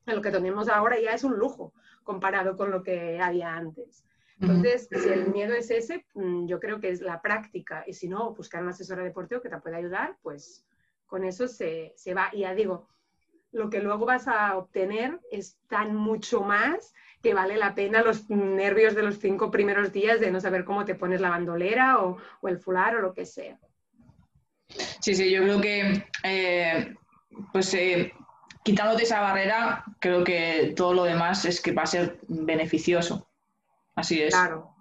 Lo 0.08 0.23
que 0.23 0.32
tenemos 0.32 0.67
ahora 0.67 0.99
ya 0.99 1.12
es 1.12 1.23
un 1.23 1.38
lujo 1.38 1.71
comparado 2.01 2.58
con 2.58 2.71
lo 2.71 2.82
que 2.82 3.21
había 3.21 3.53
antes. 3.53 4.03
Entonces, 4.41 4.89
si 4.91 5.08
el 5.10 5.27
miedo 5.27 5.53
es 5.53 5.69
ese, 5.69 6.08
mm, 6.15 6.47
yo 6.47 6.60
creo 6.60 6.79
que 6.79 6.89
es 6.89 7.01
la 7.01 7.21
práctica 7.21 7.84
y 7.86 7.93
si 7.93 8.08
no, 8.08 8.34
buscar 8.34 8.63
una 8.63 8.71
asesora 8.71 9.03
de 9.03 9.12
porteo 9.12 9.39
que 9.39 9.49
te 9.49 9.58
pueda 9.60 9.77
ayudar, 9.77 10.17
pues 10.23 10.65
con 11.06 11.23
eso 11.25 11.47
se, 11.47 11.93
se 11.95 12.15
va. 12.15 12.32
Y 12.34 12.39
ya 12.39 12.56
digo, 12.56 12.88
lo 13.51 13.69
que 13.69 13.79
luego 13.79 14.08
vas 14.08 14.27
a 14.27 14.58
obtener 14.58 15.19
es 15.29 15.60
tan 15.67 15.95
mucho 15.95 16.41
más 16.41 16.95
que 17.21 17.36
vale 17.36 17.56
la 17.56 17.75
pena 17.75 18.01
los 18.01 18.27
nervios 18.32 18.95
de 18.95 19.03
los 19.03 19.19
cinco 19.19 19.51
primeros 19.51 19.93
días 19.93 20.19
de 20.19 20.32
no 20.32 20.41
saber 20.41 20.65
cómo 20.65 20.86
te 20.86 20.95
pones 20.95 21.21
la 21.21 21.29
bandolera 21.29 22.03
o, 22.03 22.17
o 22.41 22.47
el 22.47 22.58
fular 22.58 22.95
o 22.95 23.01
lo 23.01 23.13
que 23.13 23.27
sea. 23.27 23.60
Sí, 24.99 25.15
sí, 25.15 25.29
yo 25.31 25.43
creo 25.43 25.62
que 25.62 26.03
eh, 26.23 26.95
pues 27.51 27.73
eh, 27.73 28.13
quitándote 28.63 29.03
esa 29.03 29.21
barrera, 29.21 29.83
creo 29.99 30.23
que 30.23 30.73
todo 30.75 30.93
lo 30.93 31.03
demás 31.03 31.45
es 31.45 31.62
que 31.62 31.71
va 31.71 31.83
a 31.83 31.88
ser 31.88 32.19
beneficioso. 32.27 33.27
Así 33.95 34.21
es. 34.21 34.33
Claro. 34.33 34.73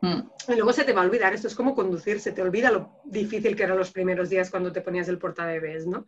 Mm. 0.00 0.20
Y 0.48 0.54
luego 0.54 0.72
se 0.72 0.84
te 0.84 0.92
va 0.92 1.02
a 1.02 1.04
olvidar, 1.04 1.34
esto 1.34 1.46
es 1.46 1.54
como 1.54 1.74
conducir, 1.74 2.20
se 2.20 2.32
te 2.32 2.42
olvida 2.42 2.70
lo 2.70 3.00
difícil 3.04 3.54
que 3.54 3.64
eran 3.64 3.76
los 3.76 3.92
primeros 3.92 4.30
días 4.30 4.50
cuando 4.50 4.72
te 4.72 4.80
ponías 4.80 5.08
el 5.08 5.18
portabebés, 5.18 5.86
¿no? 5.86 6.06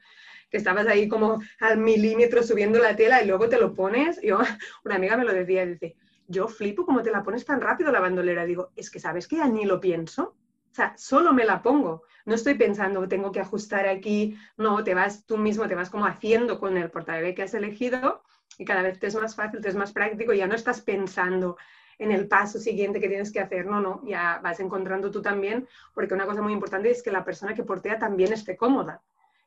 Que 0.50 0.56
estabas 0.56 0.86
ahí 0.86 1.08
como 1.08 1.40
al 1.60 1.78
milímetro 1.78 2.42
subiendo 2.42 2.78
la 2.78 2.96
tela 2.96 3.22
y 3.22 3.26
luego 3.26 3.48
te 3.48 3.58
lo 3.58 3.74
pones. 3.74 4.20
Yo, 4.22 4.40
una 4.84 4.96
amiga 4.96 5.16
me 5.16 5.24
lo 5.24 5.32
decía, 5.32 5.66
dice, 5.66 5.96
yo 6.26 6.48
flipo 6.48 6.86
como 6.86 7.02
te 7.02 7.10
la 7.10 7.22
pones 7.22 7.44
tan 7.44 7.60
rápido 7.60 7.92
la 7.92 8.00
bandolera. 8.00 8.44
Digo, 8.44 8.72
es 8.74 8.90
que 8.90 8.98
sabes 8.98 9.28
que 9.28 9.36
ya 9.36 9.46
ni 9.46 9.66
lo 9.66 9.80
pienso. 9.80 10.36
O 10.70 10.74
sea, 10.74 10.94
solo 10.96 11.34
me 11.34 11.44
la 11.44 11.62
pongo. 11.62 12.04
No 12.24 12.34
estoy 12.34 12.54
pensando, 12.54 13.06
tengo 13.08 13.32
que 13.32 13.40
ajustar 13.40 13.86
aquí. 13.88 14.36
No, 14.56 14.84
te 14.84 14.94
vas 14.94 15.26
tú 15.26 15.38
mismo, 15.38 15.68
te 15.68 15.74
vas 15.74 15.90
como 15.90 16.06
haciendo 16.06 16.58
con 16.60 16.76
el 16.76 16.90
portabebé 16.90 17.34
que 17.34 17.42
has 17.42 17.54
elegido 17.54 18.22
y 18.58 18.64
cada 18.64 18.82
vez 18.82 18.98
te 18.98 19.06
es 19.06 19.14
más 19.14 19.34
fácil, 19.34 19.60
te 19.60 19.68
es 19.68 19.74
más 19.74 19.92
práctico. 19.92 20.32
Ya 20.32 20.46
no 20.46 20.54
estás 20.54 20.80
pensando 20.80 21.56
en 21.98 22.12
el 22.12 22.28
paso 22.28 22.58
siguiente 22.58 23.00
que 23.00 23.08
tienes 23.08 23.32
que 23.32 23.40
hacer. 23.40 23.66
No, 23.66 23.80
no, 23.80 24.02
ya 24.06 24.40
vas 24.42 24.60
encontrando 24.60 25.10
tú 25.10 25.22
también, 25.22 25.68
porque 25.94 26.14
una 26.14 26.26
cosa 26.26 26.42
muy 26.42 26.52
importante 26.52 26.90
es 26.90 27.02
que 27.02 27.10
la 27.10 27.24
persona 27.24 27.54
que 27.54 27.64
portea 27.64 27.98
también 27.98 28.32
esté 28.32 28.56
cómoda. 28.56 29.02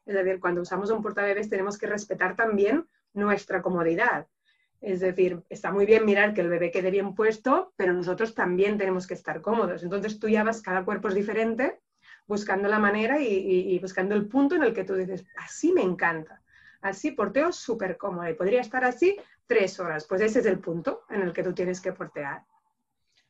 Es 0.05 0.13
decir, 0.13 0.39
cuando 0.39 0.61
usamos 0.61 0.91
un 0.91 1.01
portabebés 1.01 1.49
tenemos 1.49 1.77
que 1.77 1.87
respetar 1.87 2.35
también 2.35 2.87
nuestra 3.13 3.61
comodidad. 3.61 4.27
Es 4.81 4.99
decir, 4.99 5.41
está 5.49 5.71
muy 5.71 5.85
bien 5.85 6.05
mirar 6.05 6.33
que 6.33 6.41
el 6.41 6.49
bebé 6.49 6.69
quede 6.69 6.91
bien 6.91 7.15
puesto, 7.15 7.73
pero 7.75 7.93
nosotros 7.93 8.35
también 8.35 8.77
tenemos 8.77 9.07
que 9.07 9.15
estar 9.15 9.41
cómodos. 9.41 9.83
Entonces 9.83 10.19
tú 10.19 10.27
ya 10.29 10.43
vas, 10.43 10.61
cada 10.61 10.85
cuerpo 10.85 11.07
es 11.07 11.15
diferente, 11.15 11.81
buscando 12.27 12.67
la 12.67 12.79
manera 12.79 13.19
y, 13.19 13.77
buscando 13.79 14.15
el 14.15 14.27
punto 14.27 14.55
en 14.55 14.63
el 14.63 14.73
que 14.73 14.83
tú 14.83 14.95
dices, 14.95 15.25
así 15.37 15.71
me 15.71 15.81
encanta, 15.81 16.41
así 16.81 17.11
porteo 17.11 17.51
súper 17.51 17.97
cómodo 17.97 18.27
y 18.29 18.33
podría 18.33 18.61
estar 18.61 18.83
así 18.83 19.17
tres 19.45 19.79
horas. 19.79 20.05
Pues 20.07 20.21
ese 20.21 20.39
es 20.39 20.45
el 20.45 20.59
punto 20.59 21.03
en 21.09 21.21
el 21.21 21.33
que 21.33 21.43
tú 21.43 21.53
tienes 21.53 21.81
que 21.81 21.93
portear. 21.93 22.43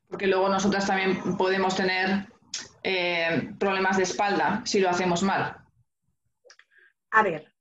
Porque 0.08 0.28
luego 0.28 0.50
nosotras 0.50 0.88
también 0.88 1.38
podemos 1.38 1.76
tener 1.76 2.28
eh, 2.84 3.54
problemas 3.60 3.98
de 3.98 4.04
espalda 4.04 4.62
si 4.66 4.80
lo 4.80 4.90
hacemos 4.90 5.24
mal. 5.24 5.58
A 7.12 7.24
ver, 7.24 7.54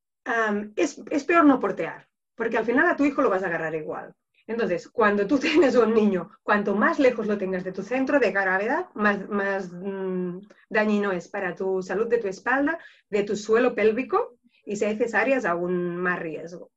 es 0.76 1.24
peor 1.24 1.44
no 1.44 1.60
portear 1.60 2.08
porque 2.34 2.58
al 2.58 2.64
final 2.64 2.86
a 2.88 2.96
tu 2.96 3.04
hijo 3.04 3.22
lo 3.22 3.30
vas 3.30 3.42
a 3.42 3.46
agarrar 3.46 3.74
igual. 3.74 4.14
Entonces, 4.46 4.88
cuando 4.88 5.26
tú 5.26 5.38
tienes 5.40 5.74
un 5.76 5.94
niño, 5.94 6.30
cuanto 6.42 6.74
más 6.74 6.98
lejos 6.98 7.26
lo 7.26 7.38
tengas 7.38 7.64
de 7.64 7.72
tu 7.72 7.82
centro 7.82 8.18
de 8.18 8.32
gravedad, 8.32 8.86
más, 8.94 9.28
más 9.28 9.72
mm, 9.72 10.40
dañino 10.68 11.12
es 11.12 11.28
para 11.28 11.54
tu 11.54 11.82
salud 11.82 12.08
de 12.08 12.18
tu 12.18 12.28
espalda, 12.28 12.78
de 13.08 13.22
tu 13.22 13.36
suelo 13.36 13.74
pélvico 13.74 14.36
y 14.64 14.76
si 14.76 14.84
hay 14.84 14.96
cesáreas, 14.96 15.44
aún 15.44 15.96
más 15.96 16.18
riesgo. 16.18 16.70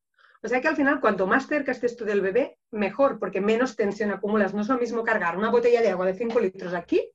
O 0.44 0.48
sea 0.48 0.62
que 0.62 0.68
al 0.68 0.76
final, 0.76 1.02
cuanto 1.02 1.26
más 1.26 1.48
cerca 1.48 1.72
estés 1.72 1.96
tú 1.96 2.06
del 2.06 2.22
bebé, 2.22 2.58
mejor, 2.72 3.20
porque 3.20 3.42
menos 3.42 3.76
tensión 3.76 4.12
acumulas. 4.12 4.54
No 4.54 4.62
es 4.62 4.68
lo 4.68 4.78
mismo 4.78 5.04
cargar 5.04 5.38
una 5.38 5.50
botella 5.50 5.82
de 5.82 5.90
agua 5.90 6.06
de 6.06 6.14
5 6.14 6.40
litros 6.40 6.74
aquí 6.74 7.10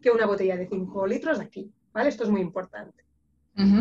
que 0.00 0.10
una 0.10 0.26
botella 0.26 0.56
de 0.56 0.68
5 0.68 1.06
litros 1.06 1.40
aquí. 1.40 1.72
¿vale? 1.92 2.08
Esto 2.08 2.24
es 2.24 2.30
muy 2.30 2.40
importante. 2.40 3.04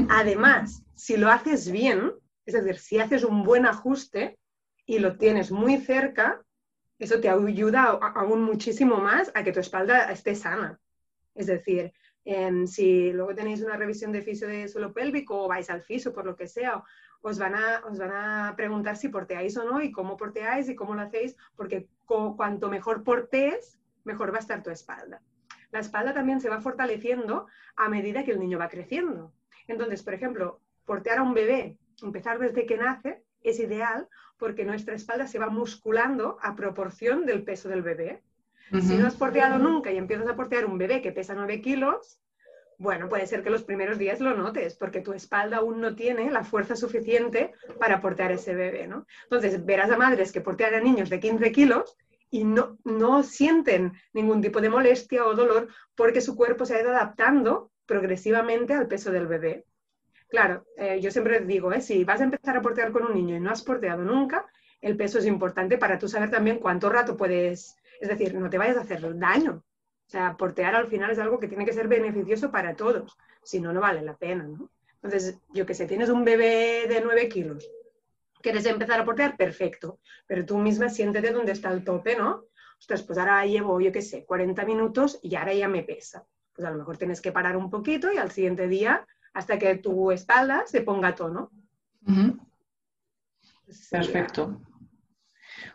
Además, 0.09 0.83
si 0.95 1.17
lo 1.17 1.29
haces 1.29 1.69
bien, 1.69 2.11
es 2.47 2.55
decir, 2.55 2.79
si 2.79 2.97
haces 2.97 3.23
un 3.23 3.43
buen 3.43 3.67
ajuste 3.67 4.39
y 4.87 4.99
lo 4.99 5.17
tienes 5.17 5.51
muy 5.51 5.77
cerca, 5.77 6.41
eso 6.97 7.19
te 7.19 7.29
ayuda 7.29 7.83
aún 7.83 8.41
muchísimo 8.41 8.97
más 8.97 9.31
a 9.35 9.43
que 9.43 9.51
tu 9.51 9.59
espalda 9.59 10.11
esté 10.11 10.33
sana. 10.33 10.79
Es 11.35 11.45
decir, 11.45 11.93
em, 12.23 12.65
si 12.65 13.11
luego 13.11 13.35
tenéis 13.35 13.61
una 13.61 13.75
revisión 13.75 14.11
de 14.11 14.23
fisio 14.23 14.47
de 14.47 14.67
suelo 14.67 14.93
pélvico 14.93 15.43
o 15.43 15.47
vais 15.47 15.69
al 15.69 15.83
fisio 15.83 16.13
por 16.13 16.25
lo 16.25 16.35
que 16.35 16.47
sea, 16.47 16.81
os 17.21 17.37
van, 17.37 17.55
a, 17.55 17.83
os 17.85 17.99
van 17.99 18.11
a 18.11 18.53
preguntar 18.55 18.95
si 18.95 19.09
porteáis 19.09 19.57
o 19.57 19.65
no 19.65 19.81
y 19.81 19.91
cómo 19.91 20.15
porteáis 20.15 20.69
y 20.69 20.75
cómo 20.75 20.95
lo 20.95 21.01
hacéis, 21.01 21.35
porque 21.55 21.89
cuanto 22.05 22.69
mejor 22.69 23.03
portees, 23.03 23.77
mejor 24.05 24.31
va 24.31 24.37
a 24.37 24.39
estar 24.39 24.63
tu 24.63 24.69
espalda. 24.69 25.21
La 25.71 25.79
espalda 25.79 26.13
también 26.13 26.39
se 26.39 26.49
va 26.49 26.61
fortaleciendo 26.61 27.47
a 27.75 27.89
medida 27.89 28.23
que 28.23 28.31
el 28.31 28.39
niño 28.39 28.57
va 28.57 28.69
creciendo. 28.69 29.33
Entonces, 29.67 30.01
por 30.01 30.13
ejemplo, 30.13 30.61
portear 30.85 31.17
a 31.17 31.23
un 31.23 31.33
bebé 31.33 31.77
empezar 32.01 32.39
desde 32.39 32.65
que 32.65 32.77
nace 32.77 33.26
es 33.51 33.59
ideal 33.59 34.07
porque 34.37 34.65
nuestra 34.65 34.95
espalda 34.95 35.27
se 35.27 35.39
va 35.39 35.49
musculando 35.49 36.37
a 36.41 36.55
proporción 36.55 37.25
del 37.25 37.43
peso 37.43 37.69
del 37.69 37.81
bebé. 37.81 38.21
Si 38.81 38.97
no 38.97 39.07
has 39.07 39.15
porteado 39.15 39.57
nunca 39.57 39.91
y 39.91 39.97
empiezas 39.97 40.27
a 40.27 40.35
portear 40.35 40.65
un 40.65 40.77
bebé 40.77 41.01
que 41.01 41.13
pesa 41.13 41.33
9 41.33 41.61
kilos, 41.61 42.19
bueno, 42.77 43.09
puede 43.09 43.25
ser 43.25 43.41
que 43.41 43.49
los 43.49 43.63
primeros 43.63 43.97
días 43.97 44.19
lo 44.19 44.35
notes, 44.35 44.75
porque 44.75 45.01
tu 45.01 45.13
espalda 45.13 45.57
aún 45.57 45.81
no 45.81 45.95
tiene 45.95 46.29
la 46.29 46.43
fuerza 46.43 46.75
suficiente 46.75 47.53
para 47.79 48.01
portear 48.01 48.31
ese 48.31 48.53
bebé, 48.53 48.87
¿no? 48.87 49.07
Entonces, 49.23 49.65
verás 49.65 49.89
a 49.89 49.97
madres 49.97 50.31
que 50.31 50.41
portean 50.41 50.75
a 50.75 50.79
niños 50.79 51.09
de 51.09 51.19
15 51.19 51.51
kilos 51.51 51.97
y 52.29 52.43
no, 52.43 52.77
no 52.83 53.23
sienten 53.23 53.93
ningún 54.13 54.41
tipo 54.41 54.61
de 54.61 54.69
molestia 54.69 55.25
o 55.25 55.33
dolor 55.33 55.69
porque 55.95 56.21
su 56.21 56.35
cuerpo 56.35 56.65
se 56.65 56.75
ha 56.75 56.81
ido 56.81 56.91
adaptando 56.91 57.71
progresivamente 57.85 58.73
al 58.73 58.87
peso 58.87 59.11
del 59.11 59.27
bebé. 59.27 59.65
Claro, 60.29 60.65
eh, 60.77 60.99
yo 61.01 61.11
siempre 61.11 61.41
digo, 61.41 61.71
¿eh? 61.73 61.81
si 61.81 62.03
vas 62.03 62.21
a 62.21 62.25
empezar 62.25 62.57
a 62.57 62.61
portear 62.61 62.91
con 62.91 63.03
un 63.03 63.13
niño 63.13 63.35
y 63.35 63.39
no 63.39 63.51
has 63.51 63.63
porteado 63.63 64.03
nunca, 64.03 64.45
el 64.81 64.95
peso 64.95 65.19
es 65.19 65.25
importante 65.25 65.77
para 65.77 65.97
tú 65.97 66.07
saber 66.07 66.29
también 66.29 66.59
cuánto 66.59 66.89
rato 66.89 67.17
puedes, 67.17 67.75
es 67.99 68.09
decir, 68.09 68.33
no 68.35 68.49
te 68.49 68.57
vayas 68.57 68.77
a 68.77 68.81
hacer 68.81 69.17
daño. 69.17 69.63
O 70.07 70.09
sea, 70.09 70.37
portear 70.37 70.75
al 70.75 70.87
final 70.87 71.11
es 71.11 71.19
algo 71.19 71.39
que 71.39 71.47
tiene 71.47 71.65
que 71.65 71.73
ser 71.73 71.87
beneficioso 71.87 72.51
para 72.51 72.75
todos, 72.75 73.17
si 73.43 73.59
no, 73.59 73.73
no 73.73 73.81
vale 73.81 74.01
la 74.01 74.15
pena, 74.15 74.43
¿no? 74.43 74.69
Entonces, 74.95 75.37
yo 75.53 75.65
que 75.65 75.73
sé, 75.73 75.85
tienes 75.85 76.09
un 76.09 76.23
bebé 76.23 76.85
de 76.87 77.01
9 77.01 77.27
kilos, 77.29 77.69
quieres 78.41 78.65
empezar 78.65 78.99
a 78.99 79.05
portear, 79.05 79.35
perfecto, 79.35 79.99
pero 80.25 80.45
tú 80.45 80.57
misma 80.57 80.89
siéntete 80.89 81.31
donde 81.31 81.51
está 81.51 81.71
el 81.71 81.83
tope, 81.83 82.15
¿no? 82.15 82.45
Ostras, 82.79 83.03
pues 83.03 83.17
ahora 83.17 83.45
llevo, 83.45 83.81
yo 83.81 83.91
qué 83.91 84.01
sé, 84.01 84.25
40 84.25 84.63
minutos 84.65 85.19
y 85.21 85.35
ahora 85.35 85.53
ya 85.53 85.67
me 85.67 85.83
pesa. 85.83 86.25
Pues 86.53 86.65
a 86.67 86.71
lo 86.71 86.77
mejor 86.77 86.97
tienes 86.97 87.21
que 87.21 87.31
parar 87.31 87.57
un 87.57 87.69
poquito 87.69 88.11
y 88.11 88.17
al 88.17 88.31
siguiente 88.31 88.67
día, 88.67 89.05
hasta 89.37 89.59
que 89.59 89.75
tu 89.75 90.11
espalda 90.11 90.63
se 90.65 90.81
ponga 90.81 91.09
a 91.09 91.15
tono. 91.15 91.51
Perfecto. 93.91 94.59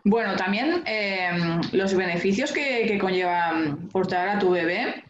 Bueno, 0.02 0.34
también 0.34 0.82
em, 0.84 1.60
los 1.72 1.94
beneficios 1.94 2.50
que, 2.50 2.86
que 2.88 2.98
conllevan 2.98 3.88
portar 3.88 4.28
a 4.28 4.38
tu 4.40 4.50
bebé 4.50 5.04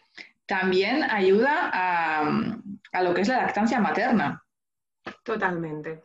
también 0.45 1.03
ayuda 1.05 1.71
a, 1.73 2.53
a 2.93 3.03
lo 3.03 3.15
que 3.15 3.23
es 3.23 3.29
la 3.29 3.39
lactancia 3.39 3.81
materna. 3.81 4.45
Totalmente. 5.25 6.03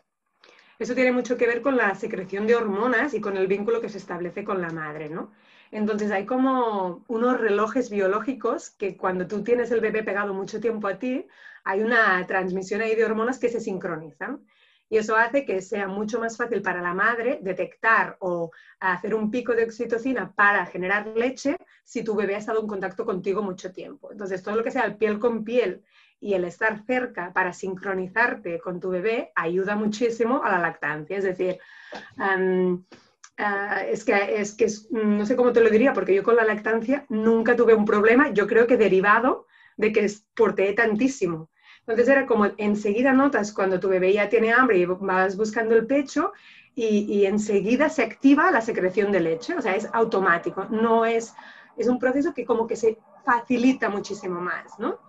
Eso 0.79 0.95
tiene 0.95 1.11
mucho 1.11 1.35
que 1.35 1.47
ver 1.47 1.61
con 1.61 1.75
la 1.75 1.95
secreción 1.95 2.47
de 2.47 2.55
hormonas 2.55 3.13
y 3.13 3.19
con 3.19 3.35
el 3.35 3.47
vínculo 3.47 3.81
que 3.81 3.89
se 3.89 3.97
establece 3.97 4.45
con 4.45 4.61
la 4.61 4.69
madre, 4.69 5.09
¿no? 5.09 5.33
Entonces 5.71 6.11
hay 6.11 6.25
como 6.25 7.03
unos 7.09 7.41
relojes 7.41 7.89
biológicos 7.89 8.69
que 8.69 8.95
cuando 8.95 9.27
tú 9.27 9.43
tienes 9.43 9.69
el 9.71 9.81
bebé 9.81 10.01
pegado 10.01 10.33
mucho 10.33 10.61
tiempo 10.61 10.87
a 10.87 10.97
ti, 10.97 11.27
hay 11.67 11.81
una 11.81 12.25
transmisión 12.25 12.79
ahí 12.79 12.95
de 12.95 13.03
hormonas 13.03 13.39
que 13.39 13.49
se 13.49 13.59
sincronizan. 13.59 14.39
Y 14.89 14.97
eso 14.97 15.17
hace 15.17 15.43
que 15.43 15.61
sea 15.61 15.89
mucho 15.89 16.17
más 16.17 16.37
fácil 16.37 16.61
para 16.61 16.81
la 16.81 16.93
madre 16.93 17.39
detectar 17.41 18.15
o 18.21 18.51
hacer 18.79 19.13
un 19.13 19.29
pico 19.29 19.53
de 19.53 19.65
oxitocina 19.65 20.31
para 20.31 20.65
generar 20.65 21.07
leche 21.07 21.57
si 21.83 22.05
tu 22.05 22.15
bebé 22.15 22.35
ha 22.35 22.37
estado 22.37 22.61
en 22.61 22.67
contacto 22.67 23.03
contigo 23.03 23.43
mucho 23.43 23.73
tiempo. 23.73 24.13
Entonces, 24.13 24.41
todo 24.41 24.55
lo 24.55 24.63
que 24.63 24.71
sea 24.71 24.85
el 24.85 24.95
piel 24.95 25.19
con 25.19 25.43
piel 25.43 25.83
y 26.21 26.35
el 26.35 26.45
estar 26.45 26.85
cerca 26.85 27.33
para 27.33 27.51
sincronizarte 27.51 28.61
con 28.61 28.79
tu 28.79 28.89
bebé 28.89 29.33
ayuda 29.35 29.75
muchísimo 29.75 30.41
a 30.45 30.49
la 30.49 30.59
lactancia. 30.59 31.17
Es 31.17 31.25
decir, 31.25 31.59
ah, 32.17 33.81
es 33.85 34.05
que, 34.05 34.39
es 34.39 34.55
que 34.55 34.67
no 34.91 35.25
sé 35.25 35.35
cómo 35.35 35.51
te 35.51 35.59
lo 35.59 35.69
diría, 35.69 35.91
porque 35.91 36.15
yo 36.15 36.23
con 36.23 36.37
la 36.37 36.45
lactancia 36.45 37.05
nunca 37.09 37.57
tuve 37.57 37.73
un 37.73 37.83
problema, 37.83 38.31
yo 38.31 38.47
creo 38.47 38.67
que 38.67 38.77
derivado 38.77 39.47
de 39.75 39.91
que 39.91 40.09
porteé 40.33 40.71
tantísimo. 40.73 41.49
Entonces 41.87 42.09
era 42.09 42.25
como 42.25 42.47
enseguida 42.57 43.13
notas 43.13 43.53
cuando 43.53 43.79
tu 43.79 43.87
bebé 43.87 44.11
ya 44.11 44.27
tiene 44.27 44.51
hambre 44.51 44.77
y 44.77 44.85
vas 44.85 45.37
buscando 45.37 45.73
el 45.73 45.87
pecho 45.87 46.33
y, 46.75 47.05
y, 47.11 47.25
enseguida 47.25 47.89
se 47.89 48.03
activa 48.03 48.51
la 48.51 48.61
secreción 48.61 49.11
de 49.11 49.21
leche, 49.21 49.55
o 49.55 49.61
sea, 49.61 49.75
es 49.75 49.89
automático, 49.93 50.65
no 50.65 51.05
es, 51.05 51.33
es 51.75 51.87
un 51.87 51.97
proceso 51.97 52.35
que 52.35 52.45
como 52.45 52.67
que 52.67 52.75
se 52.75 52.99
facilita 53.25 53.89
muchísimo 53.89 54.39
más, 54.39 54.77
¿no? 54.77 54.99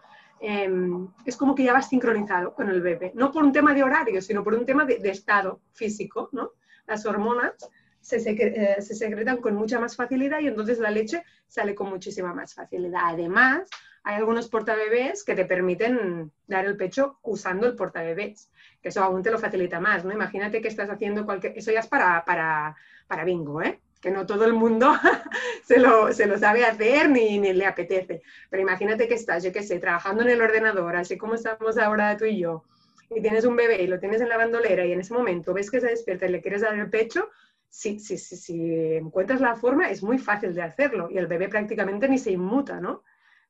Em, 0.40 1.08
es 1.24 1.36
como 1.36 1.54
que 1.54 1.64
ya 1.64 1.72
vas 1.72 1.88
sincronizado 1.88 2.54
con 2.54 2.68
el 2.68 2.80
bebé, 2.80 3.12
no 3.14 3.32
por 3.32 3.42
un 3.42 3.52
tema 3.52 3.74
de 3.74 3.82
horario, 3.82 4.22
sino 4.22 4.44
por 4.44 4.54
un 4.54 4.64
tema 4.64 4.84
de, 4.84 5.00
estado 5.10 5.60
físico, 5.72 6.28
¿no? 6.32 6.52
Las 6.86 7.04
hormonas 7.06 7.54
se, 8.00 8.18
eh, 8.18 8.80
se, 8.80 8.94
secretan 8.94 9.38
con 9.38 9.54
mucha 9.56 9.80
más 9.80 9.96
facilidad 9.96 10.38
y 10.40 10.46
entonces 10.46 10.78
la 10.78 10.90
leche 10.90 11.24
sale 11.48 11.74
con 11.74 11.88
muchísima 11.88 12.32
más 12.32 12.54
facilidad. 12.54 13.00
Además, 13.04 13.68
hay 14.04 14.16
algunos 14.16 14.48
portabebés 14.48 15.24
que 15.24 15.34
te 15.34 15.44
permiten 15.44 16.32
dar 16.46 16.64
el 16.64 16.76
pecho 16.76 17.18
usando 17.22 17.66
el 17.66 17.76
portabebés, 17.76 18.50
que 18.82 18.88
eso 18.88 19.02
aún 19.02 19.22
te 19.22 19.30
lo 19.30 19.38
facilita 19.38 19.80
más, 19.80 20.04
¿no? 20.04 20.12
Imagínate 20.12 20.60
que 20.60 20.68
estás 20.68 20.90
haciendo 20.90 21.24
cualquier... 21.24 21.56
Eso 21.56 21.72
ya 21.72 21.80
es 21.80 21.86
para, 21.86 22.24
para, 22.24 22.76
para 23.06 23.24
bingo, 23.24 23.62
¿eh? 23.62 23.80
que 24.00 24.10
no 24.10 24.26
todo 24.26 24.44
el 24.44 24.52
mundo 24.52 24.92
se, 25.64 25.78
lo, 25.78 26.12
sabe 26.12 26.64
hacer 26.64 27.10
ni, 27.10 27.38
ni, 27.38 27.52
le 27.52 27.66
apetece. 27.66 28.22
Pero 28.50 28.62
imagínate 28.62 29.08
que 29.08 29.14
estás, 29.14 29.42
yo 29.42 29.52
qué 29.52 29.62
sé, 29.62 29.78
trabajando 29.78 30.22
en 30.22 30.30
el 30.30 30.40
ordenador, 30.40 30.96
así 30.96 31.18
como 31.18 31.34
estamos 31.34 31.78
ahora 31.78 32.16
tú 32.16 32.24
y 32.24 32.38
yo, 32.38 32.64
y 33.10 33.20
tienes 33.20 33.44
un 33.44 33.56
bebé 33.56 33.82
y 33.82 33.86
lo 33.86 33.98
tienes 33.98 34.20
en 34.20 34.28
la 34.28 34.36
bandolera 34.36 34.84
y 34.84 34.92
en 34.92 35.00
ese 35.00 35.14
momento 35.14 35.54
ves 35.54 35.70
que 35.70 35.80
se 35.80 35.88
despierta 35.88 36.26
y 36.26 36.30
le 36.30 36.40
quieres 36.40 36.62
dar 36.62 36.74
el 36.74 36.90
pecho, 36.90 37.28
si, 37.68 37.98
si, 37.98 38.18
si, 38.18 38.36
si 38.36 38.74
encuentras 38.96 39.40
la 39.40 39.56
forma 39.56 39.90
es 39.90 40.02
muy 40.02 40.18
fácil 40.18 40.54
de 40.54 40.62
hacerlo 40.62 41.08
y 41.10 41.18
el 41.18 41.26
bebé 41.26 41.48
prácticamente 41.48 42.08
ni 42.08 42.18
se 42.18 42.30
inmuta, 42.30 42.80
¿no? 42.80 43.02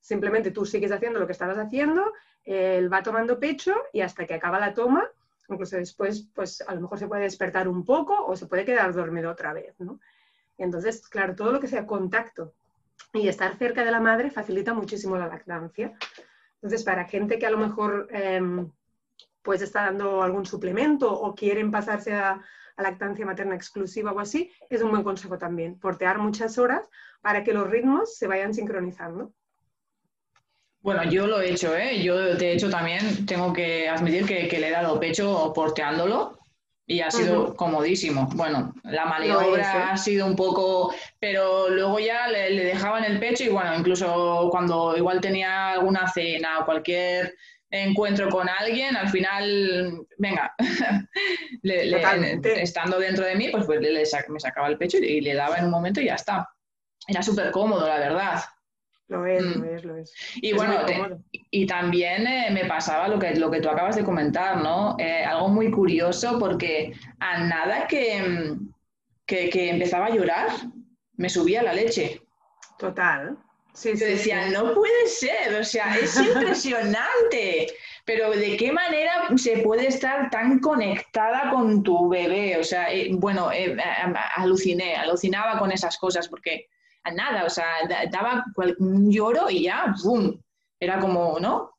Simplemente 0.08 0.52
tú 0.52 0.64
sigues 0.64 0.90
haciendo 0.90 1.20
lo 1.20 1.26
que 1.26 1.32
estabas 1.32 1.58
haciendo, 1.58 2.14
él 2.42 2.90
va 2.90 3.02
tomando 3.02 3.38
pecho 3.38 3.74
y 3.92 4.00
hasta 4.00 4.24
que 4.24 4.32
acaba 4.32 4.58
la 4.58 4.72
toma, 4.72 5.06
incluso 5.50 5.76
después, 5.76 6.30
pues 6.34 6.62
a 6.62 6.74
lo 6.74 6.80
mejor 6.80 6.98
se 6.98 7.08
puede 7.08 7.24
despertar 7.24 7.68
un 7.68 7.84
poco 7.84 8.24
o 8.24 8.34
se 8.34 8.46
puede 8.46 8.64
quedar 8.64 8.94
dormido 8.94 9.30
otra 9.30 9.52
vez, 9.52 9.78
¿no? 9.78 10.00
Entonces, 10.56 11.06
claro, 11.10 11.34
todo 11.34 11.52
lo 11.52 11.60
que 11.60 11.68
sea 11.68 11.84
contacto 11.84 12.54
y 13.12 13.28
estar 13.28 13.58
cerca 13.58 13.84
de 13.84 13.90
la 13.90 14.00
madre 14.00 14.30
facilita 14.30 14.72
muchísimo 14.72 15.18
la 15.18 15.28
lactancia. 15.28 15.92
Entonces, 16.54 16.84
para 16.84 17.04
gente 17.04 17.38
que 17.38 17.46
a 17.46 17.50
lo 17.50 17.58
mejor 17.58 18.08
em, 18.10 18.72
pues 19.42 19.60
está 19.60 19.82
dando 19.82 20.22
algún 20.22 20.46
suplemento 20.46 21.12
o 21.12 21.34
quieren 21.34 21.70
pasarse 21.70 22.14
a, 22.14 22.42
lactancia 22.78 23.26
materna 23.26 23.56
exclusiva 23.56 24.12
o 24.12 24.20
así, 24.20 24.50
es 24.70 24.80
un 24.80 24.90
buen 24.90 25.02
consejo 25.02 25.36
también, 25.36 25.78
portear 25.78 26.18
muchas 26.18 26.56
horas 26.56 26.88
para 27.20 27.44
que 27.44 27.52
los 27.52 27.68
ritmos 27.68 28.16
se 28.16 28.26
vayan 28.26 28.54
sincronizando. 28.54 29.34
Bueno, 30.80 31.04
yo 31.04 31.26
lo 31.26 31.40
he 31.40 31.50
hecho, 31.50 31.76
¿eh? 31.76 32.02
Yo 32.02 32.16
de 32.16 32.52
hecho 32.52 32.70
también 32.70 33.26
tengo 33.26 33.52
que 33.52 33.88
admitir 33.88 34.24
que, 34.26 34.48
que 34.48 34.58
le 34.58 34.68
he 34.68 34.70
dado 34.70 35.00
pecho 35.00 35.52
porteándolo 35.54 36.38
y 36.86 37.00
ha 37.00 37.10
sido 37.10 37.54
comodísimo. 37.54 38.28
Bueno, 38.34 38.72
la 38.84 39.04
maniobra 39.04 39.90
ha 39.90 39.96
sido 39.96 40.26
un 40.26 40.34
poco, 40.34 40.94
pero 41.18 41.68
luego 41.68 41.98
ya 41.98 42.28
le, 42.28 42.50
le, 42.50 42.64
dejaba 42.64 42.98
en 42.98 43.04
el 43.04 43.18
pecho 43.18 43.44
y 43.44 43.48
bueno, 43.48 43.76
incluso 43.76 44.48
cuando 44.50 44.96
igual 44.96 45.20
tenía 45.20 45.72
alguna 45.72 46.08
cena 46.08 46.60
o 46.60 46.64
cualquier 46.64 47.34
encuentro 47.70 48.28
con 48.30 48.48
alguien, 48.48 48.96
al 48.96 49.08
final, 49.08 50.06
venga, 50.16 50.54
estando 51.62 52.98
dentro 52.98 53.24
de 53.24 53.34
mí, 53.36 53.48
pues, 53.50 53.66
pues 53.66 53.80
me 54.28 54.40
sacaba 54.40 54.68
el 54.68 54.78
pecho 54.78 54.98
y, 54.98 55.20
le 55.20 55.34
daba 55.34 55.58
en 55.58 55.66
un 55.66 55.70
momento 55.70 56.00
y 56.00 56.06
ya 56.06 56.14
está. 56.14 56.48
Era 57.06 57.22
súper 57.22 57.50
cómodo, 57.50 57.86
la 57.86 57.98
verdad. 57.98 58.40
Lo 59.08 59.24
es, 59.24 59.42
lo 59.42 59.64
mm. 59.64 59.64
es, 59.64 59.84
lo 59.84 59.96
es. 59.96 60.14
Y 60.36 60.52
bueno, 60.52 60.74
y 61.32 61.66
también 61.66 62.26
eh, 62.26 62.50
me 62.52 62.66
pasaba 62.66 63.08
lo 63.08 63.18
que, 63.18 63.34
lo 63.36 63.50
que 63.50 63.60
tú 63.60 63.70
acabas 63.70 63.96
de 63.96 64.04
comentar, 64.04 64.58
¿no? 64.58 64.96
Eh, 64.98 65.24
algo 65.24 65.48
muy 65.48 65.70
curioso 65.70 66.38
porque 66.38 66.92
a 67.18 67.44
nada 67.44 67.86
que, 67.86 68.54
que, 69.26 69.70
empezaba 69.70 70.06
a 70.06 70.10
llorar, 70.10 70.48
me 71.16 71.30
subía 71.30 71.62
la 71.62 71.72
leche. 71.72 72.20
Total. 72.78 73.38
Sí, 73.72 73.96
sí, 73.96 74.04
decía, 74.04 74.50
no 74.50 74.74
puede 74.74 75.06
ser, 75.06 75.54
o 75.54 75.64
sea, 75.64 75.96
es 75.96 76.14
impresionante. 76.20 77.68
Pero 78.04 78.30
¿de 78.30 78.58
qué 78.58 78.72
manera 78.72 79.28
se 79.36 79.58
puede 79.58 79.86
estar 79.86 80.28
tan 80.28 80.58
conectada 80.58 81.50
con 81.50 81.82
tu 81.82 82.10
bebé? 82.10 82.58
O 82.58 82.64
sea, 82.64 82.92
eh, 82.92 83.08
bueno, 83.12 83.50
aluciné, 84.36 84.96
alucinaba 84.96 85.58
con 85.58 85.72
esas 85.72 85.96
cosas 85.96 86.28
porque 86.28 86.68
nada, 87.12 87.44
o 87.44 87.50
sea, 87.50 87.66
daba 88.10 88.44
un 88.78 89.10
lloro 89.10 89.50
y 89.50 89.64
ya, 89.64 89.94
¡bum! 90.02 90.40
Era 90.80 91.00
como, 91.00 91.38
¿no? 91.40 91.78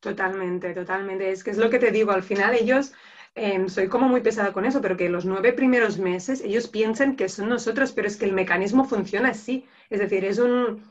Totalmente, 0.00 0.74
totalmente. 0.74 1.30
Es 1.30 1.42
que 1.42 1.50
es 1.50 1.56
lo 1.58 1.70
que 1.70 1.78
te 1.78 1.90
digo, 1.90 2.12
al 2.12 2.22
final 2.22 2.54
ellos, 2.54 2.92
em, 3.34 3.68
soy 3.68 3.88
como 3.88 4.08
muy 4.08 4.20
pesada 4.20 4.52
con 4.52 4.66
eso, 4.66 4.80
pero 4.80 4.96
que 4.96 5.08
los 5.08 5.24
nueve 5.24 5.52
primeros 5.52 5.98
meses 5.98 6.42
ellos 6.42 6.68
piensan 6.68 7.16
que 7.16 7.28
son 7.28 7.48
nosotros, 7.48 7.92
pero 7.92 8.08
es 8.08 8.16
que 8.16 8.26
el 8.26 8.32
mecanismo 8.32 8.84
funciona 8.84 9.30
así. 9.30 9.66
Es 9.90 10.00
decir, 10.00 10.24
es 10.24 10.38
un, 10.38 10.82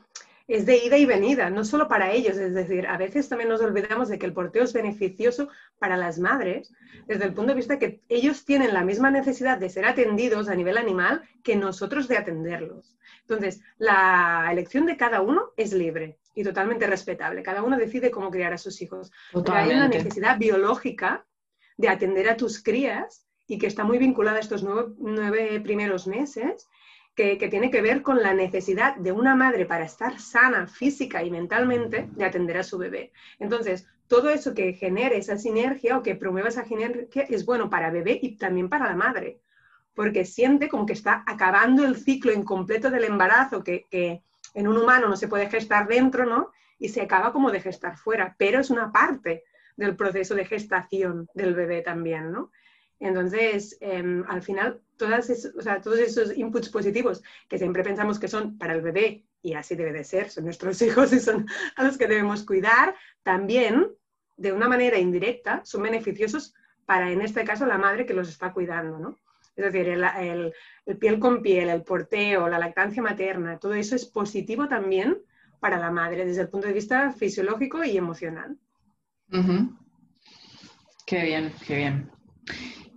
es 0.46 0.66
de 0.66 0.76
ida 0.76 0.98
y 0.98 1.06
venida, 1.06 1.48
no 1.48 1.64
solo 1.64 1.88
para 1.88 2.12
ellos, 2.12 2.36
es 2.36 2.54
decir, 2.54 2.86
a 2.86 2.98
veces 2.98 3.28
también 3.28 3.48
nos 3.48 3.62
olvidamos 3.62 4.08
de 4.08 4.18
que 4.18 4.26
el 4.26 4.34
porteo 4.34 4.64
es 4.64 4.72
beneficioso 4.74 5.48
para 5.78 5.96
las 5.96 6.18
madres, 6.18 6.72
desde 7.06 7.24
el 7.24 7.32
punto 7.32 7.52
de 7.52 7.56
vista 7.56 7.78
que 7.78 8.02
ellos 8.08 8.44
tienen 8.44 8.74
la 8.74 8.84
misma 8.84 9.10
necesidad 9.10 9.58
de 9.58 9.70
ser 9.70 9.86
atendidos 9.86 10.48
a 10.48 10.54
nivel 10.54 10.76
animal 10.76 11.22
que 11.42 11.56
nosotros 11.56 12.08
de 12.08 12.18
atenderlos. 12.18 12.94
Entonces, 13.28 13.62
la 13.78 14.48
elección 14.52 14.86
de 14.86 14.96
cada 14.96 15.20
uno 15.20 15.52
es 15.56 15.72
libre 15.72 16.18
y 16.34 16.44
totalmente 16.44 16.86
respetable. 16.86 17.42
Cada 17.42 17.62
uno 17.62 17.76
decide 17.76 18.10
cómo 18.10 18.30
criar 18.30 18.52
a 18.52 18.58
sus 18.58 18.80
hijos. 18.82 19.12
hay 19.50 19.70
una 19.70 19.88
necesidad 19.88 20.38
biológica 20.38 21.24
de 21.76 21.88
atender 21.88 22.28
a 22.28 22.36
tus 22.36 22.62
crías 22.62 23.26
y 23.46 23.58
que 23.58 23.66
está 23.66 23.84
muy 23.84 23.98
vinculada 23.98 24.38
a 24.38 24.40
estos 24.40 24.62
nueve 24.62 25.60
primeros 25.60 26.06
meses 26.06 26.68
que, 27.14 27.36
tiene 27.48 27.70
que 27.70 27.82
ver 27.82 28.02
con 28.02 28.22
la 28.22 28.34
necesidad 28.34 28.96
de 28.96 29.12
una 29.12 29.34
madre 29.34 29.66
para 29.66 29.84
estar 29.84 30.18
sana 30.18 30.66
física 30.66 31.22
y 31.22 31.30
mentalmente 31.30 32.08
de 32.12 32.24
atender 32.24 32.58
a 32.58 32.64
su 32.64 32.76
bebé. 32.76 33.12
Entonces, 33.38 33.86
todo 34.08 34.30
eso 34.30 34.54
que 34.54 34.74
genere 34.74 35.16
esa 35.16 35.38
sinergia 35.38 35.96
o 35.96 36.02
que 36.02 36.16
promueva 36.16 36.48
esa 36.48 36.64
sinergia 36.64 37.22
es 37.22 37.46
bueno 37.46 37.70
para 37.70 37.90
bebé 37.90 38.18
y 38.20 38.36
también 38.36 38.68
para 38.68 38.88
la 38.88 38.96
madre, 38.96 39.40
porque 39.94 40.24
siente 40.24 40.68
como 40.68 40.86
que 40.86 40.92
está 40.92 41.22
acabando 41.26 41.84
el 41.84 41.96
ciclo 41.96 42.32
incompleto 42.32 42.90
del 42.90 43.04
embarazo, 43.04 43.62
que, 43.62 43.86
que 43.90 44.22
en 44.54 44.68
un 44.68 44.76
humano 44.76 45.08
no 45.08 45.16
se 45.16 45.28
puede 45.28 45.48
gestar 45.48 45.88
dentro, 45.88 46.26
¿no? 46.26 46.52
Y 46.78 46.88
se 46.88 47.02
acaba 47.02 47.32
como 47.32 47.50
de 47.50 47.60
gestar 47.60 47.96
fuera, 47.96 48.34
pero 48.38 48.60
es 48.60 48.70
una 48.70 48.92
parte 48.92 49.44
del 49.76 49.96
proceso 49.96 50.34
de 50.34 50.44
gestación 50.44 51.28
del 51.34 51.54
bebé 51.54 51.82
también, 51.82 52.32
¿no? 52.32 52.50
Entonces, 53.00 53.76
em, 53.80 54.24
al 54.28 54.42
final, 54.42 54.80
todas 54.96 55.26
todos 55.82 55.98
esos 55.98 56.36
inputs 56.36 56.68
positivos 56.68 57.22
que 57.48 57.58
siempre 57.58 57.82
pensamos 57.82 58.18
que 58.18 58.28
son 58.28 58.56
para 58.56 58.74
el 58.74 58.82
bebé, 58.82 59.24
y 59.42 59.54
así 59.54 59.74
debe 59.74 59.92
de 59.92 60.04
ser, 60.04 60.30
son 60.30 60.44
nuestros 60.44 60.80
hijos 60.82 61.12
y 61.12 61.20
son 61.20 61.46
a 61.76 61.84
los 61.84 61.98
que 61.98 62.06
debemos 62.06 62.44
cuidar, 62.44 62.94
también, 63.22 63.88
de 64.36 64.52
una 64.52 64.68
manera 64.68 64.98
indirecta, 64.98 65.60
son 65.64 65.82
beneficiosos 65.82 66.54
para, 66.86 67.10
en 67.10 67.20
este 67.20 67.44
caso, 67.44 67.66
la 67.66 67.78
madre 67.78 68.06
que 68.06 68.14
los 68.14 68.28
está 68.28 68.52
cuidando, 68.52 68.98
¿no? 68.98 69.18
Es 69.56 69.72
decir, 69.72 69.88
el, 69.88 70.52
piel 70.98 71.18
con 71.18 71.42
piel, 71.42 71.68
el 71.68 71.82
porteo, 71.82 72.48
la 72.48 72.58
lactancia 72.58 73.02
materna, 73.02 73.58
todo 73.58 73.74
eso 73.74 73.94
es 73.94 74.04
positivo 74.04 74.68
también 74.68 75.18
para 75.60 75.78
la 75.78 75.90
madre 75.90 76.24
desde 76.24 76.42
el 76.42 76.48
punto 76.48 76.66
de 76.66 76.72
vista 76.72 77.12
fisiológico 77.12 77.84
y 77.84 77.96
emocional. 77.96 78.56
Qué 81.06 81.22
bien, 81.22 81.52
qué 81.66 81.76
bien. 81.76 82.10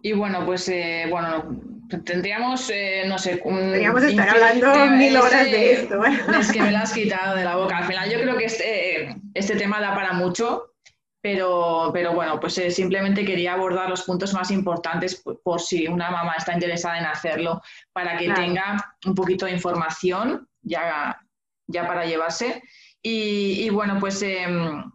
Y 0.01 0.13
bueno, 0.13 0.45
pues 0.45 0.67
eh, 0.69 1.05
bueno, 1.09 1.59
tendríamos, 2.05 2.69
eh, 2.69 3.03
no 3.07 3.17
sé... 3.17 3.37
Tendríamos 3.37 4.01
que 4.01 4.09
estar 4.09 4.29
hablando 4.29 4.95
mil 4.95 5.15
horas 5.17 5.45
de 5.45 5.71
esto. 5.73 6.01
Es 6.39 6.51
que 6.51 6.61
me 6.61 6.71
lo 6.71 6.77
has 6.77 6.93
quitado 6.93 7.35
de 7.35 7.43
la 7.43 7.55
boca. 7.55 7.77
Al 7.77 7.85
final 7.85 8.09
yo 8.09 8.19
creo 8.19 8.37
que 8.37 8.45
este, 8.45 9.15
este 9.33 9.55
tema 9.55 9.79
da 9.79 9.93
para 9.95 10.13
mucho 10.13 10.73
pero, 11.27 11.89
pero 11.91 12.13
bueno, 12.13 12.39
pues 12.39 12.57
eh, 12.57 12.71
simplemente 12.71 13.25
quería 13.25 13.51
abordar 13.51 13.89
los 13.89 14.03
puntos 14.03 14.33
más 14.33 14.49
importantes 14.49 15.21
por, 15.43 15.59
si 15.59 15.85
una 15.85 16.09
mamá 16.09 16.35
está 16.37 16.53
interesada 16.53 16.99
en 16.99 17.05
hacerlo, 17.05 17.61
para 17.91 18.17
que 18.17 18.31
tenga 18.31 18.95
un 19.05 19.13
poquito 19.13 19.45
de 19.45 19.51
información 19.51 20.47
ya, 20.61 21.19
ya 21.67 21.85
para 21.85 22.05
llevarse. 22.05 22.63
Y, 23.03 23.69
bueno, 23.71 23.97
pues 23.99 24.21
em, 24.21 24.89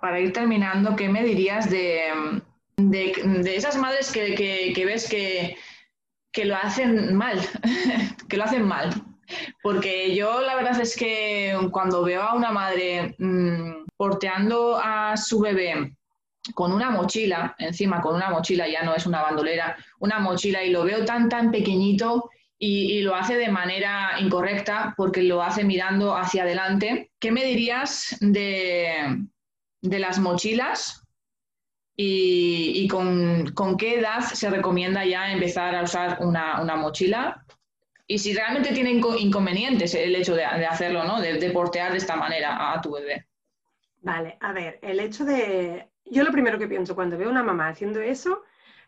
para 0.00 0.20
ir 0.20 0.32
terminando, 0.32 0.96
¿qué 0.96 1.10
me 1.10 1.22
dirías 1.22 1.68
de, 1.68 2.40
de, 2.78 3.54
esas 3.54 3.76
madres 3.76 4.10
que, 4.10 4.72
que, 4.74 4.86
ves 4.86 5.06
que, 5.06 5.54
que 6.32 6.46
lo 6.46 6.56
hacen 6.56 7.14
mal? 7.14 7.38
que 8.30 8.38
lo 8.38 8.44
hacen 8.44 8.62
mal. 8.62 8.90
Porque 9.62 10.14
yo 10.14 10.40
la 10.40 10.54
verdad 10.54 10.80
es 10.80 10.96
que 10.96 11.54
cuando 11.72 12.04
veo 12.04 12.22
a 12.22 12.34
una 12.34 12.52
madre... 12.52 13.14
Mm, 13.18 13.83
porteando 13.96 14.78
a 14.82 15.16
su 15.16 15.40
bebé 15.40 15.96
con 16.52 16.72
una 16.72 16.90
mochila, 16.90 17.54
encima 17.58 18.00
con 18.00 18.16
una 18.16 18.30
mochila, 18.30 18.68
ya 18.68 18.82
no 18.82 18.94
es 18.94 19.06
una 19.06 19.22
bandolera, 19.22 19.76
una 20.00 20.18
mochila 20.18 20.62
y 20.62 20.70
lo 20.70 20.84
veo 20.84 21.04
tan, 21.04 21.28
tan 21.28 21.50
pequeñito 21.50 22.28
y, 22.58 23.00
lo 23.02 23.14
hace 23.14 23.36
de 23.36 23.48
manera 23.48 24.12
incorrecta 24.20 24.94
porque 24.96 25.22
lo 25.22 25.42
hace 25.42 25.64
mirando 25.64 26.16
hacia 26.16 26.42
adelante. 26.42 27.10
¿Qué 27.18 27.32
me 27.32 27.44
dirías 27.44 28.16
de, 28.20 29.26
las 29.82 30.18
mochilas 30.18 31.02
y, 31.96 32.86
con, 32.88 33.76
qué 33.78 33.98
edad 33.98 34.20
se 34.20 34.50
recomienda 34.50 35.04
ya 35.04 35.32
empezar 35.32 35.74
a 35.74 35.82
usar 35.82 36.18
una, 36.20 36.76
mochila? 36.76 37.44
Y 38.06 38.18
si 38.18 38.34
realmente 38.34 38.72
tiene 38.72 38.92
inconvenientes 38.92 39.94
el 39.94 40.14
hecho 40.14 40.34
de, 40.34 40.44
hacerlo, 40.44 41.04
¿no? 41.04 41.20
de 41.20 41.50
portear 41.50 41.92
de 41.92 41.98
esta 41.98 42.16
manera 42.16 42.72
a 42.72 42.80
tu 42.80 42.92
bebé. 42.92 43.26
Vale, 44.04 44.36
a 44.40 44.52
ver, 44.52 44.78
el 44.82 45.00
hecho 45.00 45.24
de... 45.24 45.88
Yo 46.04 46.24
lo 46.24 46.30
primero 46.30 46.58
que 46.58 46.68
pienso 46.68 46.94
cuando 46.94 47.16
veo 47.16 47.28
a 47.28 47.30
una 47.30 47.42
mamá 47.42 47.68
haciendo 47.68 48.00
eso, 48.02 48.42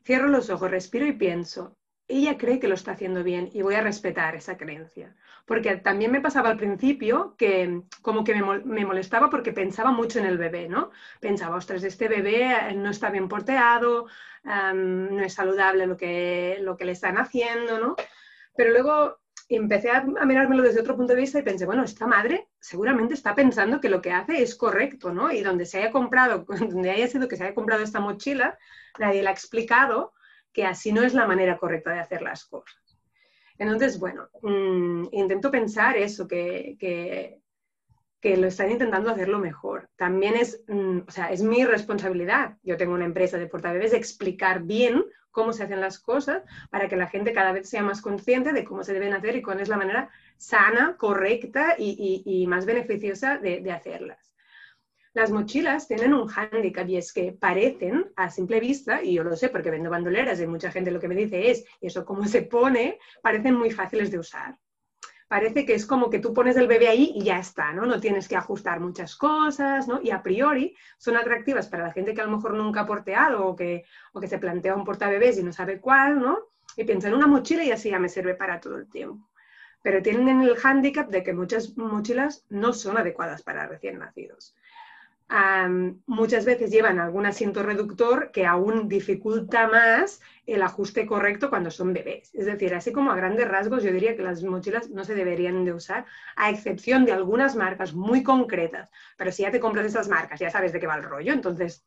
cierro 0.05 0.29
los 0.29 0.51
ojos, 0.51 0.71
respiro 0.71 1.07
y 1.07 1.13
pienso, 1.13 1.79
ella 2.07 2.37
cree 2.37 2.61
que 2.61 2.69
lo 2.69 2.75
está 2.75 2.93
haciendo 2.93 3.25
bien 3.25 3.49
y 3.55 3.63
voy 3.63 3.77
a 3.77 3.81
respetar 3.81 4.35
esa 4.37 4.59
creencia. 4.59 5.17
Porque 5.47 5.77
también 5.77 6.13
me 6.13 6.21
pasaba 6.21 6.51
al 6.51 6.59
principio 6.59 7.35
que 7.39 7.83
como 8.03 8.25
que 8.25 8.35
me, 8.35 8.85
molestaba 8.85 9.31
porque 9.31 9.53
pensaba 9.55 9.91
mucho 9.91 10.19
en 10.19 10.27
el 10.27 10.37
bebé, 10.37 10.69
¿no? 10.69 10.91
Pensaba, 11.19 11.57
ostras, 11.57 11.83
este 11.83 12.09
bebé 12.09 12.53
eh, 12.53 12.75
no 12.75 12.91
está 12.91 13.09
bien 13.09 13.29
porteado, 13.29 14.09
no 14.45 15.23
es 15.23 15.33
saludable 15.33 15.87
lo 15.87 15.97
que, 15.97 16.59
lo 16.61 16.77
que 16.77 16.85
le 16.85 16.93
están 16.93 17.17
haciendo, 17.17 17.81
¿no? 17.81 17.97
Pero 18.55 18.71
luego 18.71 19.19
empecé 19.49 19.91
a, 19.91 20.03
mirármelo 20.03 20.63
desde 20.63 20.81
otro 20.81 20.97
punto 20.97 21.15
de 21.15 21.21
vista 21.21 21.39
y 21.39 21.43
pensé, 21.43 21.67
bueno, 21.67 21.85
esta 21.85 22.07
madre 22.07 22.49
seguramente 22.59 23.15
está 23.15 23.35
pensando 23.35 23.81
que 23.81 23.89
lo 23.89 24.03
que 24.03 24.11
hace 24.11 24.43
es 24.43 24.57
correcto, 24.57 25.13
¿no? 25.13 25.31
Y 25.31 25.43
donde 25.43 25.67
se 25.67 25.79
haya 25.79 25.93
comprado, 25.93 26.45
donde 26.49 26.91
haya 26.91 27.07
sido 27.07 27.29
que 27.29 27.37
se 27.37 27.45
haya 27.45 27.55
comprado 27.55 27.83
esta 27.83 28.01
mochila, 28.01 28.59
nadie 28.99 29.23
le 29.23 29.29
ha 29.29 29.33
explicado 29.33 30.15
que 30.53 30.65
así 30.65 30.93
no 30.93 31.03
es 31.03 31.15
la 31.15 31.27
manera 31.27 31.59
correcta 31.59 31.93
de 31.93 32.01
hacer 32.01 32.23
las 32.23 32.45
cosas. 32.45 32.81
Entonces, 33.59 33.99
bueno, 33.99 34.29
mm, 34.43 35.09
intento 35.13 35.51
pensar 35.51 35.97
eso, 35.97 36.27
que, 36.27 36.77
que, 36.79 37.41
que, 38.21 38.37
lo 38.37 38.49
están 38.49 38.71
intentando 38.71 39.11
hacerlo 39.11 39.39
mejor. 39.39 39.89
También 39.97 40.35
es, 40.35 40.63
mm, 40.67 41.01
o 41.07 41.11
sea, 41.11 41.31
es 41.31 41.43
mi 41.43 41.65
responsabilidad. 41.65 42.57
Yo 42.63 42.77
tengo 42.77 42.95
una 42.95 43.05
empresa 43.05 43.39
de 43.39 43.47
portabebés, 43.47 43.93
explicar 43.93 44.63
bien 44.63 45.05
cómo 45.37 45.53
se 45.53 45.65
hacen 45.65 45.83
las 45.83 45.99
cosas 45.99 46.45
para 46.71 46.89
que 46.89 46.97
la 46.97 47.09
gente 47.09 47.35
cada 47.35 47.53
vez 47.53 47.69
sea 47.69 47.83
más 47.83 48.01
consciente 48.01 48.55
de 48.55 48.65
cómo 48.65 48.83
se 48.83 48.95
deben 48.95 49.13
hacer 49.13 49.37
y 49.37 49.43
cuál 49.43 49.61
es 49.61 49.69
la 49.69 49.77
manera 49.77 50.09
sana, 50.39 50.97
correcta 50.97 51.75
y, 51.79 52.47
más 52.49 52.65
beneficiosa 52.65 53.37
de, 53.37 53.71
hacerlas. 53.71 54.35
Las 55.13 55.31
mochilas 55.31 55.89
tienen 55.89 56.15
un 56.15 56.27
hándicap 56.27 56.89
y 56.89 56.97
es 56.97 57.13
que 57.13 57.33
parecen 57.33 58.11
a 58.17 58.31
simple 58.31 58.61
vista, 58.61 59.03
y 59.03 59.13
yo 59.13 59.25
lo 59.25 59.37
sé 59.37 59.51
porque 59.51 59.71
vendo 59.71 59.91
bandoleras 59.91 60.41
y 60.41 60.47
mucha 60.47 60.71
gente 60.71 60.91
lo 60.91 61.01
que 61.01 61.09
me 61.09 61.15
dice 61.15 61.51
es, 61.51 61.67
¿y 61.83 61.89
eso 61.89 62.07
cómo 62.07 62.25
se 62.25 62.41
pone? 62.41 62.99
Parecen 63.21 63.57
muy 63.57 63.71
fáciles 63.71 64.11
de 64.11 64.19
usar 64.19 64.57
parece 65.29 65.67
que 65.67 65.75
es 65.75 65.87
como 65.87 66.11
que 66.11 66.19
tú 66.19 66.33
pones 66.33 66.57
el 66.57 66.69
bebé 66.69 66.89
ahí 66.89 67.13
y 67.15 67.25
ya 67.25 67.39
está, 67.39 67.73
¿no? 67.73 67.85
No 67.87 68.01
tienes 68.01 68.29
que 68.29 68.37
ajustar 68.37 68.81
muchas 68.81 69.17
cosas, 69.17 69.89
¿no? 69.89 70.01
Y 70.03 70.11
a 70.11 70.23
priori 70.23 70.77
son 70.99 71.17
atractivas 71.17 71.69
para 71.69 71.85
la 71.85 71.93
gente 71.93 72.15
que 72.15 72.21
a 72.21 72.27
lo 72.27 72.37
mejor 72.37 72.55
nunca 72.55 72.83
ha 72.83 72.87
porteado 72.87 73.47
o 73.47 73.57
que, 73.57 73.85
o 74.13 74.21
que 74.21 74.29
se 74.29 74.39
plantea 74.39 74.75
un 74.75 74.85
portabebés 74.85 75.39
y 75.39 75.43
no 75.43 75.53
sabe 75.53 75.81
cuál, 75.81 76.21
¿no? 76.21 76.39
Y 76.77 76.85
piensa 76.85 77.09
en 77.09 77.15
una 77.15 77.27
mochila 77.27 77.65
y 77.65 77.73
así 77.73 77.91
ya 77.91 77.99
me 77.99 78.09
sirve 78.09 78.35
para 78.35 78.61
todo 78.61 78.77
el 78.77 78.89
tiempo. 78.89 79.29
Pero 79.83 80.03
tienen 80.03 80.43
el 80.43 80.57
hándicap 80.57 81.09
de 81.09 81.23
que 81.23 81.33
muchas 81.33 81.77
mochilas 81.77 82.45
no 82.49 82.73
son 82.73 82.99
adecuadas 82.99 83.43
para 83.43 83.67
recién 83.67 83.99
nacidos 83.99 84.55
muchas 86.07 86.45
veces 86.45 86.71
llevan 86.71 87.01
algún 87.01 87.27
asiento 87.27 87.63
reductor 87.63 88.31
que 88.31 88.47
aún 88.47 88.89
dificulta 88.89 89.67
más 89.67 90.21
el 90.47 90.63
ajuste 90.63 91.05
correcto 91.07 91.51
cuando 91.51 91.71
son 91.71 91.93
bebés. 91.93 92.33
Es 92.35 92.47
decir, 92.47 92.75
así 92.75 92.93
como 92.93 93.11
a 93.11 93.17
grandes 93.17 93.49
rasgos 93.49 93.83
yo 93.83 93.93
diría 93.93 94.17
que 94.17 94.23
las 94.23 94.43
mochilas 94.45 94.89
no 94.91 95.05
se 95.05 95.17
deberían 95.17 95.65
de 95.65 95.73
usar, 95.73 96.07
a 96.37 96.51
excepción 96.51 97.05
de 97.05 97.13
algunas 97.13 97.57
marcas 97.57 97.93
muy 97.93 98.23
concretas. 98.23 98.91
Pero 99.17 99.33
si 99.33 99.43
ya 99.43 99.51
te 99.51 99.59
compras 99.59 99.87
esas 99.87 100.09
marcas, 100.09 100.39
ya 100.39 100.51
sabes 100.51 100.73
de 100.73 100.79
qué 100.79 100.87
va 100.87 100.97
el 100.97 101.03
rollo, 101.03 101.33
entonces 101.33 101.85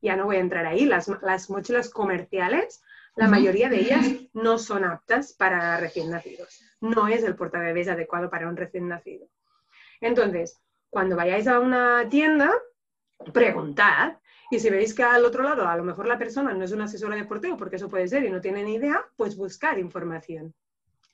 ya 0.00 0.14
no 0.14 0.26
voy 0.26 0.36
a 0.36 0.40
entrar 0.40 0.66
ahí. 0.66 0.84
Las, 0.84 1.50
mochilas 1.50 1.90
comerciales, 1.90 2.84
la 3.16 3.26
mayoría 3.26 3.68
de 3.68 3.80
ellas 3.80 4.06
no 4.32 4.58
son 4.58 4.84
aptas 4.84 5.32
para 5.32 5.76
recién 5.78 6.10
nacidos. 6.10 6.62
No 6.80 7.08
es 7.08 7.24
el 7.24 7.34
portabebés 7.34 7.88
adecuado 7.88 8.30
para 8.30 8.48
un 8.48 8.56
recién 8.56 8.86
nacido. 8.86 9.26
Entonces, 10.00 10.60
cuando 10.90 11.16
vayáis 11.16 11.48
a 11.48 11.58
una 11.58 12.08
tienda, 12.08 12.52
preguntad. 13.32 14.18
Y 14.50 14.60
si 14.60 14.70
veis 14.70 14.94
que 14.94 15.02
al 15.02 15.24
otro 15.24 15.42
lado 15.42 15.66
a 15.66 15.76
lo 15.76 15.84
mejor 15.84 16.06
la 16.06 16.18
persona 16.18 16.54
no 16.54 16.64
es 16.64 16.72
una 16.72 16.84
asesora 16.84 17.16
de 17.16 17.24
porteo, 17.24 17.56
porque 17.56 17.76
eso 17.76 17.88
puede 17.88 18.06
ser 18.06 18.24
y 18.24 18.30
no 18.30 18.40
tiene 18.40 18.62
ni 18.62 18.74
idea, 18.74 19.04
pues 19.16 19.36
buscar 19.36 19.78
información. 19.78 20.54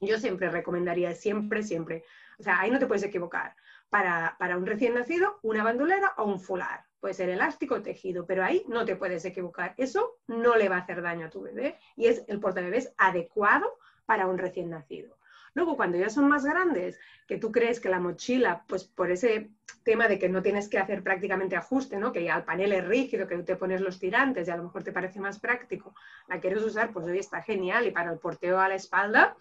Yo 0.01 0.19
siempre 0.19 0.51
recomendaría, 0.51 1.15
siempre, 1.15 1.63
siempre. 1.63 2.05
O 2.39 2.43
sea, 2.43 2.61
ahí 2.61 2.71
no 2.71 2.79
te 2.79 2.87
puedes 2.87 3.05
equivocar. 3.05 3.55
Para, 3.89 4.37
para 4.39 4.57
un 4.57 4.67
recién 4.67 4.95
nacido, 4.95 5.39
una 5.43 5.63
bandolera 5.63 6.15
o 6.17 6.25
un 6.25 6.41
fular. 6.41 6.85
Puede 6.99 7.15
ser 7.15 7.29
elástico 7.29 7.77
o 7.77 7.83
tejido, 7.83 8.27
pero 8.27 8.45
ahí 8.45 8.65
no 8.69 8.85
te 8.85 8.97
puedes 8.97 9.25
equivocar. 9.25 9.75
Eso 9.77 10.19
no 10.27 10.57
le 10.57 10.69
va 10.69 10.77
a 10.77 10.81
hacer 10.81 11.03
daño 11.03 11.27
a 11.27 11.31
tu 11.31 11.43
bebé 11.43 11.79
y 11.97 12.07
es 12.07 12.25
el 12.27 12.41
portabebés 12.41 12.93
adecuado 12.97 13.79
para 14.07 14.27
un 14.27 14.39
recién 14.39 14.71
nacido. 14.71 15.17
Luego, 15.55 15.77
cuando 15.77 15.99
ya 15.99 16.09
son 16.09 16.29
más 16.29 16.45
grandes, 16.45 16.99
que 17.27 17.39
tú 17.39 17.53
crees 17.53 17.81
que 17.81 17.89
la 17.89 18.01
mochila, 18.01 18.65
pues 18.67 18.85
por 18.85 19.11
ese 19.11 19.51
tema 19.83 20.09
de 20.09 20.19
que 20.19 20.29
no 20.29 20.43
tienes 20.43 20.69
que 20.69 20.79
hacer 20.79 21.03
prácticamente 21.03 21.57
ajuste, 21.57 21.99
¿no? 21.99 22.13
que 22.13 22.25
ya 22.25 22.37
el 22.37 22.45
panel 22.45 22.73
es 22.73 22.87
rígido, 22.87 23.27
que 23.27 23.39
te 23.39 23.57
pones 23.57 23.81
los 23.81 23.99
tirantes 23.99 24.49
y 24.49 24.51
a 24.51 24.57
lo 24.57 24.65
mejor 24.65 24.83
te 24.83 24.93
parece 24.93 25.21
más 25.21 25.39
práctico, 25.39 25.95
la 26.29 26.41
quieres 26.41 26.63
usar, 26.63 26.93
pues 26.93 27.07
hoy 27.07 27.19
está 27.19 27.43
genial 27.43 27.87
y 27.87 27.91
para 27.91 28.13
el 28.13 28.19
porteo 28.19 28.59
a 28.61 28.69
la 28.69 28.77
espalda 28.77 29.37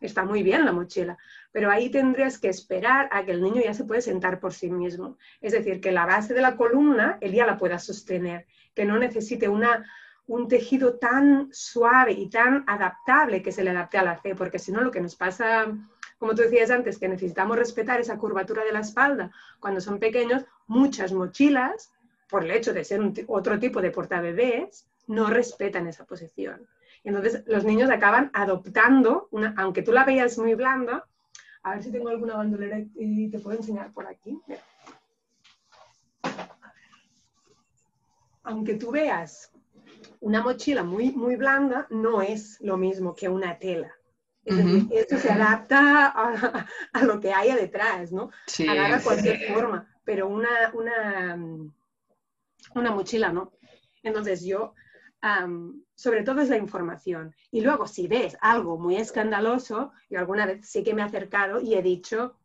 está 0.00 0.24
muy 0.24 0.42
bien 0.42 0.64
la 0.64 0.72
mochila, 0.72 1.18
pero 1.52 1.70
ahí 1.70 1.90
tendrías 1.90 2.38
que 2.38 2.48
esperar 2.48 3.08
a 3.12 3.24
que 3.24 3.32
el 3.32 3.42
niño 3.42 3.62
ya 3.62 3.74
se 3.74 3.84
puede 3.84 4.02
sentar 4.02 4.40
por 4.40 4.52
sí 4.52 4.70
mismo. 4.70 5.16
Es 5.40 5.52
decir, 5.52 5.80
que 5.80 5.92
la 5.92 6.06
base 6.06 6.34
de 6.34 6.40
la 6.40 6.56
columna 6.56 7.18
él 7.20 7.32
ya 7.32 7.46
la 7.46 7.58
pueda 7.58 7.78
sostener, 7.78 8.46
que 8.74 8.84
no 8.84 8.98
necesite 8.98 9.48
una 9.48 9.84
un 10.26 10.48
tejido 10.48 10.94
tan 10.94 11.48
suave 11.52 12.12
y 12.12 12.28
tan 12.28 12.64
adaptable 12.66 13.42
que 13.42 13.52
se 13.52 13.64
le 13.64 13.70
adapte 13.70 13.98
a 13.98 14.04
la 14.04 14.20
C, 14.20 14.34
porque 14.34 14.58
si 14.58 14.72
no 14.72 14.80
lo 14.80 14.90
que 14.90 15.00
nos 15.00 15.16
pasa, 15.16 15.66
como 16.18 16.34
tú 16.34 16.42
decías 16.42 16.70
antes, 16.70 16.98
que 16.98 17.08
necesitamos 17.08 17.56
respetar 17.56 18.00
esa 18.00 18.18
curvatura 18.18 18.64
de 18.64 18.72
la 18.72 18.80
espalda 18.80 19.32
cuando 19.60 19.80
son 19.80 19.98
pequeños, 19.98 20.44
muchas 20.66 21.12
mochilas, 21.12 21.92
por 22.28 22.44
el 22.44 22.52
hecho 22.52 22.72
de 22.72 22.84
ser 22.84 23.00
otro 23.26 23.58
tipo 23.58 23.82
de 23.82 23.90
portabebés, 23.90 24.86
no 25.06 25.28
respetan 25.28 25.86
esa 25.86 26.06
posición. 26.06 26.66
Entonces 27.04 27.42
los 27.46 27.64
niños 27.64 27.90
acaban 27.90 28.30
adoptando, 28.32 29.28
aunque 29.56 29.82
tú 29.82 29.92
la 29.92 30.04
veas 30.04 30.38
muy 30.38 30.54
blanda, 30.54 31.04
a 31.64 31.74
ver 31.74 31.82
si 31.82 31.92
tengo 31.92 32.08
alguna 32.08 32.36
bandolera 32.36 32.78
y 32.94 33.28
te 33.28 33.38
puedo 33.38 33.58
enseñar 33.58 33.92
por 33.92 34.06
aquí. 34.06 34.40
aunque 38.44 38.74
tú 38.74 38.90
veas 38.90 39.51
una 40.22 40.40
mochila 40.40 40.84
muy, 40.84 41.10
muy 41.10 41.36
blanda, 41.36 41.86
no 41.90 42.22
es 42.22 42.60
lo 42.60 42.76
mismo 42.76 43.14
que 43.14 43.28
una 43.28 43.58
tela. 43.58 43.92
Es 44.44 44.56
decir, 44.56 44.88
esto 44.92 45.18
se 45.18 45.30
adapta 45.30 46.12
a, 46.92 47.02
lo 47.02 47.20
que 47.20 47.32
haya 47.32 47.56
detrás, 47.56 48.12
¿no? 48.12 48.30
Sí, 48.46 48.66
Agarra 48.66 49.00
cualquier 49.00 49.52
forma, 49.52 49.88
pero 50.04 50.28
una, 50.28 50.72
una, 50.74 51.36
una 52.74 52.90
mochila, 52.92 53.32
¿no? 53.32 53.52
Entonces 54.02 54.44
yo, 54.44 54.74
sobre 55.94 56.22
todo 56.22 56.40
es 56.40 56.48
la 56.48 56.56
información. 56.56 57.34
Y 57.50 57.60
luego, 57.60 57.86
si 57.86 58.06
ves 58.06 58.36
algo 58.40 58.78
muy 58.78 58.96
escandaloso, 58.96 59.92
yo 60.08 60.20
alguna 60.20 60.46
vez 60.46 60.68
sí 60.68 60.84
que 60.84 60.94
me 60.94 61.02
he 61.02 61.04
acercado 61.04 61.60
y 61.60 61.74
he 61.74 61.82
dicho, 61.82 62.38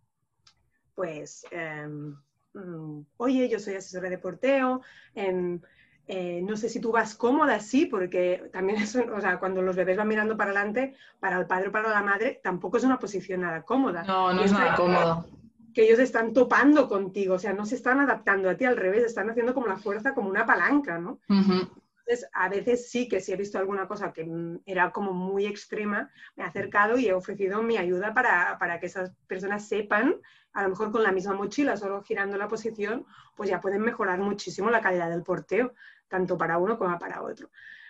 pues, 0.95 1.45
em, 1.51 2.15
mm, 2.53 3.05
oye, 3.17 3.49
yo 3.49 3.59
soy 3.59 3.75
asesora 3.75 4.09
de 4.09 4.17
porteo, 4.17 4.81
em, 5.13 5.61
eh, 6.09 6.41
no 6.41 6.55
sé 6.55 6.69
si 6.69 6.79
tú 6.79 6.91
vas 6.93 7.15
cómoda, 7.15 7.59
sí, 7.59 7.85
porque 7.85 8.49
también 8.53 8.77
es, 8.81 8.95
o 8.95 9.21
sea, 9.21 9.39
cuando 9.39 9.61
los 9.61 9.75
bebés 9.75 9.97
van 9.97 10.07
mirando 10.07 10.37
para 10.37 10.51
adelante, 10.51 10.95
para 11.19 11.37
el 11.37 11.47
padre 11.47 11.67
o 11.67 11.71
para 11.71 11.89
la 11.89 12.01
madre, 12.01 12.39
tampoco 12.41 12.77
es 12.77 12.83
una 12.83 12.99
posición 12.99 13.41
nada 13.41 13.63
cómoda. 13.63 14.03
No, 14.03 14.33
no 14.33 14.43
es 14.43 14.51
nada 14.51 14.75
cómodo. 14.75 15.25
Que 15.73 15.83
ellos 15.83 15.99
están 15.99 16.33
topando 16.33 16.87
contigo, 16.87 17.35
o 17.35 17.39
sea, 17.39 17.53
no 17.53 17.65
se 17.65 17.75
están 17.75 17.99
adaptando 17.99 18.49
a 18.49 18.55
ti, 18.55 18.65
al 18.65 18.77
revés, 18.77 19.03
están 19.03 19.29
haciendo 19.29 19.53
como 19.53 19.67
la 19.67 19.77
fuerza, 19.77 20.13
como 20.13 20.29
una 20.29 20.45
palanca, 20.45 20.97
¿no? 20.97 21.19
Entonces, 21.29 22.29
a 22.33 22.47
veces 22.47 22.89
sí 22.89 23.09
que 23.09 23.19
si 23.19 23.33
he 23.33 23.35
visto 23.35 23.59
alguna 23.59 23.85
cosa 23.85 24.13
que 24.13 24.23
mm, 24.23 24.61
era 24.65 24.91
como 24.91 25.13
muy 25.13 25.45
extrema, 25.45 26.09
me 26.37 26.43
he 26.43 26.47
acercado 26.47 26.97
y 26.97 27.07
he 27.07 27.13
ofrecido 27.13 27.61
mi 27.61 27.77
ayuda 27.77 28.13
para, 28.13 28.57
para, 28.57 28.79
que 28.79 28.85
esas 28.85 29.11
personas 29.27 29.67
sepan, 29.67 30.15
a 30.53 30.63
lo 30.63 30.69
mejor 30.69 30.91
con 30.91 31.03
la 31.03 31.11
misma 31.11 31.33
mochila, 31.33 31.75
solo 31.75 32.01
girando 32.01 32.37
la 32.37 32.47
posición, 32.47 33.05
pues 33.35 33.49
ya 33.49 33.59
pueden 33.59 33.81
mejorar 33.81 34.19
muchísimo 34.19 34.69
la 34.69 34.81
calidad 34.81 35.09
del 35.09 35.21
porteo 35.21 35.73
tanto 36.07 36.37
para 36.37 36.57
uno 36.57 36.77
como 36.77 36.97
para 36.99 37.21
otro. 37.21 37.49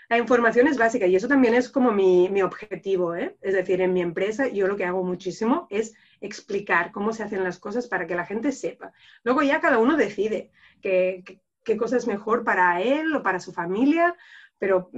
La 0.10 0.18
información 0.18 0.68
es 0.68 0.78
básica 0.78 1.06
y 1.06 1.16
eso 1.16 1.28
también 1.28 1.54
es 1.54 1.70
como 1.70 1.92
mi, 1.92 2.30
mi 2.30 2.42
objetivo, 2.42 3.14
¿eh? 3.14 3.36
es 3.42 3.54
decir, 3.54 3.82
en 3.82 3.94
mi 3.94 4.02
empresa 4.02 4.48
yo 4.48 4.68
lo 4.68 4.78
que 4.78 4.86
hago 4.86 5.04
muchísimo 5.04 5.68
es 5.70 5.96
explicar 6.22 6.92
cómo 6.94 7.12
se 7.12 7.24
hacen 7.24 7.44
las 7.44 7.60
cosas 7.60 7.88
para 7.88 8.08
que 8.08 8.16
la 8.16 8.26
gente 8.26 8.54
sepa. 8.54 8.94
Luego 9.24 9.44
ya 9.44 9.60
cada 9.60 9.80
uno 9.80 9.98
decide 9.98 10.52
qué, 10.82 11.42
qué, 11.64 11.78
cosa 11.78 11.98
es 11.98 12.08
mejor 12.08 12.46
para 12.46 12.82
él 12.82 13.14
o 13.14 13.22
para 13.22 13.42
su 13.42 13.52
familia, 13.52 14.16
pero 14.58 14.90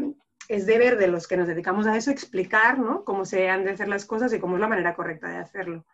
es 0.47 0.67
deber 0.67 0.97
de 0.97 1.07
los 1.07 1.28
que 1.28 1.38
nos 1.38 1.47
dedicamos 1.47 1.88
a 1.88 1.97
eso 1.97 2.11
explicar 2.11 2.78
¿no? 2.78 3.03
cómo 3.03 3.26
se 3.26 3.49
han 3.49 3.65
de 3.65 3.72
hacer 3.72 3.88
las 3.88 4.05
cosas 4.05 4.32
y 4.34 4.39
cómo 4.39 4.55
es 4.55 4.61
la 4.61 4.67
manera 4.67 4.93
correcta 4.93 5.28
de 5.28 5.38
hacerlo. 5.38 5.86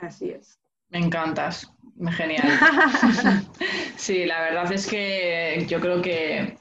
Así 0.00 0.30
es. 0.30 0.58
Me 0.94 1.00
encantas, 1.00 1.68
genial. 2.16 2.46
sí, 3.96 4.26
la 4.26 4.42
verdad 4.42 4.72
es 4.72 4.86
que 4.86 5.66
yo 5.68 5.80
creo 5.80 6.00
que 6.00 6.56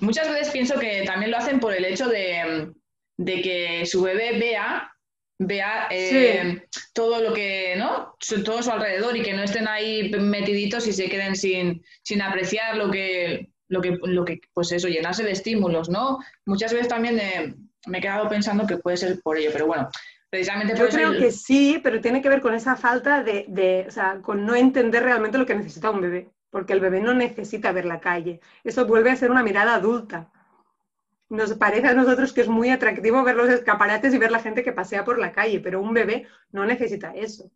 muchas 0.00 0.28
veces 0.28 0.50
pienso 0.50 0.76
que 0.80 1.04
también 1.06 1.30
lo 1.30 1.36
hacen 1.36 1.60
por 1.60 1.72
el 1.72 1.84
hecho 1.84 2.08
de, 2.08 2.72
que 3.16 3.86
su 3.86 4.02
bebé 4.02 4.38
vea 4.40 4.92
vea 5.38 5.86
eh, 5.90 6.64
todo 6.94 7.22
lo 7.22 7.32
que, 7.32 7.74
¿no? 7.76 8.16
Todo 8.44 8.60
su 8.60 8.72
alrededor 8.72 9.16
y 9.16 9.22
que 9.22 9.34
no 9.34 9.44
estén 9.44 9.68
ahí 9.68 10.10
metiditos 10.10 10.88
y 10.88 10.92
se 10.92 11.08
queden 11.08 11.36
sin, 11.36 11.84
sin 12.02 12.22
apreciar 12.22 12.76
lo 12.76 12.90
que, 12.90 13.50
lo 13.68 13.80
que, 13.80 13.98
lo 14.02 14.24
que, 14.24 14.40
pues 14.52 14.72
eso, 14.72 14.88
llenarse 14.88 15.22
de 15.22 15.30
estímulos, 15.30 15.90
¿no? 15.90 16.18
Muchas 16.44 16.72
veces 16.72 16.88
también 16.88 17.20
eh, 17.20 17.54
me 17.86 17.98
he 17.98 18.00
quedado 18.00 18.28
pensando 18.28 18.66
que 18.66 18.78
puede 18.78 18.96
ser 18.96 19.20
por 19.22 19.38
ello, 19.38 19.50
pero 19.52 19.66
bueno, 19.66 19.88
yo 20.42 20.88
creo 20.88 21.12
que 21.12 21.30
sí, 21.30 21.80
pero 21.82 22.00
tiene 22.00 22.22
que 22.22 22.28
ver 22.28 22.40
con 22.40 22.54
esa 22.54 22.76
falta 22.76 23.22
de, 23.22 23.84
o 23.86 23.90
sea, 23.90 24.20
con 24.22 24.44
no 24.44 24.54
entender 24.54 25.02
realmente 25.02 25.38
lo 25.38 25.46
que 25.46 25.54
necesita 25.54 25.90
un 25.90 26.00
bebé, 26.00 26.30
porque 26.50 26.72
el 26.72 26.80
bebé 26.80 27.00
no 27.00 27.14
necesita 27.14 27.72
ver 27.72 27.84
la 27.84 28.00
calle. 28.00 28.40
Eso 28.64 28.86
vuelve 28.86 29.10
a 29.10 29.16
ser 29.16 29.30
una 29.30 29.42
mirada 29.42 29.74
adulta. 29.74 30.30
Nos 31.28 31.54
parece 31.54 31.88
a 31.88 31.94
nosotros 31.94 32.32
que 32.32 32.42
es 32.42 32.48
muy 32.48 32.70
atractivo 32.70 33.22
ver 33.24 33.36
los 33.36 33.48
escaparates 33.48 34.14
y 34.14 34.18
ver 34.18 34.30
la 34.30 34.38
gente 34.38 34.62
que 34.62 34.72
pasea 34.72 35.04
por 35.04 35.18
la 35.18 35.32
calle, 35.32 35.60
pero 35.60 35.80
un 35.80 35.92
bebé 35.92 36.26
no 36.52 36.64
necesita 36.64 37.12
eso. 37.14 37.50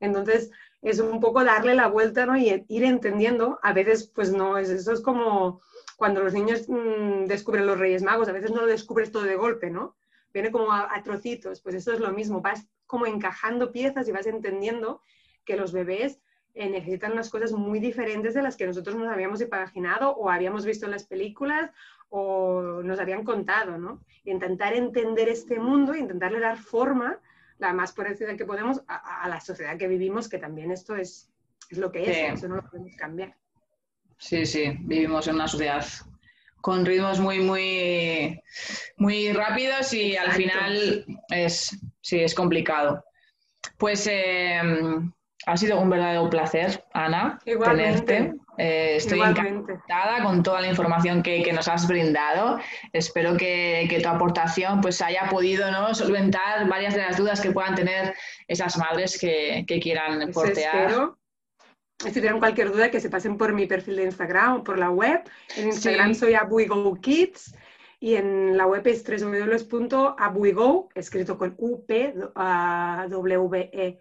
Entonces, 0.00 0.50
es 0.82 0.98
un 0.98 1.20
poco 1.20 1.44
darle 1.44 1.74
la 1.74 1.86
vuelta 1.86 2.26
¿no? 2.26 2.36
y 2.36 2.64
ir 2.68 2.84
entendiendo. 2.84 3.60
A 3.62 3.72
veces, 3.72 4.10
pues 4.12 4.32
no, 4.32 4.58
eso 4.58 4.92
es 4.92 5.00
como 5.00 5.60
cuando 5.96 6.22
los 6.24 6.34
niños 6.34 6.68
mm, 6.68 7.26
descubren 7.26 7.66
los 7.66 7.78
Reyes 7.78 8.02
Magos, 8.02 8.28
a 8.28 8.32
veces 8.32 8.50
no 8.50 8.62
lo 8.62 8.66
descubres 8.66 9.12
todo 9.12 9.22
de 9.22 9.36
golpe, 9.36 9.70
¿no? 9.70 9.94
Viene 10.32 10.50
como 10.50 10.72
a, 10.72 11.02
trocitos, 11.02 11.60
pues 11.60 11.74
eso 11.74 11.92
es 11.92 12.00
lo 12.00 12.12
mismo, 12.12 12.40
vas 12.40 12.66
como 12.86 13.06
encajando 13.06 13.72
piezas 13.72 14.08
y 14.08 14.12
vas 14.12 14.26
entendiendo 14.26 15.02
que 15.44 15.56
los 15.56 15.72
bebés 15.72 16.20
eh, 16.54 16.68
necesitan 16.68 17.12
unas 17.12 17.30
cosas 17.30 17.52
muy 17.52 17.80
diferentes 17.80 18.34
de 18.34 18.42
las 18.42 18.56
que 18.56 18.66
nosotros 18.66 18.96
nos 18.96 19.08
habíamos 19.08 19.40
imaginado 19.40 20.10
o 20.10 20.30
habíamos 20.30 20.64
visto 20.64 20.86
en 20.86 20.92
las 20.92 21.04
películas 21.04 21.70
o 22.10 22.82
nos 22.84 23.00
habían 23.00 23.24
contado, 23.24 23.78
¿no? 23.78 24.04
intentar 24.24 24.74
entender 24.74 25.28
este 25.28 25.58
mundo, 25.58 25.94
intentarle 25.94 26.40
dar 26.40 26.58
forma, 26.58 27.18
la 27.58 27.72
más 27.72 27.92
parecida 27.92 28.36
que 28.36 28.44
podemos, 28.44 28.82
a, 28.86 29.28
la 29.28 29.40
sociedad 29.40 29.76
que 29.78 29.88
vivimos, 29.88 30.28
que 30.28 30.38
también 30.38 30.70
esto 30.70 30.96
es, 30.96 31.30
es 31.70 31.78
lo 31.78 31.90
que 31.92 32.02
es, 32.02 32.38
eso 32.38 32.48
no 32.48 32.56
lo 32.56 32.62
podemos 32.68 32.94
cambiar. 32.96 33.36
Sí, 34.18 34.46
sí, 34.46 34.76
vivimos 34.80 35.26
en 35.28 35.36
una 35.36 35.48
sociedad 35.48 35.84
con 36.62 36.86
ritmos 36.86 37.20
muy, 37.20 37.40
muy, 37.40 38.40
muy 38.96 39.32
rápidos 39.32 39.92
y 39.92 40.16
al 40.16 40.32
final 40.32 41.04
es, 41.28 41.78
sí, 42.00 42.20
es 42.20 42.34
complicado. 42.34 43.04
Pues 43.76 44.08
em, 44.10 45.12
ha 45.46 45.56
sido 45.56 45.78
un 45.80 45.90
verdadero 45.90 46.30
placer, 46.30 46.84
Ana, 46.94 47.38
tenerte. 47.44 48.32
Eh, 48.58 48.96
estoy 48.96 49.20
encantada 49.20 50.22
con 50.22 50.42
toda 50.42 50.60
la 50.60 50.68
información 50.68 51.22
que, 51.22 51.52
nos 51.52 51.68
has 51.68 51.88
brindado. 51.88 52.58
Espero 52.92 53.36
que, 53.36 54.00
tu 54.02 54.08
aportación 54.08 54.80
pues, 54.80 55.02
haya 55.02 55.28
podido 55.30 55.70
¿no? 55.70 55.94
solventar 55.94 56.68
varias 56.68 56.94
de 56.94 57.02
las 57.02 57.16
dudas 57.16 57.40
que 57.40 57.50
puedan 57.50 57.74
tener 57.74 58.14
esas 58.46 58.78
madres 58.78 59.18
que, 59.18 59.64
quieran 59.82 60.30
portear 60.32 61.12
si 62.10 62.20
tienen 62.20 62.38
cualquier 62.38 62.72
duda, 62.72 62.90
que 62.90 63.00
se 63.00 63.10
pasen 63.10 63.36
por 63.36 63.52
mi 63.52 63.66
perfil 63.66 63.96
de 63.96 64.04
Instagram 64.04 64.56
o 64.56 64.64
por 64.64 64.78
la 64.78 64.90
web. 64.90 65.22
En 65.56 65.68
Instagram 65.68 66.14
soy 66.14 66.34
Kids 67.00 67.54
y 68.00 68.16
en 68.16 68.56
la 68.56 68.66
web 68.66 68.86
es 68.86 69.04
www.abuigo, 69.04 70.88
escrito 70.94 71.38
con 71.38 71.54
U, 71.58 71.84
P, 71.86 72.14
W, 72.14 73.70
E, 73.72 74.00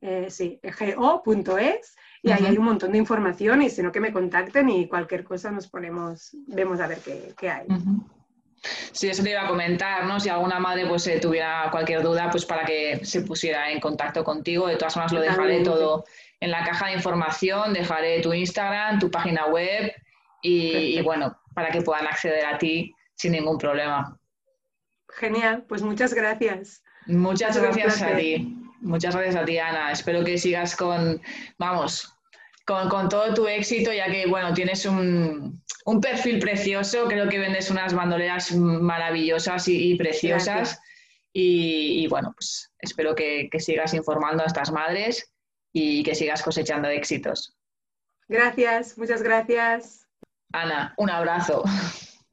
eh, 0.00 0.26
sí, 0.30 0.58
G, 0.62 0.94
O, 0.96 1.22
punto 1.22 1.58
es, 1.58 1.94
y 2.22 2.30
ahí 2.30 2.46
hay 2.46 2.56
un 2.56 2.64
montón 2.64 2.92
de 2.92 2.98
información 2.98 3.62
y 3.62 3.70
si 3.70 3.82
no 3.82 3.92
que 3.92 4.00
me 4.00 4.12
contacten 4.12 4.70
y 4.70 4.88
cualquier 4.88 5.24
cosa 5.24 5.50
nos 5.50 5.68
ponemos, 5.68 6.30
vemos 6.46 6.80
a 6.80 6.86
ver 6.86 6.98
qué, 7.36 7.50
hay. 7.50 7.66
Sí, 8.92 9.08
eso 9.08 9.22
te 9.22 9.30
iba 9.30 9.44
a 9.44 9.48
comentar, 9.48 10.06
¿no? 10.06 10.18
Si 10.18 10.28
alguna 10.28 10.58
madre 10.58 10.86
pues 10.86 11.06
eh, 11.06 11.20
tuviera 11.20 11.68
cualquier 11.70 12.02
duda, 12.02 12.28
pues 12.30 12.44
para 12.44 12.64
que 12.64 13.04
se 13.04 13.20
pusiera 13.20 13.70
en 13.70 13.78
contacto 13.78 14.24
contigo. 14.24 14.66
De 14.66 14.76
todas 14.76 14.94
formas, 14.94 15.12
lo 15.12 15.20
dejaré 15.20 15.62
todo 15.62 16.04
en 16.40 16.50
la 16.50 16.64
caja 16.64 16.86
de 16.86 16.94
información 16.94 17.72
dejaré 17.72 18.20
tu 18.20 18.32
Instagram, 18.32 18.98
tu 18.98 19.10
página 19.10 19.46
web 19.46 19.92
y, 20.42 21.00
bueno, 21.02 21.36
para 21.54 21.70
que 21.70 21.82
puedan 21.82 22.06
acceder 22.06 22.46
a 22.46 22.58
ti 22.58 22.94
sin 23.14 23.32
ningún 23.32 23.58
problema. 23.58 24.18
Genial, 25.08 25.64
pues 25.68 25.82
muchas 25.82 26.14
gracias. 26.14 26.82
Muchas 27.06 27.56
gracias 27.56 28.02
a 28.02 28.16
ti. 28.16 28.54
Muchas 28.80 29.16
gracias 29.16 29.36
a 29.36 29.44
ti, 29.44 29.58
Ana. 29.58 29.90
Espero 29.90 30.22
que 30.22 30.38
sigas 30.38 30.76
con, 30.76 31.20
vamos, 31.58 32.14
con, 32.64 33.08
todo 33.08 33.34
tu 33.34 33.48
éxito, 33.48 33.92
ya 33.92 34.06
que, 34.06 34.26
bueno, 34.26 34.54
tienes 34.54 34.86
un, 34.86 35.60
perfil 36.00 36.38
precioso. 36.38 37.08
Creo 37.08 37.28
que 37.28 37.40
vendes 37.40 37.70
unas 37.70 37.94
bandoleras 37.94 38.52
maravillosas 38.54 39.66
y, 39.66 39.96
preciosas. 39.96 40.80
Y, 41.32 42.06
bueno, 42.06 42.32
pues 42.36 42.70
espero 42.78 43.16
que 43.16 43.50
sigas 43.58 43.94
informando 43.94 44.44
a 44.44 44.46
estas 44.46 44.70
madres 44.70 45.32
y 45.78 46.02
que 46.02 46.16
sigas 46.16 46.42
cosechando 46.42 46.88
éxitos. 46.88 47.56
Gracias, 48.28 48.98
muchas 48.98 49.22
gracias. 49.22 50.08
Ana, 50.52 50.92
un 50.96 51.08
abrazo. 51.08 51.62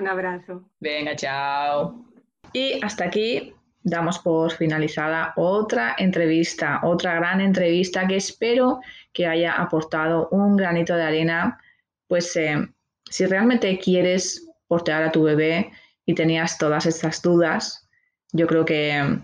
un 0.00 0.08
abrazo. 0.08 0.64
Venga, 0.80 1.14
chao. 1.14 2.06
Y 2.54 2.80
hasta 2.82 3.04
aquí 3.04 3.54
damos 3.82 4.18
por 4.18 4.50
finalizada 4.50 5.34
otra 5.36 5.94
entrevista, 5.98 6.80
otra 6.82 7.16
gran 7.16 7.42
entrevista 7.42 8.06
que 8.06 8.16
espero 8.16 8.80
que 9.12 9.26
haya 9.26 9.52
aportado 9.52 10.28
un 10.30 10.56
granito 10.56 10.96
de 10.96 11.02
arena. 11.02 11.60
Pues 12.08 12.34
eh, 12.36 12.66
si 13.10 13.26
realmente 13.26 13.78
quieres 13.78 14.48
portear 14.68 15.02
a 15.02 15.12
tu 15.12 15.22
bebé 15.22 15.70
y 16.06 16.14
tenías 16.14 16.56
todas 16.56 16.86
estas 16.86 17.20
dudas, 17.20 17.88
yo 18.32 18.46
creo 18.46 18.64
que 18.64 19.20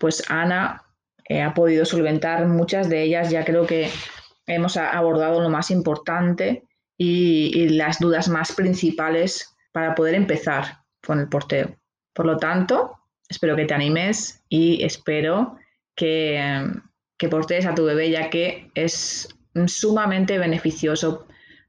pues 0.00 0.22
Ana 0.28 0.83
eh, 1.28 1.42
ha 1.42 1.54
podido 1.54 1.84
solventar 1.84 2.46
muchas 2.46 2.88
de 2.88 3.02
ellas. 3.02 3.30
Ya 3.30 3.44
creo 3.44 3.66
que 3.66 3.90
hemos 4.46 4.76
abordado 4.76 5.40
lo 5.40 5.48
más 5.48 5.70
importante 5.70 6.64
y, 6.96 7.68
las 7.70 7.98
dudas 7.98 8.28
más 8.28 8.52
principales 8.52 9.54
para 9.72 9.94
poder 9.94 10.14
empezar 10.14 10.78
con 11.04 11.20
el 11.20 11.28
porteo. 11.28 11.76
Por 12.12 12.26
lo 12.26 12.36
tanto, 12.36 12.98
espero 13.28 13.56
que 13.56 13.64
te 13.64 13.74
animes 13.74 14.42
y 14.48 14.82
espero 14.84 15.56
que, 15.96 16.70
que 17.18 17.28
portees 17.28 17.66
a 17.66 17.74
tu 17.74 17.84
bebé 17.84 18.10
ya 18.10 18.30
que 18.30 18.70
es 18.74 19.28
sumamente 19.66 20.38
beneficioso 20.38 21.26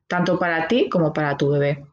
tanto 0.08 0.38
para 0.38 0.68
ti 0.68 0.90
como 0.90 1.14
para 1.14 1.38
tu 1.38 1.50
bebé. 1.50 1.86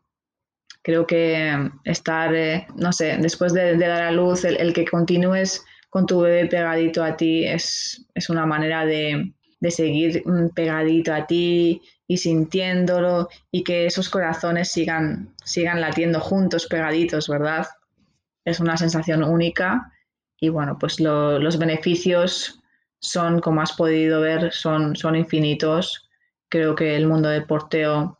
Creo 0.82 1.06
que 1.06 1.70
estar, 1.84 2.34
eh, 2.34 2.66
no 2.76 2.92
sé, 2.92 3.16
después 3.18 3.52
de, 3.52 3.76
dar 3.76 4.02
a 4.02 4.10
luz, 4.10 4.44
el, 4.44 4.72
que 4.72 4.84
continúes 4.84 5.64
con 5.92 6.06
tu 6.06 6.20
bebé 6.20 6.46
pegadito 6.46 7.04
a 7.04 7.18
ti 7.18 7.44
es, 7.44 8.06
una 8.30 8.46
manera 8.46 8.86
de, 8.86 9.34
de 9.60 9.70
seguir 9.70 10.24
pegadito 10.54 11.12
a 11.12 11.26
ti 11.26 11.82
y 12.06 12.16
sintiéndolo 12.16 13.28
y 13.50 13.62
que 13.62 13.84
esos 13.84 14.08
corazones 14.08 14.70
sigan, 14.70 15.34
sigan 15.44 15.82
latiendo 15.82 16.18
juntos, 16.18 16.66
pegaditos, 16.66 17.28
¿verdad? 17.28 17.66
Es 18.46 18.58
una 18.58 18.78
sensación 18.78 19.22
única 19.22 19.92
y 20.40 20.48
bueno, 20.48 20.78
pues 20.80 20.98
los 20.98 21.58
beneficios 21.58 22.58
son, 22.98 23.40
como 23.40 23.60
has 23.60 23.74
podido 23.74 24.22
ver, 24.22 24.50
son, 24.50 24.96
son 24.96 25.14
infinitos. 25.14 26.08
Creo 26.48 26.74
que 26.74 26.96
el 26.96 27.06
mundo 27.06 27.28
del 27.28 27.44
porteo 27.44 28.18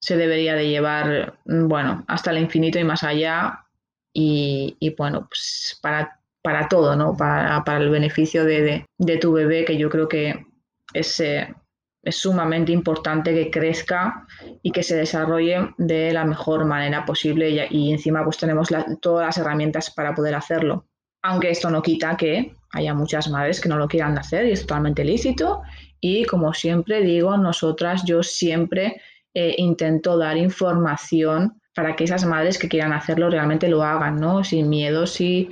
se 0.00 0.16
debería 0.16 0.56
de 0.56 0.66
llevar, 0.66 1.38
bueno, 1.44 2.04
hasta 2.08 2.32
el 2.32 2.38
infinito 2.38 2.80
y 2.80 2.84
más 2.84 3.04
allá 3.04 3.64
y, 4.12 4.76
bueno, 4.98 5.28
pues 5.28 5.78
para, 5.80 6.20
para 6.42 6.68
todo, 6.68 6.96
¿no? 6.96 7.16
Para, 7.16 7.62
el 7.78 7.90
beneficio 7.90 8.44
de, 8.44 8.84
tu 9.20 9.32
bebé, 9.32 9.64
que 9.64 9.78
yo 9.78 9.88
creo 9.88 10.08
que 10.08 10.44
es, 10.92 11.20
eh, 11.20 11.54
es 12.02 12.16
sumamente 12.16 12.72
importante 12.72 13.32
que 13.32 13.50
crezca 13.50 14.26
y 14.62 14.72
que 14.72 14.82
se 14.82 14.96
desarrolle 14.96 15.70
de 15.78 16.12
la 16.12 16.24
mejor 16.24 16.64
manera 16.64 17.04
posible 17.04 17.68
y, 17.70 17.92
encima 17.92 18.24
pues 18.24 18.38
tenemos 18.38 18.68
todas 19.00 19.26
las 19.26 19.38
herramientas 19.38 19.90
para 19.90 20.14
poder 20.14 20.34
hacerlo. 20.34 20.86
Aunque 21.22 21.50
esto 21.50 21.70
no 21.70 21.82
quita 21.82 22.16
que 22.16 22.56
haya 22.72 22.94
muchas 22.94 23.30
madres 23.30 23.60
que 23.60 23.68
no 23.68 23.78
lo 23.78 23.86
quieran 23.86 24.18
hacer 24.18 24.46
y 24.46 24.52
es 24.52 24.62
totalmente 24.62 25.04
lícito 25.04 25.62
y 26.00 26.24
como 26.24 26.52
siempre 26.52 27.02
digo, 27.02 27.36
nosotras 27.36 28.02
yo 28.04 28.24
siempre 28.24 29.00
eh, 29.34 29.54
intento 29.58 30.18
dar 30.18 30.36
información 30.36 31.60
para 31.74 31.94
que 31.94 32.04
esas 32.04 32.24
madres 32.24 32.58
que 32.58 32.68
quieran 32.68 32.92
hacerlo 32.92 33.30
realmente 33.30 33.68
lo 33.68 33.84
hagan, 33.84 34.16
¿no? 34.16 34.42
Sin 34.42 34.68
miedos 34.68 35.20
y, 35.20 35.50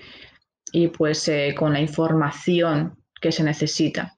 y 0.73 0.89
pues 0.89 1.29
eh, 1.29 1.55
con 1.57 1.73
la 1.73 1.81
información 1.81 2.97
que 3.21 3.33
se 3.33 3.43
necesita. 3.43 4.17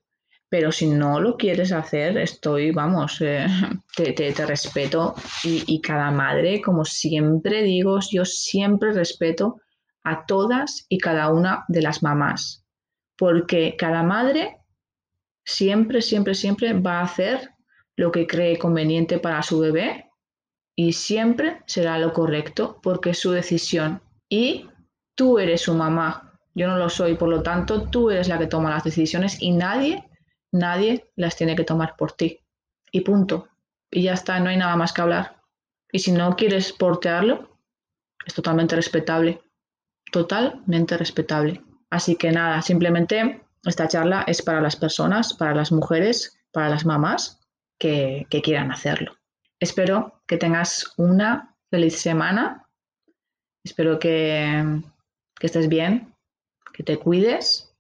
Pero 0.49 0.71
si 0.71 0.87
no 0.87 1.19
lo 1.19 1.37
quieres 1.37 1.73
hacer, 1.73 2.19
estoy, 2.19 2.73
vamos, 2.73 3.21
eh, 3.21 3.47
te, 3.97 4.47
respeto 4.47 5.15
y, 5.45 5.81
cada 5.81 6.11
madre, 6.11 6.61
como 6.61 6.85
siempre 6.85 7.63
digo, 7.63 7.99
yo 8.11 8.25
siempre 8.25 8.93
respeto 8.93 9.61
a 10.05 10.27
todas 10.27 10.85
y 10.89 10.99
cada 10.99 11.31
una 11.31 11.65
de 11.69 11.81
las 11.81 12.03
mamás, 12.03 12.67
porque 13.17 13.77
cada 13.79 14.03
madre 14.03 14.59
siempre, 15.45 16.03
siempre, 16.03 16.35
siempre 16.35 16.75
va 16.75 17.01
a 17.01 17.05
hacer 17.05 17.51
lo 17.97 18.13
que 18.13 18.27
cree 18.27 18.59
conveniente 18.59 19.19
para 19.19 19.43
su 19.43 19.59
bebé 19.61 20.11
y 20.77 20.93
siempre 20.93 21.63
será 21.67 21.99
lo 21.99 22.13
correcto 22.13 22.79
porque 22.83 23.11
es 23.11 23.19
su 23.19 23.31
decisión. 23.31 24.03
Y 24.29 24.69
tú 25.15 25.39
eres 25.39 25.63
su 25.63 25.75
mamá, 25.75 26.32
yo 26.55 26.69
no 26.69 26.77
lo 26.77 26.89
soy, 26.89 27.15
por 27.15 27.29
lo 27.29 27.43
tanto 27.43 27.89
tú 27.89 28.11
eres 28.11 28.29
la 28.29 28.39
que 28.39 28.47
toma 28.47 28.71
las 28.71 28.85
decisiones 28.85 29.41
y 29.41 29.53
nadie 29.53 30.05
Nadie 30.53 31.11
las 31.17 31.35
tiene 31.35 31.57
que 31.57 31.65
tomar 31.65 31.97
por 31.97 32.13
ti. 32.13 32.39
Y 32.91 33.01
punto. 33.01 33.49
Y 33.91 34.03
ya 34.03 34.13
está, 34.13 34.39
no 34.39 34.51
hay 34.51 34.59
nada 34.59 34.77
más 34.77 34.93
que 34.93 35.01
hablar. 35.01 35.43
Y 35.91 35.99
si 35.99 36.13
no 36.13 36.37
quieres 36.37 36.73
portearlo, 36.73 37.59
es 38.25 38.35
totalmente 38.35 38.77
respetable. 38.77 39.41
Totalmente 40.13 40.97
respetable. 40.97 41.63
Así 41.91 42.17
que 42.17 42.31
nada, 42.33 42.61
simplemente 42.61 43.47
esta 43.65 43.89
charla 43.89 44.25
es 44.27 44.43
para 44.43 44.61
las 44.61 44.77
personas, 44.77 45.33
para 45.35 45.55
las 45.55 45.73
mujeres, 45.73 46.39
para 46.53 46.69
las 46.69 46.85
mamás 46.85 47.41
que, 47.79 48.27
quieran 48.43 48.71
hacerlo. 48.71 49.17
Espero 49.59 50.23
que 50.27 50.37
tengas 50.37 50.93
una 50.99 51.57
feliz 51.71 51.99
semana. 51.99 52.69
Espero 53.65 53.99
que, 53.99 54.83
que 55.39 55.47
estés 55.47 55.69
bien, 55.69 56.12
que 56.73 56.83
te 56.83 56.99
cuides 56.99 57.75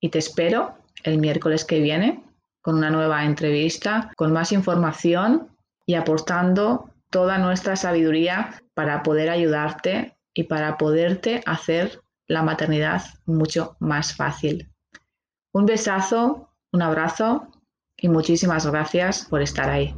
y 0.00 0.08
te 0.10 0.18
espero 0.18 0.74
el 1.02 1.18
miércoles 1.18 1.64
que 1.64 1.80
viene 1.80 2.22
con 2.62 2.76
una 2.76 2.90
nueva 2.90 3.24
entrevista, 3.24 4.10
con 4.16 4.32
más 4.32 4.50
información 4.52 5.48
y 5.86 5.94
aportando 5.94 6.90
toda 7.10 7.38
nuestra 7.38 7.76
sabiduría 7.76 8.62
para 8.72 9.02
poder 9.02 9.28
ayudarte 9.28 10.16
y 10.32 10.44
para 10.44 10.78
poderte 10.78 11.42
hacer 11.46 12.00
la 12.26 12.42
maternidad 12.42 13.02
mucho 13.26 13.76
más 13.80 14.16
fácil. 14.16 14.70
Un 15.52 15.66
besazo, 15.66 16.48
un 16.72 16.82
abrazo 16.82 17.46
y 17.96 18.08
muchísimas 18.08 18.66
gracias 18.66 19.26
por 19.26 19.42
estar 19.42 19.68
ahí. 19.68 19.94